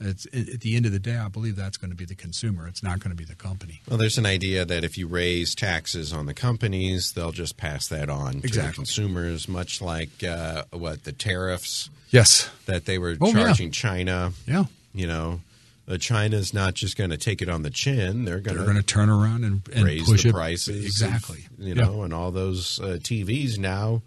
It's 0.00 0.26
at 0.26 0.60
the 0.60 0.76
end 0.76 0.86
of 0.86 0.92
the 0.92 0.98
day, 1.00 1.16
I 1.16 1.26
believe 1.28 1.56
that's 1.56 1.76
going 1.76 1.90
to 1.90 1.96
be 1.96 2.04
the 2.04 2.14
consumer. 2.14 2.68
It's 2.68 2.82
not 2.84 3.00
going 3.00 3.10
to 3.10 3.16
be 3.16 3.24
the 3.24 3.34
company. 3.34 3.80
Well, 3.88 3.98
there's 3.98 4.16
an 4.18 4.26
idea 4.26 4.64
that 4.64 4.84
if 4.84 4.96
you 4.96 5.08
raise 5.08 5.54
taxes 5.56 6.12
on 6.12 6.26
the 6.26 6.34
companies, 6.34 7.12
they'll 7.12 7.32
just 7.32 7.56
pass 7.56 7.88
that 7.88 8.08
on 8.08 8.40
to 8.42 8.48
the 8.48 8.72
consumers, 8.72 9.48
much 9.48 9.80
like 9.82 10.22
uh, 10.22 10.64
what 10.70 11.02
the 11.04 11.12
tariffs 11.12 11.90
Yes. 12.10 12.48
that 12.66 12.84
they 12.84 12.96
were 12.98 13.16
Oh, 13.20 13.26
yeah. 13.28 13.32
charging 13.44 13.70
China. 13.72 14.32
Yeah. 14.46 14.64
You 14.94 15.06
know, 15.08 15.40
uh, 15.88 15.96
China's 15.98 16.54
not 16.54 16.74
just 16.74 16.96
going 16.96 17.10
to 17.10 17.16
take 17.18 17.42
it 17.42 17.48
on 17.48 17.62
the 17.62 17.70
chin; 17.70 18.24
they're 18.24 18.40
going 18.40 18.56
They're 18.56 18.66
going 18.66 18.76
to 18.78 18.82
turn 18.84 19.08
around 19.10 19.42
and, 19.44 19.62
and 19.74 19.84
raise 19.84 20.04
push 20.08 20.22
the 20.22 20.28
it 20.28 20.32
prices. 20.32 20.84
exactly. 20.84 21.44
you 21.58 21.74
Yeah. 21.74 21.82
know, 21.84 22.02
and 22.04 22.14
all 22.14 22.30
those 22.30 22.78
uh, 22.80 22.98
TVs 23.00 23.58
now 23.58 24.02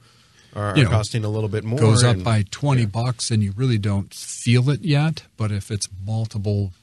are, 0.55 0.77
You 0.77 0.83
know, 0.83 0.89
costing 0.89 1.23
a 1.23 1.29
little 1.29 1.49
bit 1.49 1.63
more. 1.63 1.79
goes 1.79 2.03
up 2.03 2.15
and- 2.15 2.23
by 2.23 2.43
20 2.51 2.85
bucks 2.85 3.31
and 3.31 3.41
you 3.43 3.51
really 3.55 3.77
don't 3.77 4.13
feel 4.13 4.69
it 4.69 4.81
yet 4.81 5.23
but 5.37 5.51
if 5.51 5.71
it's 5.71 5.87
multiple 6.05 6.73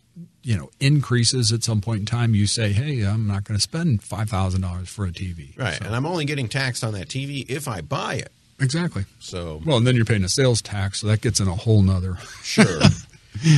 you 0.42 0.56
know 0.56 0.70
increases 0.80 1.52
at 1.52 1.62
some 1.62 1.80
point 1.80 2.00
in 2.00 2.06
time 2.06 2.34
you 2.34 2.46
say 2.46 2.72
hey 2.72 3.02
i'm 3.04 3.26
not 3.26 3.44
going 3.44 3.56
to 3.56 3.60
spend 3.62 4.00
$5000 4.02 4.86
for 4.88 5.04
a 5.04 5.10
tv 5.10 5.56
right, 5.58 5.78
So- 5.78 5.84
and 5.84 5.94
I'm 5.94 6.06
only 6.06 6.24
getting 6.24 6.48
taxed 6.48 6.82
on 6.84 6.92
that 6.94 7.08
TV 7.08 7.44
if 7.48 7.68
I 7.68 7.80
buy 7.82 8.14
it. 8.14 8.32
exactly 8.60 9.04
So 9.20 9.60
well 9.66 9.76
and 9.76 9.86
then 9.86 9.94
you're 9.96 10.04
paying 10.04 10.24
a 10.24 10.28
sales 10.28 10.62
tax 10.62 11.00
so 11.00 11.06
that 11.08 11.20
gets 11.20 11.38
in 11.40 11.48
a 11.48 11.54
whole 11.54 11.82
nother 11.82 12.18
Sure. 12.42 12.80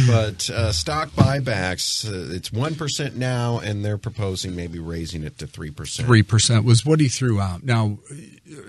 but 0.07 0.51
uh, 0.51 0.72
stock 0.72 1.11
buybacks, 1.11 2.09
uh, 2.09 2.35
it's 2.35 2.51
1% 2.51 3.14
now, 3.14 3.59
and 3.59 3.85
they're 3.85 3.99
proposing 3.99 4.57
maybe 4.57 4.78
raising 4.78 5.22
it 5.24 5.39
to 5.39 5.47
3%. 5.47 5.72
3% 5.72 6.64
was 6.64 6.85
what 6.85 7.01
he 7.01 7.09
threw 7.09 7.41
out. 7.41 7.62
Now 7.62 7.99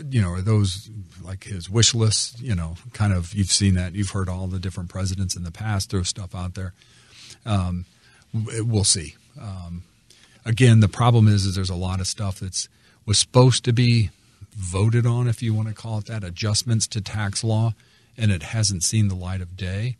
you 0.10 0.22
know 0.22 0.32
are 0.32 0.42
those 0.42 0.90
like 1.24 1.46
his 1.46 1.70
wish 1.70 1.94
list 1.94 2.40
you 2.40 2.56
know 2.56 2.76
kind 2.94 3.14
of 3.14 3.34
you've 3.34 3.52
seen 3.52 3.76
that 3.76 3.96
you've 3.96 4.10
heard 4.10 4.30
all 4.30 4.48
the 4.48 4.60
different 4.60 4.90
presidents 4.90 5.36
in 5.36 5.44
the 5.44 5.52
past 5.52 5.90
throw 5.90 6.04
stuff 6.04 6.36
out 6.36 6.56
there. 6.56 6.74
Um, 7.46 7.86
we'll 8.34 8.84
see. 8.84 9.16
Um, 9.40 9.84
again 10.46 10.80
the 10.80 10.88
problem 10.88 11.28
is 11.28 11.46
is 11.46 11.56
there's 11.56 11.70
a 11.70 11.76
lot 11.76 12.00
of 12.00 12.08
stuff 12.08 12.40
that's 12.40 12.68
was 13.06 13.18
supposed 13.18 13.64
to 13.66 13.74
be 13.74 14.10
voted 14.56 15.06
on 15.06 15.28
if 15.28 15.42
you 15.42 15.54
want 15.54 15.68
to 15.68 15.74
call 15.74 15.98
it 15.98 16.06
that 16.06 16.24
adjustments 16.24 16.88
to 16.88 17.02
tax 17.02 17.44
law 17.44 17.74
and 18.18 18.32
it 18.32 18.44
hasn't 18.44 18.84
seen 18.84 19.08
the 19.08 19.16
light 19.16 19.42
of 19.42 19.56
day 19.56 19.98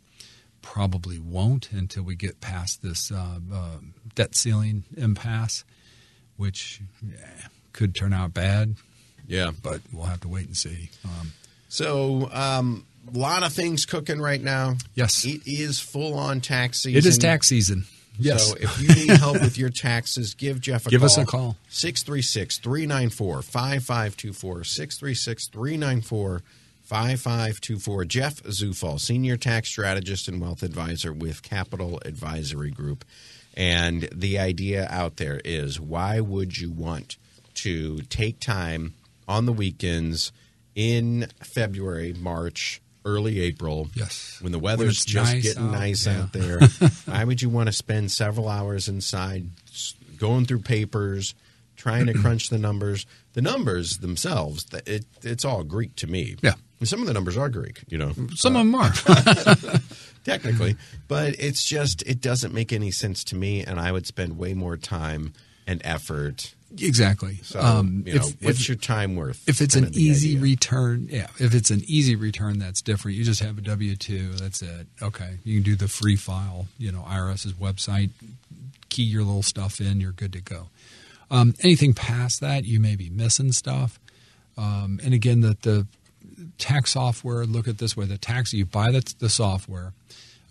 probably 0.62 1.18
won't 1.18 1.70
until 1.72 2.02
we 2.04 2.14
get 2.14 2.40
past 2.40 2.82
this 2.82 3.10
uh, 3.12 3.38
uh, 3.52 3.76
debt 4.14 4.34
ceiling 4.34 4.84
impasse 4.96 5.64
which 6.36 6.80
yeah, 7.06 7.26
could 7.72 7.94
turn 7.94 8.12
out 8.12 8.32
bad 8.32 8.76
Yeah. 9.26 9.50
but 9.62 9.80
we'll 9.92 10.06
have 10.06 10.20
to 10.20 10.28
wait 10.28 10.46
and 10.46 10.56
see 10.56 10.90
um, 11.04 11.32
So, 11.68 12.30
um, 12.32 12.86
a 13.12 13.18
lot 13.18 13.42
of 13.42 13.52
things 13.52 13.84
cooking 13.84 14.20
right 14.20 14.40
now. 14.40 14.76
Yes. 14.94 15.24
It 15.24 15.42
is 15.46 15.80
full 15.80 16.14
on 16.14 16.40
tax 16.40 16.82
season. 16.82 16.98
it 16.98 17.04
is 17.06 17.18
tax 17.18 17.48
season 17.48 17.84
yes 18.18 18.50
So, 18.50 18.56
if 18.60 18.80
you 18.80 18.88
need 18.94 19.10
help 19.18 19.40
with 19.40 19.58
your 19.58 19.70
taxes, 19.70 20.34
give 20.34 20.60
Jeff 20.60 20.86
a 20.86 20.90
Give 20.90 21.00
call. 21.00 21.08
Give 21.08 21.18
us 21.18 21.18
a 21.18 21.24
call. 21.26 21.56
636 21.70 22.58
394 22.58 23.42
5524. 23.42 24.64
636 24.64 25.46
394 25.48 26.42
5524. 26.82 28.04
Jeff 28.04 28.42
Zufall, 28.42 29.00
Senior 29.00 29.36
Tax 29.36 29.68
Strategist 29.68 30.28
and 30.28 30.40
Wealth 30.40 30.62
Advisor 30.62 31.12
with 31.12 31.42
Capital 31.42 32.00
Advisory 32.04 32.70
Group. 32.70 33.04
And 33.54 34.08
the 34.14 34.38
idea 34.38 34.86
out 34.90 35.16
there 35.16 35.40
is 35.44 35.80
why 35.80 36.20
would 36.20 36.58
you 36.58 36.70
want 36.70 37.16
to 37.54 37.98
take 38.02 38.40
time 38.40 38.94
on 39.28 39.46
the 39.46 39.52
weekends 39.52 40.32
in 40.74 41.28
February, 41.42 42.14
March, 42.18 42.80
early 43.04 43.40
April? 43.40 43.88
Yes. 43.94 44.38
When 44.40 44.52
the 44.52 44.58
weather's 44.58 44.98
it's 44.98 45.04
just 45.04 45.34
nice 45.34 45.42
getting 45.42 45.64
out, 45.64 45.72
nice 45.72 46.06
yeah. 46.06 46.22
out 46.22 46.32
there. 46.32 46.60
why 47.06 47.24
would 47.24 47.42
you 47.42 47.48
want 47.48 47.66
to 47.68 47.72
spend 47.72 48.10
several 48.10 48.48
hours 48.48 48.88
inside 48.88 49.46
going 50.18 50.46
through 50.46 50.60
papers, 50.60 51.34
trying 51.76 52.06
to 52.06 52.14
crunch 52.14 52.48
the 52.48 52.58
numbers? 52.58 53.06
The 53.34 53.42
numbers 53.42 53.98
themselves, 53.98 54.66
it, 54.86 55.04
it's 55.22 55.44
all 55.44 55.62
Greek 55.62 55.96
to 55.96 56.06
me. 56.06 56.36
Yeah. 56.42 56.54
Some 56.84 57.00
of 57.00 57.06
the 57.06 57.12
numbers 57.12 57.36
are 57.36 57.48
Greek, 57.48 57.82
you 57.88 57.98
know, 57.98 58.12
some 58.34 58.56
of 58.56 58.66
them 58.66 58.74
are 58.74 58.92
technically. 60.24 60.76
But 61.08 61.34
it's 61.38 61.64
just, 61.64 62.02
it 62.02 62.20
doesn't 62.20 62.52
make 62.54 62.72
any 62.72 62.90
sense 62.90 63.24
to 63.24 63.36
me. 63.36 63.64
And 63.64 63.80
I 63.80 63.92
would 63.92 64.06
spend 64.06 64.38
way 64.38 64.54
more 64.54 64.76
time 64.76 65.32
and 65.66 65.80
effort. 65.84 66.54
exactly 66.76 67.38
So, 67.42 67.60
um, 67.60 68.02
you 68.06 68.14
know, 68.14 68.26
if, 68.26 68.42
what's 68.42 68.60
if, 68.60 68.68
your 68.68 68.76
time 68.76 69.14
worth? 69.16 69.48
if 69.48 69.60
it's 69.60 69.76
an 69.76 69.90
easy 69.92 70.30
idea. 70.30 70.42
return 70.42 71.06
yeah 71.10 71.28
if 71.38 71.54
it's 71.54 71.70
an 71.70 71.82
easy 71.86 72.16
return 72.16 72.58
that's 72.58 72.82
different 72.82 73.16
you 73.16 73.24
just 73.24 73.40
have 73.40 73.58
a 73.58 73.60
w2 73.60 74.38
that's 74.38 74.62
it 74.62 74.86
okay 75.00 75.38
you 75.44 75.54
can 75.56 75.62
do 75.62 75.76
the 75.76 75.86
free 75.86 76.16
file 76.16 76.66
you 76.78 76.90
know 76.90 77.04
irs's 77.08 77.52
website 77.52 78.10
key 78.88 79.04
your 79.04 79.22
little 79.22 79.42
stuff 79.42 79.80
in 79.80 80.00
you're 80.00 80.12
good 80.12 80.32
to 80.32 80.40
go 80.40 80.68
um, 81.30 81.54
anything 81.62 81.94
past 81.94 82.40
that 82.40 82.64
you 82.64 82.80
may 82.80 82.96
be 82.96 83.08
missing 83.08 83.52
stuff 83.52 84.00
um, 84.58 84.98
and 85.04 85.14
again 85.14 85.40
the, 85.42 85.56
the 85.62 85.86
tax 86.58 86.92
software 86.92 87.44
look 87.44 87.68
at 87.68 87.78
this 87.78 87.96
way 87.96 88.04
the 88.06 88.18
tax 88.18 88.52
you 88.52 88.64
buy 88.64 88.90
the, 88.90 89.14
the 89.18 89.28
software 89.28 89.92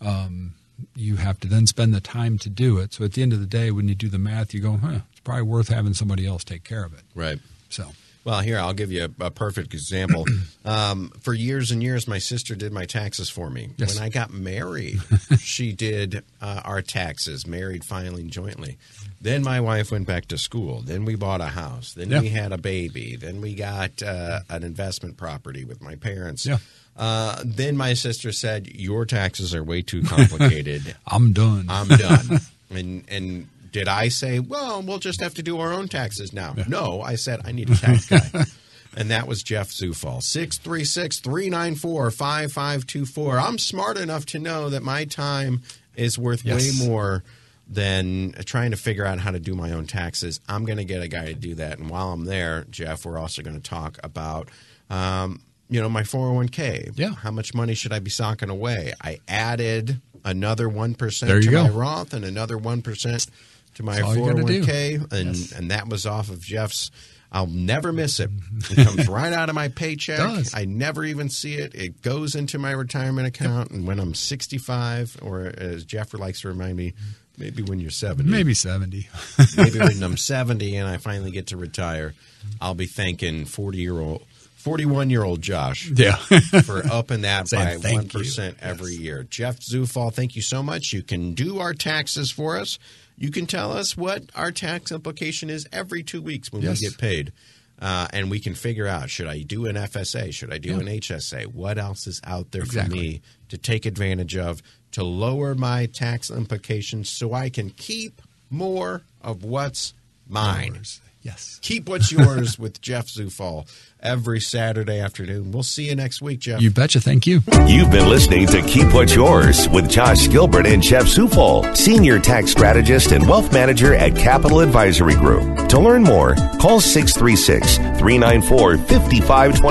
um, 0.02 0.54
you 0.96 1.18
have 1.18 1.39
to 1.39 1.48
then 1.48 1.68
spend 1.68 1.94
the 1.94 2.02
time 2.02 2.39
to 2.39 2.50
do 2.50 2.80
it. 2.80 2.92
So 2.92 3.04
at 3.04 3.14
the 3.14 3.22
end 3.22 3.34
of 3.34 3.39
the 3.39 3.46
day 3.46 3.70
when 3.70 3.88
you 3.88 3.96
do 3.96 4.10
the 4.10 4.18
math 4.20 4.54
you 4.54 4.62
go 4.62 4.78
huh 4.78 5.00
it's 5.12 5.20
probably 5.22 5.44
worth 5.44 5.70
having 5.70 5.94
somebody 5.94 6.26
else 6.26 6.44
take 6.44 6.64
care 6.64 6.84
of 6.84 6.94
it. 6.94 7.04
Right. 7.16 7.39
so 7.70 7.86
Well, 8.24 8.41
here 8.41 8.59
I'll 8.59 8.74
give 8.74 8.91
you 8.91 9.13
a, 9.19 9.26
a 9.26 9.32
perfect 9.32 9.74
example. 9.74 10.26
um, 10.65 11.11
for 11.22 11.34
years 11.34 11.72
and 11.72 11.82
years, 11.82 12.07
my 12.07 12.19
sister 12.19 12.53
did 12.55 12.72
my 12.72 12.86
taxes 12.86 13.30
for 13.30 13.49
me. 13.49 13.69
Yes. 13.78 13.95
When 13.95 14.03
I 14.03 14.09
got 14.09 14.32
married, 14.32 14.99
she 15.39 15.72
did 15.74 16.24
uh, 16.41 16.61
our 16.63 16.82
taxes, 16.84 17.47
married 17.47 17.84
filing 17.84 18.30
jointly. 18.30 18.78
Then 19.19 19.43
my 19.43 19.59
wife 19.59 19.91
went 19.91 20.05
back 20.07 20.28
to 20.28 20.38
school. 20.38 20.82
Then 20.82 21.05
we 21.05 21.15
bought 21.15 21.41
a 21.41 21.45
house. 21.47 21.93
Then 21.93 22.09
Yeah. 22.11 22.22
we 22.22 22.30
had 22.30 22.51
a 22.51 22.57
baby. 22.57 23.15
Then 23.15 23.41
we 23.41 23.55
got 23.55 24.01
uh, 24.03 24.41
an 24.49 24.63
investment 24.63 25.17
property 25.17 25.63
with 25.65 25.82
my 25.82 25.95
parents. 25.95 26.45
Yeah. 26.45 26.57
Uh, 26.97 27.41
then 27.45 27.78
my 27.78 27.93
sister 27.93 28.32
said, 28.32 28.67
"Your 28.67 29.05
taxes 29.05 29.55
are 29.55 29.63
way 29.63 29.82
too 29.82 30.03
complicated. 30.03 30.95
i'm 31.07 31.32
done 31.34 31.65
I'm 31.69 31.88
done." 31.88 32.39
and 32.69 33.03
and 33.07 33.47
did 33.72 33.88
I 33.88 34.09
say, 34.09 34.39
"Well, 34.39 34.82
we'll 34.82 34.99
just 34.99 35.22
have 35.22 35.34
to 35.36 35.43
do 35.43 35.59
our 35.59 35.72
own 35.74 35.88
taxes 35.88 36.34
now"? 36.34 36.55
No, 36.67 37.01
I 37.01 37.15
said 37.15 37.41
I 37.45 37.51
need 37.51 37.69
a 37.69 37.76
tax 37.76 38.07
guy. 38.07 38.43
And 38.93 39.09
that 39.09 39.26
was 39.26 39.41
Jeff 39.41 39.69
Zufall. 39.69 40.22
636 40.22 41.19
394 41.22 42.11
5524. 42.11 43.39
I'm 43.39 43.57
smart 43.57 43.97
enough 43.97 44.26
to 44.28 44.38
know 44.39 44.69
that 44.69 44.84
my 44.84 45.05
time 45.05 45.61
is 45.95 46.17
worth 46.19 46.43
Yes. 46.43 46.78
way 46.82 46.88
more 46.89 47.24
than 47.69 48.34
trying 48.43 48.72
to 48.72 48.78
figure 48.78 49.05
out 49.05 49.19
how 49.19 49.32
to 49.32 49.39
do 49.39 49.55
my 49.55 49.72
own 49.72 49.86
taxes. 49.88 50.41
I'm 50.49 50.65
going 50.65 50.78
to 50.78 50.84
get 50.84 51.01
a 51.01 51.07
guy 51.07 51.28
to 51.28 51.34
do 51.34 51.55
that. 51.55 51.80
And 51.80 51.89
while 51.89 52.11
I'm 52.11 52.26
there, 52.26 52.65
Jeff, 52.69 53.05
we're 53.05 53.17
also 53.17 53.41
going 53.41 53.55
to 53.55 53.61
talk 53.63 53.97
about, 54.03 54.49
um, 54.89 55.39
you 55.69 55.80
know, 55.80 55.88
my 55.88 56.03
401k. 56.03 56.91
Yeah. 56.99 57.15
How 57.15 57.32
much 57.32 57.53
money 57.53 57.76
should 57.76 57.93
I 57.93 57.99
be 57.99 58.09
socking 58.09 58.49
away? 58.49 58.91
I 59.01 59.19
added 59.30 60.01
another 60.26 60.67
1% 60.67 61.28
to 61.28 61.41
you 61.41 61.51
my. 61.51 61.69
Roth 61.69 62.13
and 62.13 62.26
another 62.26 62.57
1% 62.57 63.30
to 63.76 63.84
my 63.84 63.99
401k, 63.99 65.11
and 65.11 65.36
yes. 65.36 65.51
and 65.51 65.72
that 65.72 65.88
was 65.88 66.05
off 66.05 66.30
of 66.30 66.41
Jeff's. 66.41 66.91
I'll 67.34 67.47
never 67.47 67.93
miss 67.93 68.19
it. 68.19 68.30
It 68.72 68.86
comes 68.86 69.07
right 69.07 69.32
out 69.32 69.47
of 69.47 69.55
my 69.55 69.69
paycheck. 69.69 70.19
I 70.53 70.65
never 70.65 71.05
even 71.05 71.30
see 71.30 71.55
it. 71.55 71.74
It 71.74 72.01
goes 72.01 72.36
into 72.36 72.59
my 72.59 72.72
retirement 72.72 73.26
account, 73.26 73.72
and 73.72 73.88
when 73.88 73.99
I'm 73.99 74.13
65, 74.13 75.17
or 75.22 75.53
as 75.57 75.86
Jeff 75.86 76.13
likes 76.13 76.41
to 76.41 76.49
remind 76.49 76.76
me, 76.76 76.93
maybe 77.38 77.63
when 77.63 77.80
you're 77.80 77.89
70, 77.89 78.30
maybe 78.30 78.53
70, 78.53 79.07
maybe 79.55 79.80
when 79.80 80.03
I'm 80.03 80.17
70 80.17 80.76
and 80.76 80.89
I 80.89 80.97
finally 80.97 81.32
get 81.32 81.47
to 81.47 81.57
retire, 81.57 82.13
I'll 82.59 82.76
be 82.76 82.86
thanking 82.86 83.45
40 83.45 83.78
year 83.78 83.97
old 83.97 84.24
41 84.61 85.09
year 85.09 85.24
old 85.24 85.41
Josh. 85.41 85.89
Yeah. 85.89 86.15
for 86.63 86.86
upping 86.91 87.22
that 87.22 87.49
by 87.49 87.78
1% 87.78 88.55
every 88.61 88.91
yes. 88.91 88.99
year. 88.99 89.24
Jeff 89.24 89.59
Zufall, 89.59 90.13
thank 90.13 90.36
you 90.36 90.41
so 90.41 90.61
much. 90.61 90.93
You 90.93 91.01
can 91.01 91.34
do 91.34 91.59
our 91.59 91.74
taxes 91.74 92.30
for 92.30 92.57
us. 92.57 92.78
You 93.22 93.30
can 93.30 93.45
tell 93.45 93.72
us 93.72 93.95
what 93.95 94.24
our 94.34 94.51
tax 94.51 94.91
implication 94.91 95.51
is 95.51 95.67
every 95.72 96.01
two 96.01 96.24
weeks 96.24 96.51
when 96.51 96.63
yes. 96.63 96.82
we 96.82 96.89
get 96.89 96.97
paid. 96.97 97.32
Uh, 97.80 98.07
and 98.13 98.32
we 98.32 98.39
can 98.39 98.55
figure 98.55 98.88
out 98.88 99.11
should 99.11 99.28
I 99.28 99.43
do 99.43 99.67
an 99.67 99.76
FSA? 99.76 100.34
Should 100.34 100.51
I 100.51 100.57
do 100.57 100.69
yeah. 100.69 100.80
an 100.80 100.86
HSA? 100.88 101.45
What 101.47 101.78
else 101.78 102.07
is 102.07 102.19
out 102.24 102.51
there 102.51 102.63
exactly. 102.63 102.89
for 102.89 102.95
me 102.95 103.22
to 103.49 103.59
take 103.59 103.86
advantage 103.86 104.36
of 104.36 104.63
to 104.93 105.03
lower 105.03 105.53
my 105.53 105.86
tax 105.86 106.32
implications 106.32 107.09
so 107.09 107.34
I 107.34 107.49
can 107.49 107.69
keep 107.69 108.24
more 108.49 109.03
of 109.22 109.43
what's 109.43 109.93
mine? 110.28 110.82
Yes. 111.24 111.59
Keep 111.61 111.88
what's 111.89 112.11
yours 112.11 112.57
with 112.57 112.82
Jeff 112.82 113.07
Zufall 113.07 113.67
every 114.01 114.39
Saturday 114.39 114.99
afternoon. 114.99 115.51
We'll 115.51 115.61
see 115.63 115.89
you 115.89 115.95
next 115.95 116.22
week, 116.22 116.39
Jeff. 116.39 116.61
You 116.61 116.72
betcha. 116.72 116.99
Thank 116.99 117.28
you. 117.28 117.41
You've 117.67 117.91
been 117.91 118.09
listening 118.09 118.47
to 118.47 118.61
Keep 118.63 118.93
What's 118.93 119.13
Yours 119.13 119.69
with 119.69 119.89
Josh 119.89 120.28
Gilbert 120.30 120.65
and 120.65 120.82
Jeff 120.82 121.03
Zufall, 121.05 121.76
Senior 121.78 122.19
Tax 122.19 122.49
Strategist 122.51 123.11
and 123.11 123.28
Wealth 123.28 123.53
Manager 123.53 123.93
at 123.93 124.15
Capital 124.15 124.61
Advisory 124.61 125.15
Group. 125.15 125.69
To 125.69 125.80
learn 125.80 126.03
more, 126.03 126.36
call 126.59 126.80
636 126.80 127.78
394 127.78 128.78
5520. 128.78 129.51